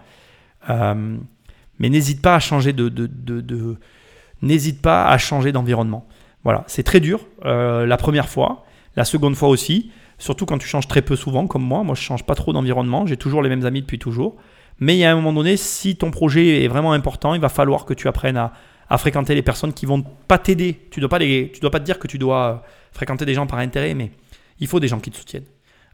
[0.69, 1.17] Euh,
[1.79, 3.77] mais n'hésite pas à changer de, de- de- de-
[4.43, 6.05] n'hésite pas à changer d'environnement.
[6.43, 8.65] Voilà, c'est très dur euh, la première fois,
[8.95, 11.83] la seconde fois aussi, surtout quand tu changes très peu souvent comme moi.
[11.83, 14.35] Moi, je change pas trop d'environnement, j'ai toujours les mêmes amis depuis toujours.
[14.81, 17.49] Mais il y a un moment donné, si ton projet est vraiment important, il va
[17.49, 18.51] falloir que tu apprennes à,
[18.97, 20.87] fréquenter les personnes qui vont pas t'aider.
[20.89, 23.59] Tu dois pas dois pas te dire que tu dois euh, fréquenter des gens par
[23.59, 24.11] intérêt, mais
[24.59, 25.45] il faut des gens qui te soutiennent.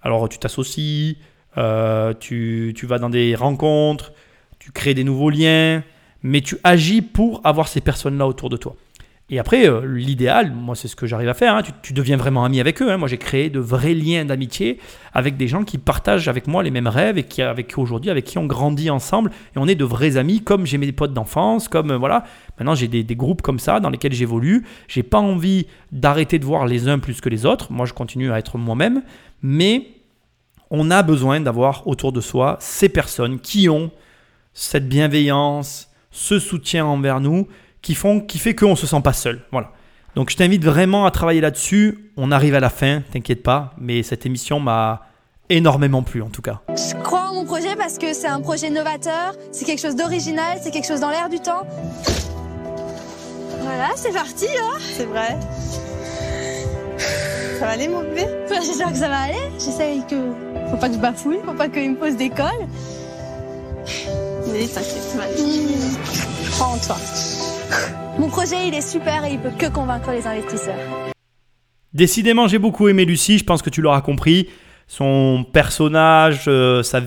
[0.02, 1.18] Alors tu t'associes,
[1.58, 4.14] euh, tu, tu vas dans des rencontres,
[4.58, 5.84] tu crées des nouveaux liens,
[6.24, 8.76] mais tu agis pour avoir ces personnes-là autour de toi.
[9.30, 12.46] Et après, euh, l'idéal, moi c'est ce que j'arrive à faire, hein, tu, deviens vraiment
[12.46, 12.90] ami avec eux.
[12.90, 12.96] hein.
[12.96, 14.80] Moi j'ai créé de vrais liens d'amitié
[15.14, 18.24] avec des gens qui partagent avec moi les mêmes rêves et qui, avec aujourd'hui, avec
[18.24, 19.32] qui on grandit ensemble.
[19.54, 22.24] Et on est de vrais amis, comme j'ai mes potes d'enfance, comme euh, voilà.
[22.58, 24.66] Maintenant j'ai des, des groupes comme ça dans lesquels j'évolue.
[24.88, 27.74] J'ai pas envie d'arrêter de voir les uns plus que les autres.
[27.74, 29.04] Moi je continue à être moi-même,
[29.42, 29.88] mais
[30.70, 33.92] on a besoin d'avoir autour de soi ces personnes qui ont
[34.54, 37.48] cette bienveillance, ce soutien envers nous,
[37.82, 39.42] qui, font, qui fait qu'on ne se sent pas seul.
[39.52, 39.72] Voilà.
[40.16, 42.12] Donc je t'invite vraiment à travailler là-dessus.
[42.18, 45.04] On arrive à la fin, t'inquiète pas, mais cette émission m'a
[45.50, 46.62] énormément plu en tout cas.
[46.70, 50.58] Je crois en mon projet parce que c'est un projet novateur, c'est quelque chose d'original,
[50.62, 51.66] c'est quelque chose dans l'air du temps.
[53.62, 55.38] Voilà, c'est parti, hein C'est vrai.
[57.60, 58.26] Ça va aller mon bébé?
[58.46, 59.52] Enfin, J'espère que ça va aller.
[59.60, 60.16] J'essaye que.
[60.70, 62.46] Faut pas que je bafouille, faut pas qu'il me pose des cols.
[64.52, 65.68] Mais t'inquiète, ça va aller.
[66.52, 66.98] Prends en toi.
[68.20, 70.76] Mon projet, il est super et il peut que convaincre les investisseurs.
[71.94, 74.50] Décidément, j'ai beaucoup aimé Lucie, je pense que tu l'auras compris.
[74.88, 77.02] Son personnage, euh, sa,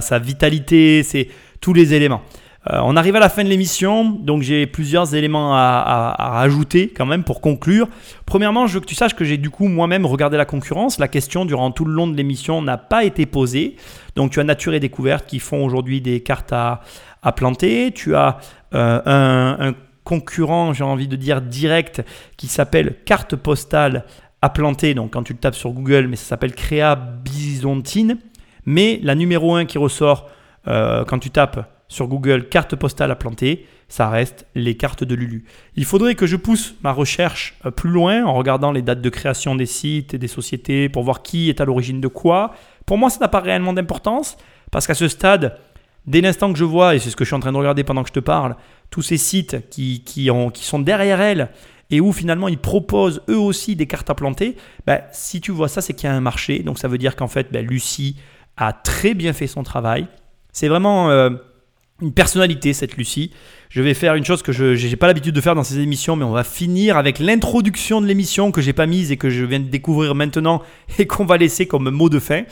[0.00, 1.28] sa- vitalité, c'est
[1.60, 2.22] tous les éléments.
[2.70, 6.92] Euh, on arrive à la fin de l'émission, donc j'ai plusieurs éléments à, à- rajouter
[6.94, 7.88] quand même pour conclure.
[8.26, 10.98] Premièrement, je veux que tu saches que j'ai du coup moi-même regardé la concurrence.
[10.98, 13.76] La question durant tout le long de l'émission n'a pas été posée.
[14.16, 16.80] Donc tu as Nature et Découverte qui font aujourd'hui des cartes à,
[17.22, 17.92] à planter.
[17.94, 18.38] Tu as
[18.74, 19.74] euh, un, un
[20.08, 22.02] concurrent, j'ai envie de dire direct,
[22.38, 24.06] qui s'appelle Carte Postale
[24.40, 24.94] à planter.
[24.94, 28.16] Donc quand tu le tapes sur Google, mais ça s'appelle Créa Bisontine.
[28.64, 30.30] Mais la numéro 1 qui ressort
[30.66, 35.14] euh, quand tu tapes sur Google carte postale à planter, ça reste les cartes de
[35.14, 35.44] Lulu.
[35.76, 39.10] Il faudrait que je pousse ma recherche euh, plus loin en regardant les dates de
[39.10, 42.52] création des sites et des sociétés pour voir qui est à l'origine de quoi.
[42.86, 44.38] Pour moi, ça n'a pas réellement d'importance
[44.70, 45.58] parce qu'à ce stade,
[46.06, 47.84] dès l'instant que je vois, et c'est ce que je suis en train de regarder
[47.84, 48.56] pendant que je te parle,
[48.90, 51.50] tous ces sites qui, qui, ont, qui sont derrière elle
[51.90, 54.56] et où finalement ils proposent eux aussi des cartes à planter,
[54.86, 56.60] bah, si tu vois ça, c'est qu'il y a un marché.
[56.60, 58.16] Donc ça veut dire qu'en fait, bah, Lucie
[58.56, 60.06] a très bien fait son travail.
[60.52, 61.30] C'est vraiment euh,
[62.02, 63.32] une personnalité, cette Lucie.
[63.70, 66.16] Je vais faire une chose que je n'ai pas l'habitude de faire dans ces émissions,
[66.16, 69.44] mais on va finir avec l'introduction de l'émission que j'ai pas mise et que je
[69.44, 70.62] viens de découvrir maintenant
[70.98, 72.44] et qu'on va laisser comme mot de fin.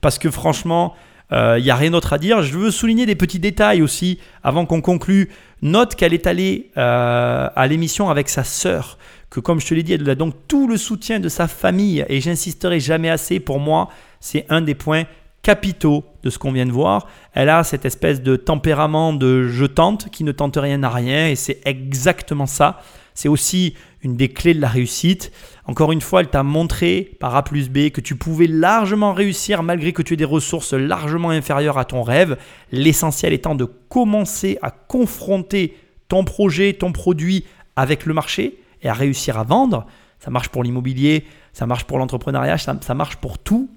[0.00, 0.94] Parce que franchement,
[1.32, 2.42] il n'y a rien d'autre à dire.
[2.42, 5.30] Je veux souligner des petits détails aussi avant qu'on conclue.
[5.62, 8.98] Note qu'elle est allée euh, à l'émission avec sa sœur,
[9.30, 12.04] que comme je te l'ai dit, elle a donc tout le soutien de sa famille.
[12.08, 13.88] Et j'insisterai jamais assez, pour moi,
[14.18, 15.04] c'est un des points
[15.42, 17.06] capitaux de ce qu'on vient de voir.
[17.32, 21.28] Elle a cette espèce de tempérament de je tente qui ne tente rien à rien
[21.28, 22.80] et c'est exactement ça.
[23.14, 25.32] C'est aussi une des clés de la réussite.
[25.64, 29.62] Encore une fois, elle t'a montré par A plus B que tu pouvais largement réussir
[29.62, 32.36] malgré que tu aies des ressources largement inférieures à ton rêve.
[32.72, 35.76] L'essentiel étant de commencer à confronter
[36.08, 37.44] ton projet, ton produit
[37.76, 39.86] avec le marché et à réussir à vendre.
[40.18, 43.70] Ça marche pour l'immobilier, ça marche pour l'entrepreneuriat, ça, ça marche pour tout.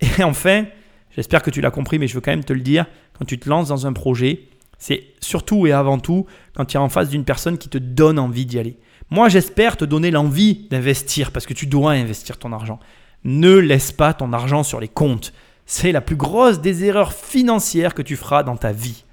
[0.00, 0.64] Et enfin,
[1.14, 2.86] j'espère que tu l'as compris, mais je veux quand même te le dire,
[3.18, 4.48] quand tu te lances dans un projet,
[4.78, 8.18] c'est surtout et avant tout quand tu es en face d'une personne qui te donne
[8.18, 8.78] envie d'y aller.
[9.10, 12.80] Moi, j'espère te donner l'envie d'investir parce que tu dois investir ton argent.
[13.24, 15.32] Ne laisse pas ton argent sur les comptes.
[15.66, 19.04] C'est la plus grosse des erreurs financières que tu feras dans ta vie.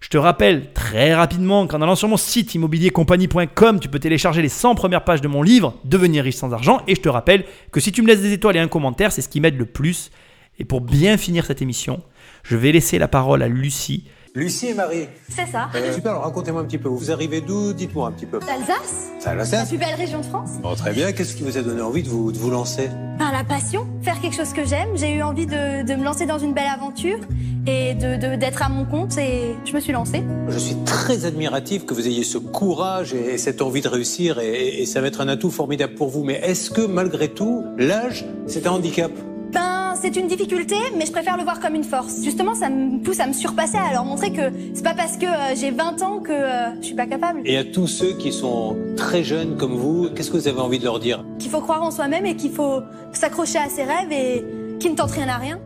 [0.00, 4.48] Je te rappelle très rapidement qu'en allant sur mon site immobiliercompagnie.com, tu peux télécharger les
[4.48, 6.82] 100 premières pages de mon livre Devenir riche sans argent.
[6.88, 9.22] Et je te rappelle que si tu me laisses des étoiles et un commentaire, c'est
[9.22, 10.10] ce qui m'aide le plus.
[10.58, 12.02] Et pour bien finir cette émission,
[12.42, 14.04] je vais laisser la parole à Lucie
[14.34, 15.08] Lucie et Marie.
[15.28, 15.68] C'est ça.
[15.74, 16.88] Euh, super, alors racontez-moi un petit peu.
[16.88, 18.38] Vous arrivez d'où Dites-moi un petit peu.
[18.38, 21.12] D'Alsace à La plus belle région de France Bon, très bien.
[21.12, 22.88] Qu'est-ce qui vous a donné envie de vous, de vous lancer?
[23.18, 24.88] Par la passion, faire quelque chose que j'aime.
[24.96, 27.18] J'ai eu envie de, de me lancer dans une belle aventure
[27.66, 30.22] et de de- d'être à mon compte et je me suis lancée.
[30.48, 34.38] Je suis très admiratif que vous ayez ce courage et, et cette envie de réussir
[34.40, 36.24] et, et ça va être un atout formidable pour vous.
[36.24, 39.12] Mais est-ce que malgré tout, l'âge, c'est un handicap?
[39.52, 42.22] Ben, c'est une difficulté, mais je préfère le voir comme une force.
[42.22, 45.26] Justement, ça me pousse à me surpasser, à leur montrer que c'est pas parce que
[45.26, 47.42] euh, j'ai 20 ans que euh, je suis pas capable.
[47.44, 50.78] Et à tous ceux qui sont très jeunes comme vous, qu'est-ce que vous avez envie
[50.78, 51.24] de leur dire?
[51.38, 52.80] Qu'il faut croire en soi-même et qu'il faut
[53.12, 54.44] s'accrocher à ses rêves et
[54.80, 55.60] qui ne tente rien à rien.